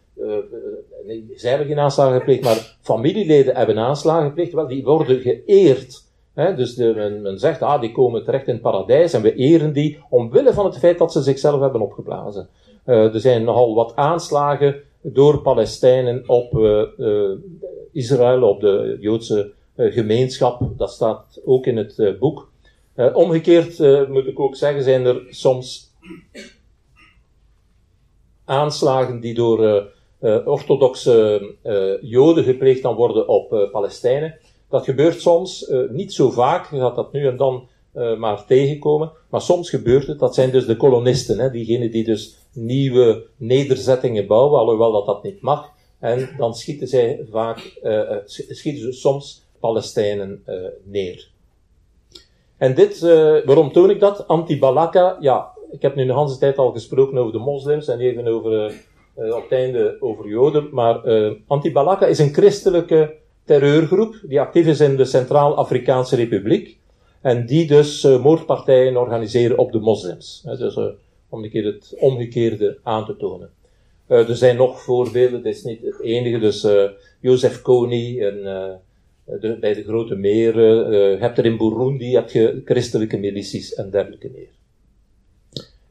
nee, 1.05 1.32
zij 1.36 1.49
hebben 1.49 1.68
geen 1.68 1.80
aanslagen 1.80 2.18
gepleegd, 2.18 2.43
maar 2.43 2.78
familieleden 2.82 3.55
hebben 3.55 3.78
aanslagen 3.78 4.28
gepleegd, 4.28 4.53
wel, 4.53 4.68
die 4.68 4.84
worden 4.84 5.20
geëerd. 5.20 6.03
dus 6.34 6.76
de, 6.76 7.20
men, 7.24 7.39
zegt, 7.39 7.62
ah, 7.62 7.82
die 7.82 7.91
komen 7.91 8.24
terecht 8.24 8.47
in 8.47 8.53
het 8.53 8.62
paradijs 8.62 9.14
en 9.14 9.22
we 9.22 9.36
eren 9.36 9.74
die 9.74 9.99
omwille 10.09 10.53
van 10.53 10.66
het 10.66 10.78
feit 10.78 10.97
dat 10.97 11.12
ze 11.12 11.22
zichzelf 11.22 11.62
hebben 11.62 11.82
opgeblazen. 11.82 12.49
er 12.86 13.20
zijn 13.20 13.43
nogal 13.43 13.76
wat 13.76 13.95
aanslagen 13.95 14.76
door 15.01 15.41
Palestijnen 15.41 16.24
op 16.30 16.53
Israël, 17.91 18.43
op 18.43 18.59
de 18.59 18.97
Joodse 18.99 19.51
gemeenschap. 19.76 20.62
Dat 20.78 20.91
staat 20.91 21.41
ook 21.45 21.66
in 21.66 21.78
het 21.78 22.20
boek. 22.20 22.51
omgekeerd 23.14 23.80
moet 24.09 24.28
ik 24.28 24.39
ook 24.39 24.55
zeggen, 24.55 24.84
zijn 24.84 25.05
er 25.05 25.22
soms 25.30 25.91
aanslagen 28.45 29.20
die 29.20 29.34
door 29.34 29.89
orthodoxe 30.45 31.41
uh, 31.63 32.09
Joden 32.11 32.43
gepleegd 32.43 32.82
dan 32.82 32.95
worden 32.95 33.28
op 33.28 33.69
Palestijnen. 33.72 34.38
Dat 34.69 34.84
gebeurt 34.84 35.22
soms, 35.22 35.72
niet 35.89 36.13
zo 36.13 36.30
vaak, 36.30 36.72
je 36.72 36.80
gaat 36.80 36.95
dat 36.95 37.11
nu 37.11 37.28
en 37.28 37.38
dan 37.38 37.67
maar 38.17 38.45
tegenkomen, 38.45 39.11
maar 39.30 39.41
soms 39.41 39.69
gebeurt 39.69 40.07
het. 40.07 40.19
Dat 40.19 40.36
zijn 40.36 40.51
dus 40.51 40.65
de 40.65 40.78
kolonisten, 40.78 41.39
hè, 41.39 41.51
diegenen 41.51 41.91
die 41.91 42.03
dus 42.03 42.38
nieuwe 42.53 43.26
nederzettingen 43.38 44.28
bouwen, 44.28 44.59
alhoewel 44.59 44.91
dat 44.91 45.05
dat 45.05 45.24
niet 45.24 45.41
mag. 45.41 45.69
En 45.99 46.30
dan 46.38 46.55
schieten 46.55 46.88
zij 46.88 47.26
vaak, 47.32 47.80
schieten 48.26 48.82
ze 48.82 48.91
soms 48.91 49.43
Palestijnen 49.59 50.43
neer. 50.84 51.30
En 52.57 52.76
dit, 52.76 52.99
waarom 53.45 53.72
toon 53.72 53.89
ik 53.89 53.99
dat? 53.99 54.28
Anti-Balaka, 54.28 55.17
ja, 55.19 55.51
ik 55.72 55.82
heb 55.82 55.95
nu 55.95 56.05
de 56.05 56.17
hele 56.17 56.38
tijd 56.38 56.57
al 56.57 56.72
gesproken 56.72 57.17
over 57.17 57.32
de 57.32 57.39
moslims 57.39 57.88
en 57.88 57.99
even 57.99 58.28
over, 58.28 58.74
uh, 59.22 59.36
op 59.36 59.41
het 59.41 59.51
einde 59.51 59.97
over 59.99 60.28
joden, 60.28 60.67
maar 60.72 61.07
uh, 61.07 61.32
Anti-Balaka 61.47 62.05
is 62.05 62.19
een 62.19 62.34
christelijke 62.34 63.13
terreurgroep 63.43 64.19
die 64.24 64.39
actief 64.39 64.67
is 64.67 64.80
in 64.80 64.95
de 64.95 65.05
Centraal-Afrikaanse 65.05 66.15
Republiek 66.15 66.78
en 67.22 67.45
die 67.45 67.67
dus 67.67 68.03
uh, 68.03 68.24
moordpartijen 68.24 68.97
organiseren 68.97 69.57
op 69.57 69.72
de 69.72 69.80
moslims. 69.80 70.41
dus 70.43 70.78
om 71.30 71.43
een 71.43 71.49
keer 71.49 71.65
het 71.65 71.95
omgekeerde 71.99 72.78
aan 72.84 73.05
te 73.05 73.17
tonen. 73.17 73.49
er 74.07 74.36
zijn 74.36 74.55
nog 74.55 74.82
voorbeelden, 74.82 75.43
dit 75.43 75.55
is 75.55 75.63
niet 75.63 75.82
het 75.82 76.01
enige, 76.01 76.39
dus 76.39 76.67
Jozef 77.19 77.61
Kony 77.61 78.22
en 78.22 78.80
de, 79.39 79.57
bij 79.59 79.74
de 79.74 79.84
Grote 79.84 80.15
Meren, 80.15 80.93
uh, 80.93 81.19
hebt 81.19 81.38
er 81.38 81.45
in 81.45 81.57
Burundi 81.57 82.13
heb 82.13 82.30
je 82.30 82.61
christelijke 82.65 83.17
milities 83.17 83.74
en 83.74 83.89
dergelijke 83.89 84.30
meer. 84.34 84.61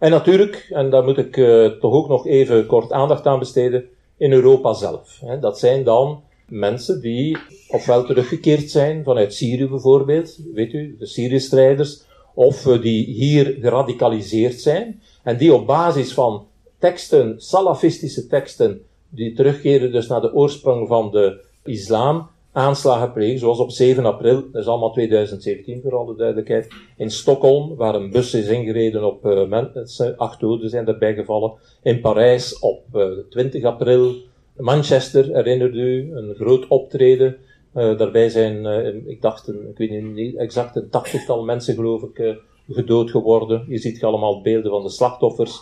En 0.00 0.10
natuurlijk, 0.10 0.66
en 0.70 0.90
daar 0.90 1.04
moet 1.04 1.18
ik 1.18 1.36
uh, 1.36 1.66
toch 1.66 1.92
ook 1.92 2.08
nog 2.08 2.26
even 2.26 2.66
kort 2.66 2.92
aandacht 2.92 3.26
aan 3.26 3.38
besteden, 3.38 3.84
in 4.16 4.32
Europa 4.32 4.74
zelf. 4.74 5.20
Hè. 5.24 5.38
Dat 5.38 5.58
zijn 5.58 5.84
dan 5.84 6.22
mensen 6.48 7.00
die 7.00 7.38
ofwel 7.68 8.04
teruggekeerd 8.04 8.70
zijn 8.70 9.04
vanuit 9.04 9.34
Syrië 9.34 9.68
bijvoorbeeld, 9.68 10.38
weet 10.54 10.72
u, 10.72 10.96
de 10.98 11.06
Syrië-strijders, 11.06 12.02
of 12.34 12.66
uh, 12.66 12.82
die 12.82 13.04
hier 13.04 13.56
geradicaliseerd 13.60 14.60
zijn, 14.60 15.02
en 15.22 15.36
die 15.36 15.54
op 15.54 15.66
basis 15.66 16.12
van 16.12 16.46
teksten, 16.78 17.34
salafistische 17.36 18.26
teksten, 18.26 18.80
die 19.08 19.32
terugkeren 19.32 19.92
dus 19.92 20.06
naar 20.06 20.20
de 20.20 20.34
oorsprong 20.34 20.88
van 20.88 21.10
de 21.10 21.40
islam, 21.64 22.28
aanslagen 22.52 23.12
plegen, 23.12 23.38
zoals 23.38 23.58
op 23.58 23.70
7 23.70 24.06
april, 24.06 24.50
dat 24.52 24.62
is 24.62 24.68
allemaal 24.68 24.92
2017 24.92 25.80
voor 25.82 25.96
alle 25.96 26.16
duidelijkheid, 26.16 26.68
in 26.96 27.10
Stockholm, 27.10 27.76
waar 27.76 27.94
een 27.94 28.10
bus 28.10 28.34
is 28.34 28.46
ingereden 28.46 29.04
op 29.04 29.26
uh, 29.26 29.46
mensen, 29.46 30.16
acht 30.16 30.40
doden 30.40 30.70
zijn 30.70 30.86
erbij 30.86 31.14
gevallen. 31.14 31.52
In 31.82 32.00
Parijs 32.00 32.58
op 32.58 32.82
uh, 32.94 33.02
eh, 33.02 33.10
20 33.30 33.64
april, 33.64 34.14
Manchester, 34.56 35.34
herinnert 35.34 35.74
u, 35.74 36.12
een 36.14 36.34
groot 36.34 36.66
optreden. 36.68 37.36
Daarbij 37.72 38.28
zijn, 38.28 38.66
ik 39.08 39.22
dacht, 39.22 39.48
een, 39.48 39.68
ik 39.68 39.78
weet 39.78 40.02
niet 40.02 40.36
exact, 40.36 40.76
een 40.76 40.88
tachtigtal 40.90 41.44
mensen 41.44 41.74
geloof 41.74 42.02
ik, 42.02 42.38
gedood 42.70 43.10
geworden. 43.10 43.64
Je 43.68 43.78
ziet 43.78 44.04
allemaal 44.04 44.42
beelden 44.42 44.70
van 44.70 44.82
de 44.82 44.90
slachtoffers. 44.90 45.60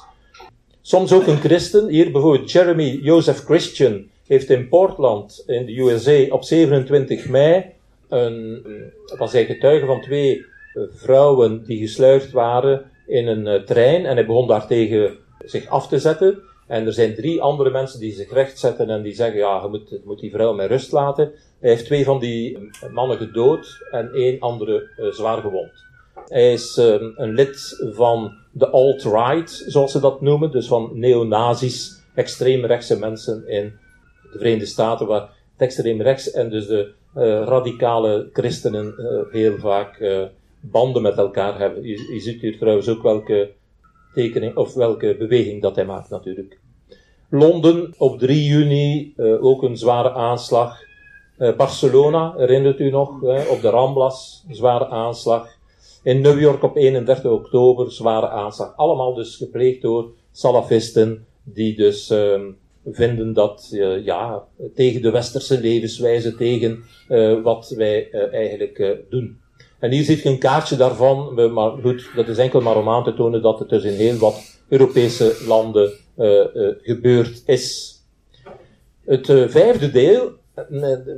Soms 0.80 1.12
ook 1.12 1.26
een 1.26 1.36
christen, 1.36 1.88
hier 1.88 2.12
bijvoorbeeld 2.12 2.50
Jeremy 2.50 2.98
Joseph 3.02 3.44
Christian, 3.44 4.06
heeft 4.28 4.50
in 4.50 4.68
Portland, 4.68 5.44
in 5.46 5.66
de 5.66 5.78
USA, 5.78 6.26
op 6.28 6.44
27 6.44 7.28
mei, 7.28 7.64
een, 8.08 8.64
was 9.18 9.32
hij 9.32 9.44
getuige 9.44 9.86
van 9.86 10.00
twee 10.00 10.36
eh, 10.38 10.82
vrouwen 10.90 11.64
die 11.64 11.78
gesluierd 11.78 12.30
waren 12.30 12.90
in 13.06 13.26
een 13.26 13.46
uh, 13.46 13.62
trein 13.62 14.06
en 14.06 14.16
hij 14.16 14.26
begon 14.26 14.48
daartegen 14.48 15.16
zich 15.38 15.68
af 15.68 15.88
te 15.88 15.98
zetten. 15.98 16.38
En 16.66 16.86
er 16.86 16.92
zijn 16.92 17.14
drie 17.14 17.40
andere 17.40 17.70
mensen 17.70 18.00
die 18.00 18.12
zich 18.12 18.32
rechtzetten 18.32 18.90
en 18.90 19.02
die 19.02 19.14
zeggen, 19.14 19.38
ja, 19.38 19.62
je 19.62 19.68
moet, 19.68 20.04
moet 20.04 20.20
die 20.20 20.30
vrouw 20.30 20.52
met 20.52 20.68
rust 20.70 20.92
laten. 20.92 21.32
Hij 21.60 21.70
heeft 21.70 21.84
twee 21.84 22.04
van 22.04 22.20
die 22.20 22.56
eh, 22.56 22.90
mannen 22.90 23.16
gedood 23.16 23.78
en 23.90 24.12
één 24.12 24.40
andere 24.40 24.88
zwaar 25.10 25.40
gewond. 25.40 25.86
Hij 26.26 26.52
is 26.52 26.76
um, 26.76 27.12
een 27.16 27.34
lid 27.34 27.88
van 27.92 28.32
de 28.52 28.68
alt-right, 28.68 29.64
zoals 29.66 29.92
ze 29.92 30.00
dat 30.00 30.20
noemen, 30.20 30.50
dus 30.50 30.66
van 30.66 30.90
neonazis, 30.94 32.02
extreemrechtse 32.14 32.98
mensen 32.98 33.48
in 33.48 33.72
de 34.32 34.38
Verenigde 34.38 34.66
Staten, 34.66 35.06
waar 35.06 35.30
extreem 35.56 36.02
rechts 36.02 36.30
en 36.30 36.50
dus 36.50 36.66
de 36.66 36.92
uh, 37.16 37.22
radicale 37.44 38.28
christenen 38.32 38.94
uh, 38.98 39.32
heel 39.32 39.58
vaak 39.58 39.98
uh, 39.98 40.22
banden 40.60 41.02
met 41.02 41.18
elkaar 41.18 41.58
hebben. 41.58 41.86
Je, 41.86 42.20
ziet 42.20 42.40
hier 42.40 42.58
trouwens 42.58 42.88
ook 42.88 43.02
welke 43.02 43.50
tekening 44.14 44.56
of 44.56 44.74
welke 44.74 45.16
beweging 45.18 45.62
dat 45.62 45.74
hij 45.74 45.84
maakt 45.84 46.10
natuurlijk. 46.10 46.58
Londen 47.30 47.94
op 47.98 48.18
3 48.18 48.44
juni 48.44 49.14
ook 49.40 49.62
een 49.62 49.76
zware 49.76 50.12
aanslag. 50.12 50.86
Barcelona, 51.56 52.34
herinnert 52.36 52.80
u 52.80 52.90
nog, 52.90 53.22
op 53.48 53.60
de 53.60 53.68
Ramblas, 53.70 54.44
zware 54.50 54.86
aanslag. 54.86 55.48
In 56.02 56.20
New 56.20 56.40
York 56.40 56.62
op 56.62 56.76
31 56.76 57.30
oktober, 57.30 57.92
zware 57.92 58.28
aanslag. 58.28 58.76
Allemaal 58.76 59.14
dus 59.14 59.36
gepleegd 59.36 59.82
door 59.82 60.10
salafisten, 60.32 61.26
die 61.42 61.76
dus 61.76 62.10
uh, 62.10 62.40
vinden 62.92 63.32
dat, 63.32 63.70
uh, 63.72 64.04
ja, 64.04 64.44
tegen 64.74 65.02
de 65.02 65.10
westerse 65.10 65.60
levenswijze, 65.60 66.34
tegen 66.34 66.84
uh, 67.08 67.42
wat 67.42 67.74
wij 67.76 68.08
uh, 68.12 68.32
eigenlijk 68.32 68.96
doen. 69.10 69.40
En 69.78 69.90
hier 69.90 70.04
ziet 70.04 70.22
je 70.22 70.28
een 70.28 70.38
kaartje 70.38 70.76
daarvan, 70.76 71.52
maar 71.52 71.70
goed, 71.70 72.10
dat 72.14 72.28
is 72.28 72.38
enkel 72.38 72.60
maar 72.60 72.76
om 72.76 72.88
aan 72.88 73.04
te 73.04 73.14
tonen 73.14 73.42
dat 73.42 73.58
het 73.58 73.68
dus 73.68 73.84
in 73.84 73.92
heel 73.92 74.16
wat 74.16 74.60
Europese 74.68 75.36
landen 75.46 75.92
gebeurd 76.82 77.42
is. 77.46 77.96
Het 79.04 79.26
vijfde 79.26 79.90
deel, 79.90 80.30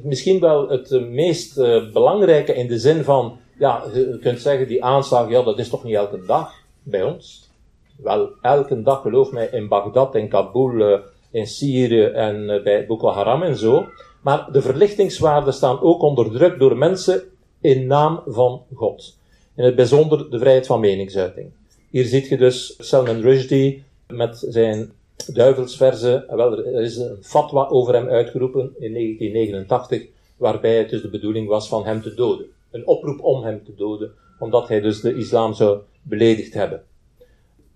misschien 0.02 0.40
wel 0.40 0.68
het 0.68 0.90
meest 1.10 1.56
belangrijke 1.92 2.54
in 2.54 2.66
de 2.66 2.78
zin 2.78 3.04
van, 3.04 3.38
ja, 3.58 3.84
je 3.94 4.18
kunt 4.20 4.40
zeggen, 4.40 4.68
die 4.68 4.84
aanslag, 4.84 5.30
ja, 5.30 5.42
dat 5.42 5.58
is 5.58 5.68
toch 5.68 5.84
niet 5.84 5.94
elke 5.94 6.24
dag 6.26 6.52
bij 6.82 7.02
ons? 7.02 7.50
Wel, 7.96 8.30
elke 8.42 8.82
dag, 8.82 9.02
geloof 9.02 9.32
mij, 9.32 9.48
in 9.52 9.68
Bagdad 9.68 10.14
en 10.14 10.28
Kabul 10.28 11.00
in 11.30 11.46
Syrië 11.46 12.04
en 12.04 12.50
eh, 12.50 12.62
bij 12.62 12.86
Boko 12.86 13.08
Haram 13.08 13.42
en 13.42 13.56
zo. 13.56 13.86
Maar 14.20 14.52
de 14.52 14.62
verlichtingswaarden 14.62 15.52
staan 15.52 15.80
ook 15.80 16.02
onder 16.02 16.30
druk 16.30 16.58
door 16.58 16.76
mensen 16.76 17.22
in 17.60 17.86
naam 17.86 18.22
van 18.26 18.62
God. 18.74 19.16
In 19.54 19.64
het 19.64 19.74
bijzonder 19.74 20.30
de 20.30 20.38
vrijheid 20.38 20.66
van 20.66 20.80
meningsuiting. 20.80 21.50
Hier 21.90 22.04
ziet 22.04 22.28
je 22.28 22.36
dus 22.36 22.74
Salman 22.78 23.20
Rushdie 23.20 23.84
met 24.06 24.44
zijn 24.48 24.92
duivelsverzen. 25.26 26.24
Wel, 26.28 26.58
er 26.58 26.82
is 26.82 26.96
een 26.96 27.16
fatwa 27.20 27.68
over 27.68 27.94
hem 27.94 28.08
uitgeroepen 28.08 28.74
in 28.78 28.92
1989, 28.92 30.06
waarbij 30.36 30.78
het 30.78 30.90
dus 30.90 31.02
de 31.02 31.10
bedoeling 31.10 31.48
was 31.48 31.68
van 31.68 31.84
hem 31.84 32.02
te 32.02 32.14
doden. 32.14 32.46
Een 32.70 32.86
oproep 32.86 33.20
om 33.20 33.42
hem 33.42 33.64
te 33.64 33.74
doden, 33.74 34.12
omdat 34.38 34.68
hij 34.68 34.80
dus 34.80 35.00
de 35.00 35.14
islam 35.14 35.54
zou 35.54 35.78
beledigd 36.02 36.54
hebben. 36.54 36.82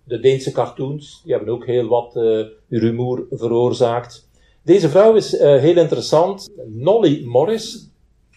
De 0.04 0.20
Deense 0.20 0.52
cartoons, 0.52 1.20
die 1.24 1.34
hebben 1.34 1.52
ook 1.54 1.66
heel 1.66 1.88
wat 1.88 2.16
uh, 2.16 2.46
rumoer 2.68 3.26
veroorzaakt. 3.30 4.28
Deze 4.62 4.88
vrouw 4.88 5.14
is 5.14 5.34
uh, 5.34 5.40
heel 5.40 5.76
interessant. 5.76 6.50
Nolly 6.66 7.24
Morris, 7.24 7.90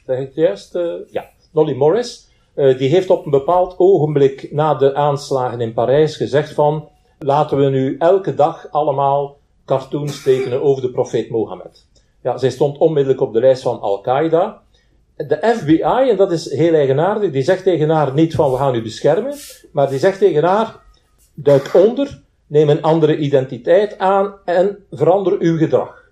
zeg 0.06 0.20
ik 0.20 0.26
het 0.26 0.36
juist? 0.36 0.76
Uh, 0.76 0.94
ja, 1.12 1.30
Nolly 1.52 1.74
Morris. 1.74 2.28
die 2.56 2.90
heeft 2.90 3.10
op 3.10 3.26
een 3.26 3.32
bepaald 3.32 3.76
ogenblik 3.78 4.52
na 4.52 4.76
de 4.76 4.96
aanslagen 4.96 5.62
in 5.62 5.74
Parijs 5.74 6.16
gezegd 6.16 6.54
van 6.54 6.90
laten 7.20 7.58
we 7.58 7.70
nu 7.70 7.96
elke 7.98 8.34
dag 8.34 8.68
allemaal 8.72 9.38
cartoons 9.66 10.24
tekenen 10.24 10.62
over 10.62 10.82
de 10.82 10.92
profeet 10.92 11.30
Mohammed. 11.30 11.86
Ja, 12.22 12.38
zij 12.38 12.50
stond 12.50 12.78
onmiddellijk 12.78 13.22
op 13.22 13.34
de 13.34 13.40
lijst 13.40 13.62
van 13.62 13.80
Al-Qaeda. 13.80 14.62
De 15.16 15.54
FBI, 15.58 16.10
en 16.10 16.18
dat 16.18 16.32
is 16.32 16.52
heel 16.52 16.74
eigenaardig, 16.74 17.32
die 17.32 17.42
zegt 17.42 17.64
tegen 17.64 17.90
haar 17.90 18.14
niet 18.14 18.36
van 18.36 18.52
we 18.52 18.58
gaan 18.58 18.76
u 18.76 18.82
beschermen, 18.82 19.36
maar 19.72 19.90
die 19.90 20.00
zegt 20.00 20.20
tegen 20.20 20.44
haar, 20.44 20.76
duik 21.40 21.74
onder, 21.74 22.22
neem 22.48 22.70
een 22.70 22.82
andere 22.82 23.18
identiteit 23.18 23.98
aan 23.98 24.34
en 24.46 24.86
verander 24.92 25.40
uw 25.40 25.58
gedrag. 25.58 26.06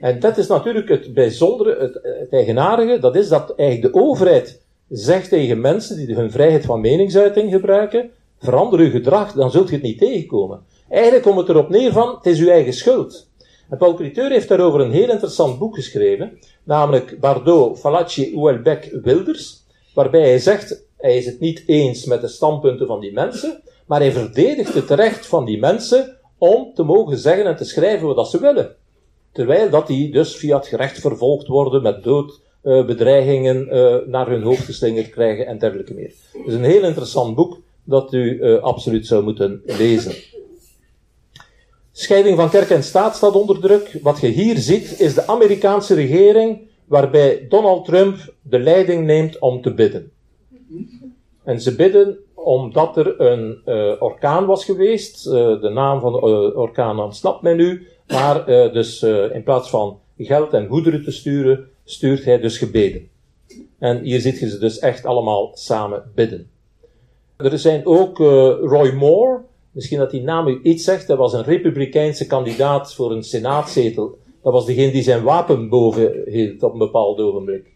En 0.00 0.20
dat 0.20 0.38
is 0.38 0.46
natuurlijk 0.46 0.88
het 0.88 1.14
bijzondere, 1.14 1.78
het, 1.78 2.30
eigenaardige, 2.30 2.98
dat 2.98 3.16
is 3.16 3.28
dat 3.28 3.54
eigenlijk 3.56 3.94
de 3.94 4.00
overheid 4.00 4.60
zegt 4.88 5.28
tegen 5.28 5.60
mensen 5.60 5.96
die 5.96 6.14
hun 6.14 6.30
vrijheid 6.30 6.64
van 6.64 6.80
meningsuiting 6.80 7.52
gebruiken, 7.52 8.10
verander 8.38 8.78
uw 8.78 8.90
gedrag, 8.90 9.32
dan 9.32 9.50
zult 9.50 9.68
je 9.68 9.74
het 9.74 9.84
niet 9.84 9.98
tegenkomen. 9.98 10.60
Eigenlijk 10.88 11.22
komt 11.22 11.38
het 11.38 11.48
erop 11.48 11.68
neer 11.68 11.92
van, 11.92 12.14
het 12.14 12.26
is 12.26 12.40
uw 12.40 12.48
eigen 12.48 12.72
schuld. 12.72 13.28
En 13.68 13.78
Paul 13.78 13.94
Criteur 13.94 14.30
heeft 14.30 14.48
daarover 14.48 14.80
een 14.80 14.90
heel 14.90 15.10
interessant 15.10 15.58
boek 15.58 15.74
geschreven, 15.74 16.38
namelijk 16.64 17.20
Bardot, 17.20 17.78
Falacci, 17.78 18.34
Houellebecq, 18.34 19.02
Wilders, 19.02 19.64
waarbij 19.94 20.28
hij 20.28 20.38
zegt, 20.38 20.84
hij 20.96 21.16
is 21.16 21.26
het 21.26 21.40
niet 21.40 21.62
eens 21.66 22.04
met 22.04 22.20
de 22.20 22.28
standpunten 22.28 22.86
van 22.86 23.00
die 23.00 23.12
mensen, 23.12 23.62
maar 23.88 24.00
hij 24.00 24.12
verdedigt 24.12 24.74
het 24.74 24.90
recht 24.90 25.26
van 25.26 25.44
die 25.44 25.58
mensen 25.58 26.16
om 26.38 26.72
te 26.74 26.82
mogen 26.82 27.18
zeggen 27.18 27.46
en 27.46 27.56
te 27.56 27.64
schrijven 27.64 28.14
wat 28.14 28.30
ze 28.30 28.40
willen. 28.40 28.76
Terwijl 29.32 29.70
dat 29.70 29.86
die 29.86 30.12
dus 30.12 30.36
via 30.36 30.56
het 30.56 30.66
gerecht 30.66 31.00
vervolgd 31.00 31.46
worden 31.46 31.82
met 31.82 32.02
doodbedreigingen 32.02 33.68
uh, 33.76 33.96
naar 34.06 34.28
hun 34.28 34.42
hoofd 34.42 34.64
geslingerd 34.64 35.10
krijgen 35.10 35.46
en 35.46 35.58
dergelijke 35.58 35.94
meer. 35.94 36.12
Is 36.46 36.54
een 36.54 36.64
heel 36.64 36.82
interessant 36.82 37.34
boek 37.34 37.60
dat 37.84 38.12
u 38.12 38.38
uh, 38.38 38.58
absoluut 38.62 39.06
zou 39.06 39.24
moeten 39.24 39.62
lezen. 39.64 40.12
Scheiding 41.92 42.36
van 42.36 42.50
kerk 42.50 42.70
en 42.70 42.82
staat 42.82 43.16
staat 43.16 43.34
onder 43.34 43.60
druk. 43.60 43.98
Wat 44.02 44.20
je 44.20 44.26
hier 44.26 44.58
ziet 44.58 45.00
is 45.00 45.14
de 45.14 45.26
Amerikaanse 45.26 45.94
regering 45.94 46.60
waarbij 46.84 47.46
Donald 47.48 47.84
Trump 47.84 48.34
de 48.42 48.58
leiding 48.58 49.06
neemt 49.06 49.38
om 49.38 49.62
te 49.62 49.74
bidden. 49.74 50.10
En 51.44 51.60
ze 51.60 51.74
bidden 51.74 52.18
omdat 52.48 52.96
er 52.96 53.20
een 53.20 53.60
uh, 53.66 53.92
orkaan 53.98 54.46
was 54.46 54.64
geweest. 54.64 55.26
Uh, 55.26 55.32
de 55.60 55.68
naam 55.68 56.00
van 56.00 56.12
de 56.12 56.18
uh, 56.18 56.58
orkaan 56.58 57.00
ontsnapt 57.00 57.42
mij 57.42 57.54
nu. 57.54 57.86
Maar 58.06 58.46
dus 58.72 59.02
in 59.32 59.42
plaats 59.42 59.70
van 59.70 59.98
geld 60.18 60.52
en 60.52 60.66
goederen 60.66 61.02
te 61.02 61.10
sturen, 61.10 61.68
stuurt 61.84 62.24
hij 62.24 62.40
dus 62.40 62.58
gebeden. 62.58 63.08
En 63.78 64.02
hier 64.02 64.20
ziet 64.20 64.38
je 64.38 64.48
ze 64.48 64.58
dus 64.58 64.78
echt 64.78 65.04
allemaal 65.04 65.50
samen 65.54 66.02
bidden. 66.14 66.50
Er 67.36 67.58
zijn 67.58 67.86
ook 67.86 68.18
Roy 68.18 68.92
Moore. 68.92 69.40
Misschien 69.70 69.98
dat 69.98 70.10
die 70.10 70.22
naam 70.22 70.46
u 70.46 70.60
iets 70.62 70.84
zegt. 70.84 71.06
Dat 71.06 71.18
was 71.18 71.32
een 71.32 71.44
republikeinse 71.44 72.26
kandidaat 72.26 72.94
voor 72.94 73.12
een 73.12 73.22
senaatzetel. 73.22 74.18
Dat 74.42 74.52
was 74.52 74.66
degene 74.66 74.92
die 74.92 75.02
zijn 75.02 75.22
wapen 75.22 75.68
boven 75.68 76.22
hield 76.26 76.62
op 76.62 76.72
een 76.72 76.78
bepaald 76.78 77.20
ogenblik. 77.20 77.66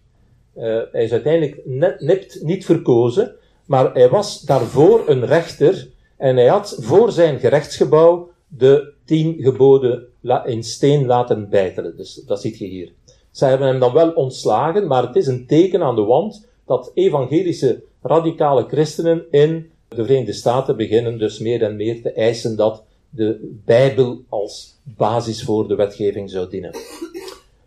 hij 0.93 1.05
is 1.05 1.13
uiteindelijk 1.13 1.61
net, 1.65 2.41
niet 2.43 2.65
verkozen. 2.65 3.37
Maar 3.67 3.95
hij 3.95 4.09
was 4.09 4.41
daarvoor 4.41 5.03
een 5.07 5.27
rechter 5.27 5.89
en 6.17 6.37
hij 6.37 6.47
had 6.47 6.77
voor 6.81 7.13
zijn 7.13 7.39
gerechtsgebouw 7.39 8.31
de 8.49 8.93
tien 9.05 9.37
geboden 9.39 10.07
in 10.45 10.63
steen 10.63 11.07
laten 11.07 11.49
bijtelen. 11.49 11.97
Dus 11.97 12.15
dat 12.27 12.41
ziet 12.41 12.59
je 12.59 12.67
hier. 12.67 12.93
Zij 13.31 13.49
hebben 13.49 13.67
hem 13.67 13.79
dan 13.79 13.93
wel 13.93 14.11
ontslagen, 14.11 14.87
maar 14.87 15.07
het 15.07 15.17
is 15.17 15.27
een 15.27 15.47
teken 15.47 15.83
aan 15.83 15.97
de 15.97 16.05
wand 16.05 16.49
dat 16.67 16.91
evangelische 16.95 17.83
radicale 18.03 18.65
christenen 18.69 19.25
in 19.31 19.71
de 19.89 20.05
Verenigde 20.05 20.33
Staten 20.33 20.77
beginnen 20.77 21.19
dus 21.19 21.39
meer 21.39 21.63
en 21.63 21.77
meer 21.77 22.03
te 22.03 22.13
eisen 22.13 22.57
dat 22.57 22.85
de 23.11 23.59
Bijbel 23.65 24.21
als 24.29 24.77
basis 24.85 25.45
voor 25.45 25.69
de 25.69 25.75
wetgeving 25.75 26.31
zou 26.31 26.49
dienen. 26.49 26.71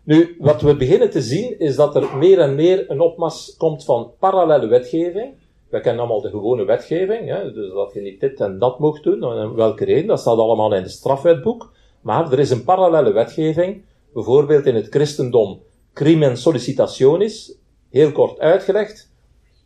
Nu, 0.02 0.36
wat 0.38 0.62
we 0.62 0.76
beginnen 0.76 1.10
te 1.10 1.22
zien 1.22 1.58
is 1.58 1.76
dat 1.76 1.96
er 1.96 2.16
meer 2.16 2.38
en 2.38 2.54
meer 2.54 2.90
een 2.90 3.00
opmars 3.00 3.54
komt 3.56 3.84
van 3.84 4.10
parallele 4.18 4.66
wetgeving 4.66 5.34
we 5.68 5.80
kennen 5.80 6.00
allemaal 6.00 6.20
de 6.20 6.30
gewone 6.30 6.64
wetgeving, 6.64 7.28
hè, 7.28 7.52
dus 7.52 7.72
dat 7.72 7.92
je 7.92 8.00
niet 8.00 8.20
dit 8.20 8.40
en 8.40 8.58
dat 8.58 8.78
mocht 8.78 9.02
doen, 9.02 9.22
en 9.22 9.54
welke 9.54 9.84
reden, 9.84 10.06
dat 10.06 10.20
staat 10.20 10.38
allemaal 10.38 10.74
in 10.74 10.82
het 10.82 10.90
strafwetboek. 10.90 11.72
Maar 12.00 12.32
er 12.32 12.38
is 12.38 12.50
een 12.50 12.64
parallele 12.64 13.12
wetgeving, 13.12 13.84
bijvoorbeeld 14.12 14.66
in 14.66 14.74
het 14.74 14.88
christendom, 14.88 15.62
crimen 15.92 16.36
sollicitationis, 16.36 17.58
heel 17.90 18.12
kort 18.12 18.38
uitgelegd. 18.38 19.12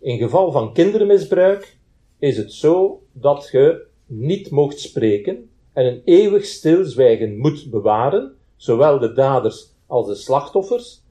In 0.01 0.18
geval 0.18 0.53
van 0.53 0.72
kindermisbruik 0.72 1.76
is 2.18 2.36
het 2.36 2.53
zo 2.53 3.03
dat 3.12 3.48
je 3.53 3.86
niet 4.07 4.51
mocht 4.51 4.80
spreken 4.80 5.51
en 5.72 5.86
een 5.86 6.03
eeuwig 6.05 6.44
stilzwijgen 6.44 7.38
moet 7.38 7.70
bewaren, 7.70 8.34
zowel 8.57 8.98
de 8.98 9.12
daders 9.12 9.72
als 9.86 10.07
de 10.07 10.14
slachtoffers, 10.14 11.03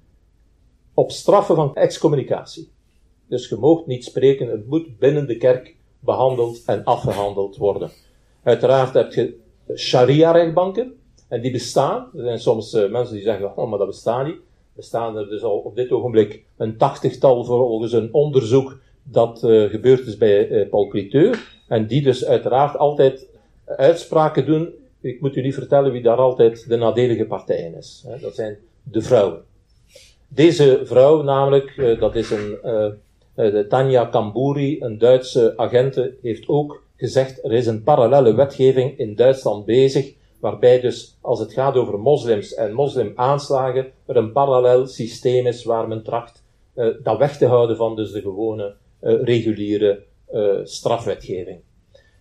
op 0.93 1.11
straffen 1.11 1.55
van 1.55 1.75
excommunicatie. 1.75 2.71
Dus 3.29 3.49
je 3.49 3.55
moogt 3.55 3.85
niet 3.85 4.03
spreken, 4.03 4.47
het 4.47 4.67
moet 4.67 4.97
binnen 4.99 5.27
de 5.27 5.37
kerk 5.37 5.75
behandeld 5.99 6.63
en 6.65 6.83
afgehandeld 6.83 7.57
worden. 7.57 7.89
Uiteraard 8.43 8.93
heb 8.93 9.13
je 9.13 9.37
sharia-rechtbanken, 9.75 10.99
en 11.29 11.41
die 11.41 11.51
bestaan. 11.51 12.09
Er 12.15 12.23
zijn 12.23 12.39
soms 12.39 12.73
uh, 12.73 12.89
mensen 12.89 13.15
die 13.15 13.23
zeggen, 13.23 13.57
oh, 13.57 13.69
maar 13.69 13.77
dat 13.77 13.87
bestaat 13.87 14.25
niet. 14.25 14.39
Er 14.75 14.83
staan 14.83 15.17
er 15.17 15.27
dus 15.27 15.43
al 15.43 15.57
op 15.57 15.75
dit 15.75 15.91
ogenblik 15.91 16.43
een 16.57 16.77
tachtigtal 16.77 17.45
volgens 17.45 17.93
een 17.93 18.13
onderzoek 18.13 18.79
dat 19.03 19.43
uh, 19.43 19.69
gebeurd 19.69 20.07
is 20.07 20.17
bij 20.17 20.49
uh, 20.49 20.69
Paul 20.69 20.87
Cliteur. 20.87 21.57
En 21.67 21.87
die 21.87 22.01
dus 22.01 22.25
uiteraard 22.25 22.77
altijd 22.77 23.27
uitspraken 23.65 24.45
doen. 24.45 24.73
Ik 25.01 25.21
moet 25.21 25.35
u 25.35 25.41
niet 25.41 25.53
vertellen 25.53 25.91
wie 25.91 26.01
daar 26.01 26.17
altijd 26.17 26.69
de 26.69 26.75
nadelige 26.75 27.25
partij 27.25 27.73
is. 27.77 28.03
Hè. 28.07 28.19
Dat 28.19 28.35
zijn 28.35 28.57
de 28.83 29.01
vrouwen. 29.01 29.43
Deze 30.27 30.81
vrouw 30.83 31.21
namelijk, 31.21 31.97
dat 31.99 32.15
is 32.15 32.29
een 32.31 32.57
eh, 32.63 32.87
de 33.47 33.65
Tanja 33.67 34.05
Kamburi, 34.05 34.81
een 34.81 34.97
Duitse 34.97 35.53
agente, 35.57 36.15
heeft 36.21 36.47
ook 36.47 36.83
gezegd, 36.95 37.43
er 37.43 37.53
is 37.53 37.65
een 37.65 37.83
parallele 37.83 38.33
wetgeving 38.33 38.97
in 38.97 39.15
Duitsland 39.15 39.65
bezig, 39.65 40.13
waarbij 40.39 40.79
dus, 40.79 41.17
als 41.21 41.39
het 41.39 41.53
gaat 41.53 41.75
over 41.75 41.99
moslims 41.99 42.53
en 42.53 42.73
moslimaanslagen, 42.73 43.91
er 44.05 44.15
een 44.15 44.31
parallel 44.31 44.87
systeem 44.87 45.47
is 45.47 45.63
waar 45.63 45.87
men 45.87 46.03
tracht 46.03 46.43
uh, 46.75 46.87
dat 47.03 47.17
weg 47.17 47.37
te 47.37 47.45
houden 47.45 47.77
van 47.77 47.95
dus 47.95 48.11
de 48.11 48.21
gewone, 48.21 48.75
uh, 49.01 49.23
reguliere 49.23 50.07
strafwetgeving. 50.63 51.59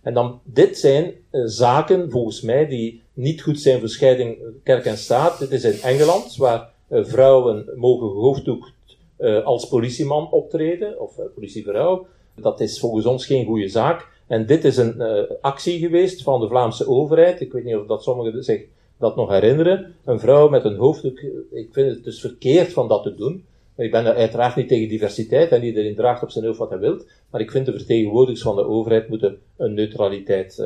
En 0.01 0.13
dan, 0.13 0.39
dit 0.43 0.77
zijn 0.77 1.13
zaken, 1.31 2.11
volgens 2.11 2.41
mij, 2.41 2.67
die 2.67 3.01
niet 3.13 3.41
goed 3.41 3.59
zijn 3.59 3.79
voor 3.79 3.89
scheiding 3.89 4.37
kerk 4.63 4.85
en 4.85 4.97
staat. 4.97 5.39
Dit 5.39 5.51
is 5.51 5.63
in 5.63 5.81
Engeland, 5.81 6.35
waar 6.35 6.69
vrouwen 6.89 7.71
mogen 7.75 8.07
hoofddoek 8.07 8.71
uh, 9.19 9.45
als 9.45 9.67
politieman 9.67 10.31
optreden, 10.31 11.01
of 11.01 11.17
uh, 11.17 11.25
politievrouw. 11.33 12.07
Dat 12.35 12.59
is 12.59 12.79
volgens 12.79 13.05
ons 13.05 13.25
geen 13.25 13.45
goede 13.45 13.67
zaak. 13.67 14.07
En 14.27 14.45
dit 14.45 14.65
is 14.65 14.77
een 14.77 14.95
uh, 14.97 15.21
actie 15.41 15.79
geweest 15.79 16.23
van 16.23 16.39
de 16.39 16.47
Vlaamse 16.47 16.87
overheid. 16.87 17.41
Ik 17.41 17.51
weet 17.51 17.63
niet 17.63 17.75
of 17.75 17.85
dat 17.85 18.03
sommigen 18.03 18.43
zich 18.43 18.61
dat 18.97 19.15
nog 19.15 19.29
herinneren. 19.29 19.95
Een 20.05 20.19
vrouw 20.19 20.49
met 20.49 20.65
een 20.65 20.75
hoofddoek. 20.75 21.19
Ik 21.51 21.67
vind 21.71 21.89
het 21.89 22.03
dus 22.03 22.19
verkeerd 22.19 22.73
van 22.73 22.87
dat 22.87 23.03
te 23.03 23.15
doen. 23.15 23.45
Ik 23.75 23.91
ben 23.91 24.05
uiteraard 24.05 24.55
niet 24.55 24.67
tegen 24.67 24.89
diversiteit 24.89 25.51
en 25.51 25.63
iedereen 25.63 25.95
draagt 25.95 26.23
op 26.23 26.29
zijn 26.29 26.45
hoofd 26.45 26.57
wat 26.57 26.69
hij 26.69 26.79
wil. 26.79 27.01
Maar 27.29 27.41
ik 27.41 27.51
vind 27.51 27.65
de 27.65 27.71
vertegenwoordigers 27.71 28.41
van 28.41 28.55
de 28.55 28.67
overheid 28.67 29.09
moeten 29.09 29.37
een 29.57 29.73
neutraliteit 29.73 30.63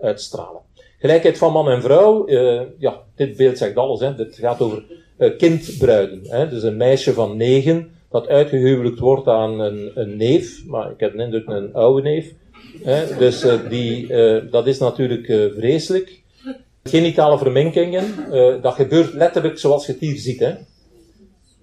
uitstralen. 0.00 0.60
Gelijkheid 0.98 1.38
van 1.38 1.52
man 1.52 1.68
en 1.68 1.82
vrouw. 1.82 2.30
ja, 2.78 3.02
dit 3.14 3.36
beeld 3.36 3.58
zegt 3.58 3.76
alles. 3.76 4.00
Hè. 4.00 4.14
Dit 4.14 4.34
gaat 4.34 4.60
over 4.60 4.84
uh, 4.90 4.96
kindbruiden. 5.38 6.20
Hè? 6.22 6.48
Dus 6.48 6.62
een 6.62 6.76
meisje 6.76 7.12
van 7.12 7.36
negen 7.36 7.90
dat 8.10 8.28
uitgehuwelijkt 8.28 8.98
wordt 8.98 9.28
aan 9.28 9.60
een, 9.60 9.90
een 9.94 10.16
neef, 10.16 10.66
maar 10.66 10.90
ik 10.90 11.00
heb 11.00 11.14
indruk 11.14 11.48
een 11.48 11.74
oude 11.74 12.02
neef. 12.02 12.32
Hè? 12.82 13.16
Dus 13.16 13.44
uh, 13.44 13.54
die, 13.68 14.08
uh, 14.08 14.42
dat 14.50 14.66
is 14.66 14.78
natuurlijk 14.78 15.52
vreselijk. 15.56 16.22
Genitale 16.82 17.38
verminkingen, 17.38 18.04
dat 18.62 18.74
gebeurt 18.74 19.12
letterlijk 19.12 19.58
zoals 19.58 19.86
je 19.86 19.92
het 19.92 20.00
hier 20.00 20.16
ziet. 20.16 20.38
Hè? 20.38 20.54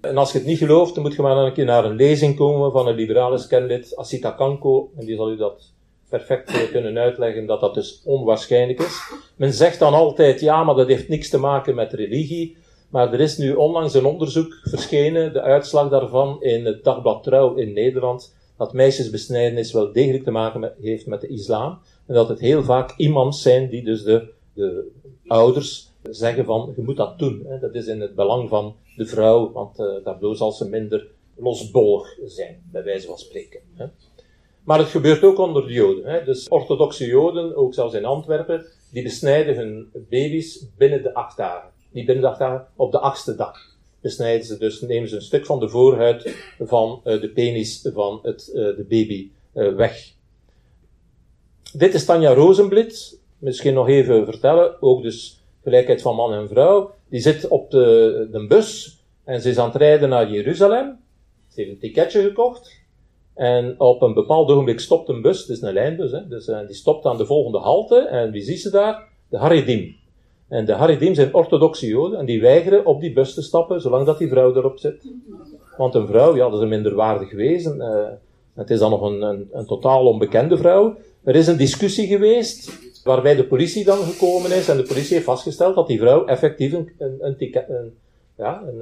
En 0.02 0.18
als 0.18 0.32
je 0.32 0.38
het 0.38 0.48
niet 0.48 0.58
gelooft, 0.58 0.94
dan 0.94 1.04
moet 1.04 1.16
je 1.16 1.22
maar 1.22 1.38
een 1.38 1.54
keer 1.54 1.66
naar 1.66 1.86
een 1.86 1.96
lezing 1.96 2.36
komen 2.36 2.72
van 2.72 2.88
een 2.88 2.96
liberale 2.96 3.48
kennelid, 3.48 3.96
Asita 3.96 4.32
Kanko, 4.32 4.92
en 4.98 5.06
die 5.06 5.16
zal 5.16 5.32
u 5.32 5.38
dat 5.38 5.72
perfect 6.10 6.72
kunnen 6.72 6.98
uitleggen 6.98 7.46
dat 7.46 7.60
dat 7.60 7.74
dus 7.74 8.02
onwaarschijnlijk 8.06 8.80
is. 8.80 9.12
Men 9.36 9.54
zegt 9.54 9.80
dan 9.80 9.94
altijd, 9.94 10.40
ja, 10.40 10.64
maar 10.64 10.76
dat 10.76 10.88
heeft 10.88 11.08
niks 11.08 11.30
te 11.30 11.38
maken 11.38 11.76
met 11.76 11.94
religie. 11.94 12.58
Maar 12.92 13.14
er 13.14 13.20
is 13.20 13.38
nu 13.38 13.54
onlangs 13.54 13.94
een 13.94 14.06
onderzoek 14.06 14.60
verschenen, 14.64 15.34
de 15.34 15.42
uitslag 15.42 15.90
daarvan 15.90 16.44
in 16.44 16.66
het 16.66 16.84
dagblad 16.84 17.24
Trouw 17.24 17.56
in 17.56 17.74
Nederland, 17.74 18.36
dat 18.58 18.74
meisjesbesnijdenis 18.74 19.72
wel 19.72 19.92
degelijk 19.92 20.24
te 20.24 20.32
maken 20.32 20.74
heeft 20.82 21.06
met 21.06 21.22
de 21.22 21.28
islam. 21.28 21.80
En 22.06 22.14
dat 22.14 22.30
het 22.30 22.40
heel 22.40 22.64
vaak 22.64 22.94
imams 22.98 23.42
zijn 23.42 23.70
die 23.70 23.84
dus 23.84 24.04
de, 24.04 24.28
de 24.54 24.92
ouders 25.28 25.90
zeggen 26.10 26.46
van, 26.46 26.74
je 26.76 26.84
moet 26.84 26.98
dat 26.98 27.20
doen. 27.20 27.46
Hè. 27.48 27.60
Dat 27.60 27.76
is 27.76 27.88
in 27.88 28.02
het 28.02 28.16
belang 28.16 28.50
van 28.50 28.76
de 28.96 29.06
vrouw, 29.06 29.52
want 29.52 29.80
uh, 29.80 29.88
daardoor 30.04 30.36
zal 30.36 30.52
ze 30.52 30.70
minder 30.70 31.08
losbollig 31.36 32.18
zijn, 32.26 32.64
bij 32.72 32.84
wijze 32.84 33.08
van 33.08 33.18
spreken. 33.18 33.60
Hè. 33.76 33.86
Maar 34.64 34.80
het 34.80 34.88
gebeurt 34.88 35.24
ook 35.24 35.38
onder 35.38 35.68
de 35.68 35.74
Joden. 35.74 36.06
Hè. 36.06 36.24
Dus 36.24 36.48
orthodoxe 36.48 37.06
Joden, 37.06 37.56
ook 37.56 37.74
zelfs 37.74 37.94
in 37.94 38.06
Antwerpen, 38.06 38.66
die 38.92 39.04
besnijden 39.04 39.56
hun 39.56 39.90
baby's 40.10 40.66
binnen 40.78 41.04
de 41.04 41.14
acht 41.14 41.38
dagen 41.38 41.71
die 41.92 42.06
binnen 42.06 42.32
de 42.32 42.38
dagen 42.38 42.68
op 42.76 42.92
de 42.92 43.00
achtste 43.00 43.36
dag. 43.36 43.70
Besnijden 44.02 44.46
ze 44.46 44.58
dus, 44.58 44.82
nemen 44.82 45.10
ze 45.10 45.16
een 45.16 45.22
stuk 45.22 45.46
van 45.46 45.60
de 45.60 45.70
voorhuid 45.70 46.36
van 46.60 47.02
uh, 47.06 47.22
de 47.22 47.30
penis 47.30 47.90
van 47.94 48.20
het, 48.24 48.52
uh, 48.54 48.54
de 48.56 48.86
baby 48.90 49.30
uh, 49.54 49.76
weg. 49.76 50.14
Dit 51.74 51.94
is 51.94 52.06
Tanja 52.06 52.34
Rozenblit. 52.34 53.20
Misschien 53.38 53.74
nog 53.74 53.88
even 53.88 54.26
vertellen. 54.26 54.82
Ook 54.82 55.02
dus 55.02 55.42
gelijkheid 55.64 56.02
van 56.02 56.16
man 56.16 56.34
en 56.34 56.48
vrouw. 56.48 56.94
Die 57.10 57.20
zit 57.20 57.48
op 57.48 57.72
de, 57.72 58.28
de 58.32 58.48
bus 58.48 59.00
en 59.24 59.42
ze 59.42 59.50
is 59.50 59.58
aan 59.58 59.68
het 59.68 59.76
rijden 59.76 60.10
naar 60.10 60.32
Jeruzalem. 60.32 61.00
Ze 61.48 61.60
heeft 61.62 61.72
een 61.72 61.80
ticketje 61.80 62.22
gekocht. 62.22 62.80
En 63.34 63.80
op 63.80 64.02
een 64.02 64.14
bepaald 64.14 64.50
ogenblik 64.50 64.80
stopt 64.80 65.10
een 65.10 65.22
bus, 65.22 65.40
het 65.40 65.50
is 65.50 65.62
een 65.62 65.74
lijnbus, 65.74 66.12
hè, 66.12 66.28
dus, 66.28 66.46
die 66.46 66.76
stopt 66.76 67.06
aan 67.06 67.18
de 67.18 67.26
volgende 67.26 67.58
halte. 67.58 68.00
En 68.00 68.32
wie 68.32 68.42
ziet 68.42 68.62
ze 68.62 68.70
daar? 68.70 69.08
De 69.30 69.38
Haridim. 69.38 69.96
En 70.52 70.66
de 70.66 70.74
Haridim 70.74 71.14
zijn 71.14 71.34
orthodoxe 71.34 71.88
joden 71.88 72.20
en 72.20 72.26
die 72.26 72.42
weigeren 72.42 72.86
op 72.86 73.02
die 73.02 73.14
bus 73.14 73.34
te 73.34 73.42
stappen 73.42 73.82
zolang 73.82 74.06
dat 74.06 74.18
die 74.18 74.30
vrouw 74.30 74.56
erop 74.56 74.80
zit. 74.80 75.04
Want 75.78 75.96
een 75.96 76.08
vrouw, 76.08 76.36
ja, 76.36 76.46
dat 76.46 76.54
is 76.54 76.62
een 76.62 76.70
minderwaardig 76.70 77.32
wezen. 77.32 77.76
Uh, 77.78 78.08
Het 78.54 78.70
is 78.70 78.80
dan 78.80 78.90
nog 78.90 79.02
een, 79.02 79.22
een, 79.22 79.50
een 79.52 79.66
totaal 79.66 80.08
onbekende 80.08 80.58
vrouw. 80.58 80.96
Er 81.24 81.36
is 81.36 81.48
een 81.48 81.58
discussie 81.58 82.08
geweest 82.08 82.80
waarbij 83.04 83.36
de 83.36 83.48
politie 83.48 83.84
dan 83.84 83.98
gekomen 83.98 84.52
is 84.52 84.70
en 84.70 84.78
de 84.78 84.84
politie 84.84 85.14
heeft 85.14 85.26
vastgesteld 85.26 85.76
dat 85.76 85.88
die 85.88 86.00
vrouw 86.00 86.26
effectief 86.26 86.74
een, 86.74 86.92
een, 87.20 87.38
ticket, 87.38 87.70
een 87.70 87.94
ja, 88.38 88.64
een, 88.68 88.82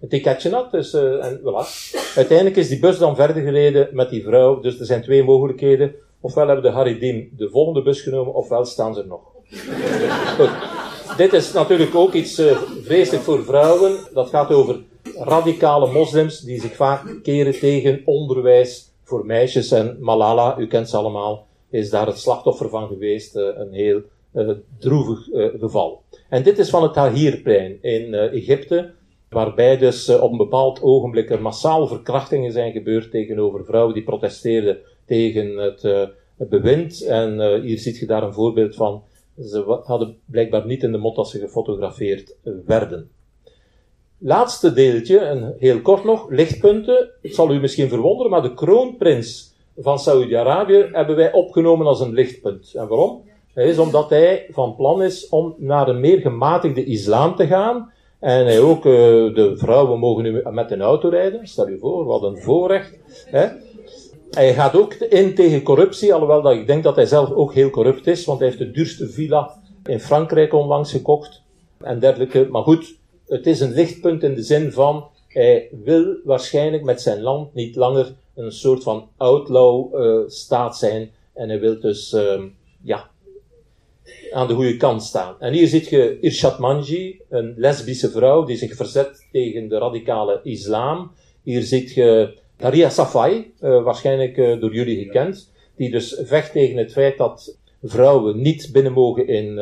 een 0.00 0.08
ticketje 0.08 0.50
had. 0.50 0.70
Dus, 0.70 0.94
uh, 0.94 1.24
en 1.24 1.40
voilà. 1.40 1.66
Uiteindelijk 2.16 2.56
is 2.56 2.68
die 2.68 2.78
bus 2.78 2.98
dan 2.98 3.16
verder 3.16 3.42
gereden 3.42 3.88
met 3.92 4.10
die 4.10 4.22
vrouw. 4.22 4.60
Dus 4.60 4.78
er 4.80 4.86
zijn 4.86 5.02
twee 5.02 5.22
mogelijkheden. 5.24 5.94
Ofwel 6.20 6.46
hebben 6.46 6.64
de 6.64 6.70
Haridim 6.70 7.30
de 7.36 7.48
volgende 7.50 7.82
bus 7.82 8.00
genomen, 8.00 8.34
ofwel 8.34 8.64
staan 8.64 8.94
ze 8.94 9.00
er 9.00 9.06
nog. 9.06 9.20
Goed. 10.36 10.71
Dit 11.16 11.32
is 11.32 11.52
natuurlijk 11.52 11.94
ook 11.94 12.12
iets 12.12 12.38
uh, 12.38 12.58
vreselijk 12.82 13.22
voor 13.22 13.44
vrouwen. 13.44 13.96
Dat 14.14 14.28
gaat 14.28 14.50
over 14.50 14.80
radicale 15.16 15.92
moslims 15.92 16.40
die 16.40 16.60
zich 16.60 16.76
vaak 16.76 17.22
keren 17.22 17.58
tegen 17.58 18.02
onderwijs 18.04 18.92
voor 19.02 19.26
meisjes. 19.26 19.70
En 19.70 19.96
Malala, 20.00 20.58
u 20.58 20.66
kent 20.66 20.90
ze 20.90 20.96
allemaal, 20.96 21.46
is 21.70 21.90
daar 21.90 22.06
het 22.06 22.18
slachtoffer 22.18 22.68
van 22.68 22.88
geweest. 22.88 23.36
Uh, 23.36 23.48
een 23.54 23.72
heel 23.72 24.00
uh, 24.34 24.50
droevig 24.78 25.28
geval. 25.58 26.02
En 26.28 26.42
dit 26.42 26.58
is 26.58 26.70
van 26.70 26.82
het 26.82 26.92
Tahrirplein 26.92 27.82
in 27.82 28.14
Egypte, 28.14 28.90
waarbij 29.28 29.78
dus 29.78 30.08
op 30.08 30.30
een 30.30 30.36
bepaald 30.36 30.82
ogenblik 30.82 31.30
er 31.30 31.42
massaal 31.42 31.86
verkrachtingen 31.86 32.52
zijn 32.52 32.72
gebeurd 32.72 33.10
tegenover 33.10 33.64
vrouwen 33.64 33.94
die 33.94 34.02
protesteerden 34.02 34.78
tegen 35.06 35.56
het, 35.56 35.82
het 36.36 36.48
bewind. 36.48 37.02
En 37.02 37.60
hier 37.60 37.78
ziet 37.78 37.98
je 37.98 38.06
daar 38.06 38.22
een 38.22 38.32
voorbeeld 38.32 38.74
van 38.74 39.02
ze 39.40 39.80
hadden 39.84 40.16
blijkbaar 40.24 40.66
niet 40.66 40.82
in 40.82 40.92
de 40.92 40.98
mot 40.98 41.16
dat 41.16 41.28
ze 41.28 41.38
gefotografeerd 41.38 42.36
werden. 42.66 43.10
Laatste 44.18 44.72
deeltje, 44.72 45.18
en 45.18 45.54
heel 45.58 45.80
kort 45.80 46.04
nog, 46.04 46.30
lichtpunten. 46.30 47.10
Het 47.22 47.34
zal 47.34 47.52
u 47.52 47.60
misschien 47.60 47.88
verwonderen, 47.88 48.30
maar 48.30 48.42
de 48.42 48.54
kroonprins 48.54 49.54
van 49.76 49.98
Saudi-Arabië 49.98 50.88
hebben 50.92 51.16
wij 51.16 51.32
opgenomen 51.32 51.86
als 51.86 52.00
een 52.00 52.12
lichtpunt. 52.12 52.74
En 52.74 52.88
waarom? 52.88 53.22
Is 53.54 53.78
omdat 53.78 54.10
hij 54.10 54.46
van 54.50 54.76
plan 54.76 55.02
is 55.02 55.28
om 55.28 55.54
naar 55.58 55.88
een 55.88 56.00
meer 56.00 56.20
gematigde 56.20 56.84
islam 56.84 57.36
te 57.36 57.46
gaan. 57.46 57.92
En 58.18 58.44
hij 58.44 58.60
ook, 58.60 58.84
uh, 58.84 58.92
de 59.34 59.52
vrouwen 59.56 59.98
mogen 59.98 60.22
nu 60.22 60.42
met 60.50 60.70
een 60.70 60.82
auto 60.82 61.08
rijden. 61.08 61.46
Stel 61.46 61.68
je 61.68 61.78
voor, 61.78 62.04
wat 62.04 62.22
een 62.22 62.38
voorrecht. 62.38 62.98
Hè? 63.26 63.48
Hij 64.34 64.54
gaat 64.54 64.76
ook 64.76 64.94
in 64.94 65.34
tegen 65.34 65.62
corruptie, 65.62 66.14
alhoewel 66.14 66.42
dat 66.42 66.52
ik 66.52 66.66
denk 66.66 66.82
dat 66.82 66.96
hij 66.96 67.06
zelf 67.06 67.30
ook 67.30 67.54
heel 67.54 67.70
corrupt 67.70 68.06
is, 68.06 68.24
want 68.24 68.38
hij 68.38 68.48
heeft 68.48 68.60
de 68.60 68.70
duurste 68.70 69.08
villa 69.08 69.62
in 69.84 70.00
Frankrijk 70.00 70.52
onlangs 70.52 70.90
gekocht 70.90 71.42
en 71.78 71.98
dergelijke. 71.98 72.46
Maar 72.50 72.62
goed, 72.62 72.94
het 73.26 73.46
is 73.46 73.60
een 73.60 73.72
lichtpunt 73.72 74.22
in 74.22 74.34
de 74.34 74.42
zin 74.42 74.72
van 74.72 75.08
hij 75.28 75.68
wil 75.84 76.16
waarschijnlijk 76.24 76.84
met 76.84 77.00
zijn 77.00 77.20
land 77.20 77.54
niet 77.54 77.76
langer 77.76 78.14
een 78.34 78.52
soort 78.52 78.82
van 78.82 79.08
outlaw 79.16 79.94
uh, 79.94 80.28
staat 80.28 80.78
zijn 80.78 81.10
en 81.32 81.48
hij 81.48 81.60
wil 81.60 81.80
dus 81.80 82.12
uh, 82.12 82.42
ja, 82.82 83.10
aan 84.32 84.48
de 84.48 84.54
goede 84.54 84.76
kant 84.76 85.02
staan. 85.02 85.34
En 85.38 85.52
hier 85.52 85.68
zit 85.68 85.88
je 85.88 86.18
Irshad 86.20 86.58
Manji, 86.58 87.20
een 87.28 87.54
lesbische 87.56 88.10
vrouw 88.10 88.44
die 88.44 88.56
zich 88.56 88.74
verzet 88.74 89.26
tegen 89.32 89.68
de 89.68 89.78
radicale 89.78 90.40
islam. 90.42 91.12
Hier 91.42 91.62
zit 91.62 91.94
je 91.94 92.40
Daria 92.62 92.90
Safai, 92.90 93.52
uh, 93.60 93.82
waarschijnlijk 93.82 94.36
uh, 94.36 94.60
door 94.60 94.74
jullie 94.74 95.04
gekend, 95.04 95.52
die 95.76 95.90
dus 95.90 96.20
vecht 96.22 96.52
tegen 96.52 96.76
het 96.76 96.92
feit 96.92 97.18
dat 97.18 97.56
vrouwen 97.82 98.42
niet 98.42 98.70
binnen 98.72 98.92
mogen 98.92 99.26
in 99.26 99.58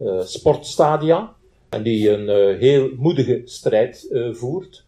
uh, 0.00 0.20
sportstadia. 0.20 1.34
En 1.68 1.82
die 1.82 2.10
een 2.10 2.58
heel 2.58 2.90
moedige 2.96 3.42
strijd 3.44 4.08
voert. 4.32 4.84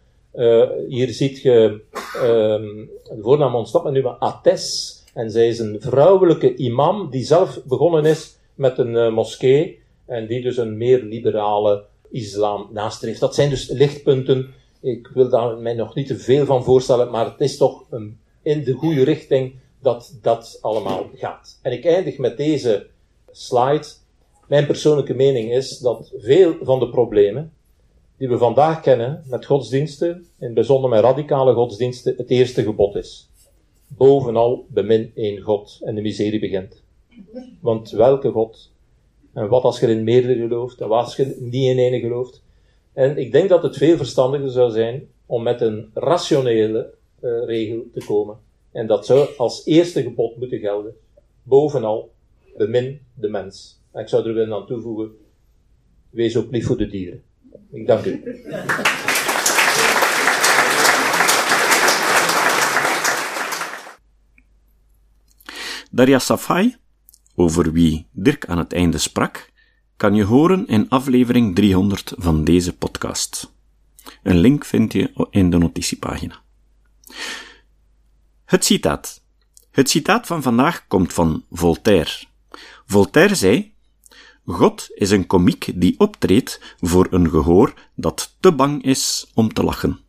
hier 0.88 1.09
ziet 1.09 1.40
je, 1.42 1.80
um, 2.22 2.90
de 3.02 3.18
voornaam 3.20 3.54
ontstapt 3.54 3.84
me 3.84 3.90
nu, 3.90 4.02
maar 4.02 4.16
Ates. 4.18 4.94
En 5.14 5.30
zij 5.30 5.48
is 5.48 5.59
een 5.59 5.76
vrouwelijke 5.80 6.54
imam 6.54 7.11
die 7.11 7.24
zelf 7.24 7.61
begonnen 7.64 8.04
is 8.04 8.36
met 8.54 8.78
een 8.78 9.12
moskee. 9.12 9.80
En 10.07 10.26
die 10.26 10.42
dus 10.42 10.57
een 10.57 10.76
meer 10.76 11.02
liberale 11.02 11.84
islam 12.11 12.68
nastreeft. 12.72 13.20
Dat 13.20 13.34
zijn 13.34 13.50
dus 13.50 13.68
lichtpunten 13.68 14.54
ik 14.80 15.10
wil 15.14 15.28
daar 15.28 15.56
mij 15.56 15.74
nog 15.74 15.94
niet 15.94 16.06
te 16.06 16.18
veel 16.18 16.46
van 16.46 16.64
voorstellen, 16.64 17.10
maar 17.10 17.24
het 17.24 17.40
is 17.40 17.56
toch 17.56 17.86
een, 17.90 18.18
in 18.42 18.64
de 18.64 18.72
goede 18.72 19.04
richting 19.04 19.54
dat 19.80 20.18
dat 20.22 20.58
allemaal 20.60 21.10
gaat. 21.14 21.58
En 21.62 21.72
ik 21.72 21.84
eindig 21.84 22.18
met 22.18 22.36
deze 22.36 22.86
slide. 23.30 23.86
Mijn 24.48 24.66
persoonlijke 24.66 25.14
mening 25.14 25.52
is 25.52 25.78
dat 25.78 26.12
veel 26.16 26.54
van 26.62 26.78
de 26.78 26.88
problemen 26.88 27.52
die 28.16 28.28
we 28.28 28.38
vandaag 28.38 28.80
kennen 28.80 29.22
met 29.26 29.46
godsdiensten, 29.46 30.08
in 30.38 30.44
het 30.44 30.54
bijzonder 30.54 30.90
met 30.90 31.00
radicale 31.00 31.54
godsdiensten, 31.54 32.14
het 32.16 32.30
eerste 32.30 32.62
gebod 32.62 32.94
is. 32.94 33.28
Bovenal 33.88 34.66
bemin 34.68 35.12
één 35.14 35.40
God 35.40 35.80
en 35.84 35.94
de 35.94 36.00
miserie 36.00 36.40
begint. 36.40 36.82
Want 37.60 37.90
welke 37.90 38.30
God? 38.30 38.70
En 39.32 39.48
wat 39.48 39.62
als 39.62 39.80
je 39.80 39.86
in 39.86 40.04
meerdere 40.04 40.34
gelooft? 40.34 40.80
En 40.80 40.88
wat 40.88 41.04
als 41.04 41.16
je 41.16 41.36
niet 41.38 41.64
in 41.64 41.78
ene 41.78 42.00
gelooft? 42.00 42.42
En 42.97 43.16
ik 43.18 43.32
denk 43.32 43.49
dat 43.49 43.62
het 43.62 43.76
veel 43.76 43.97
verstandiger 43.97 44.51
zou 44.51 44.70
zijn 44.70 45.09
om 45.26 45.42
met 45.42 45.61
een 45.61 45.90
rationele 45.94 46.94
uh, 47.20 47.44
regel 47.44 47.86
te 47.94 48.05
komen. 48.05 48.38
En 48.72 48.86
dat 48.86 49.07
zou 49.07 49.28
als 49.36 49.64
eerste 49.66 50.03
gebod 50.03 50.36
moeten 50.36 50.59
gelden. 50.59 50.94
Bovenal, 51.42 52.12
bemin 52.57 53.01
de 53.14 53.28
mens. 53.28 53.80
En 53.92 54.01
ik 54.01 54.09
zou 54.09 54.28
er 54.28 54.34
willen 54.34 54.57
aan 54.57 54.66
toevoegen, 54.66 55.11
wees 56.11 56.36
ook 56.36 56.51
lief 56.51 56.66
voor 56.66 56.76
de 56.76 56.86
dieren. 56.86 57.22
Ik 57.70 57.86
dank 57.86 58.05
u. 58.05 58.22
Daria 65.90 66.18
Safai, 66.18 66.76
over 67.34 67.72
wie 67.72 68.07
Dirk 68.12 68.47
aan 68.47 68.59
het 68.59 68.72
einde 68.72 68.99
sprak, 68.99 69.53
kan 69.97 70.14
je 70.14 70.24
horen 70.24 70.66
in 70.66 70.88
aflevering 70.88 71.55
300 71.55 72.12
van 72.16 72.44
deze 72.44 72.76
podcast. 72.76 73.55
Een 74.22 74.38
link 74.38 74.64
vind 74.64 74.92
je 74.92 75.28
in 75.30 75.51
de 75.51 75.59
notitiepagina. 75.59 76.42
Het 78.44 78.64
citaat. 78.64 79.24
Het 79.70 79.90
citaat 79.90 80.26
van 80.26 80.42
vandaag 80.42 80.86
komt 80.86 81.12
van 81.12 81.44
Voltaire. 81.51 82.24
Voltaire 82.86 83.34
zei: 83.34 83.74
God 84.44 84.88
is 84.94 85.11
een 85.11 85.26
komiek 85.26 85.72
die 85.74 85.99
optreedt 85.99 86.76
voor 86.80 87.07
een 87.11 87.30
gehoor 87.30 87.74
dat 87.94 88.36
te 88.40 88.53
bang 88.53 88.82
is 88.82 89.30
om 89.34 89.53
te 89.53 89.64
lachen. 89.64 90.01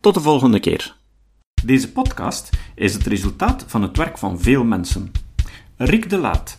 Tot 0.00 0.14
de 0.14 0.20
volgende 0.20 0.60
keer. 0.60 0.96
Deze 1.64 1.92
podcast 1.92 2.50
is 2.74 2.94
het 2.94 3.06
resultaat 3.06 3.64
van 3.66 3.82
het 3.82 3.96
werk 3.96 4.18
van 4.18 4.40
veel 4.40 4.64
mensen. 4.64 5.12
Rick 5.76 6.10
de 6.10 6.18
Laat 6.18 6.58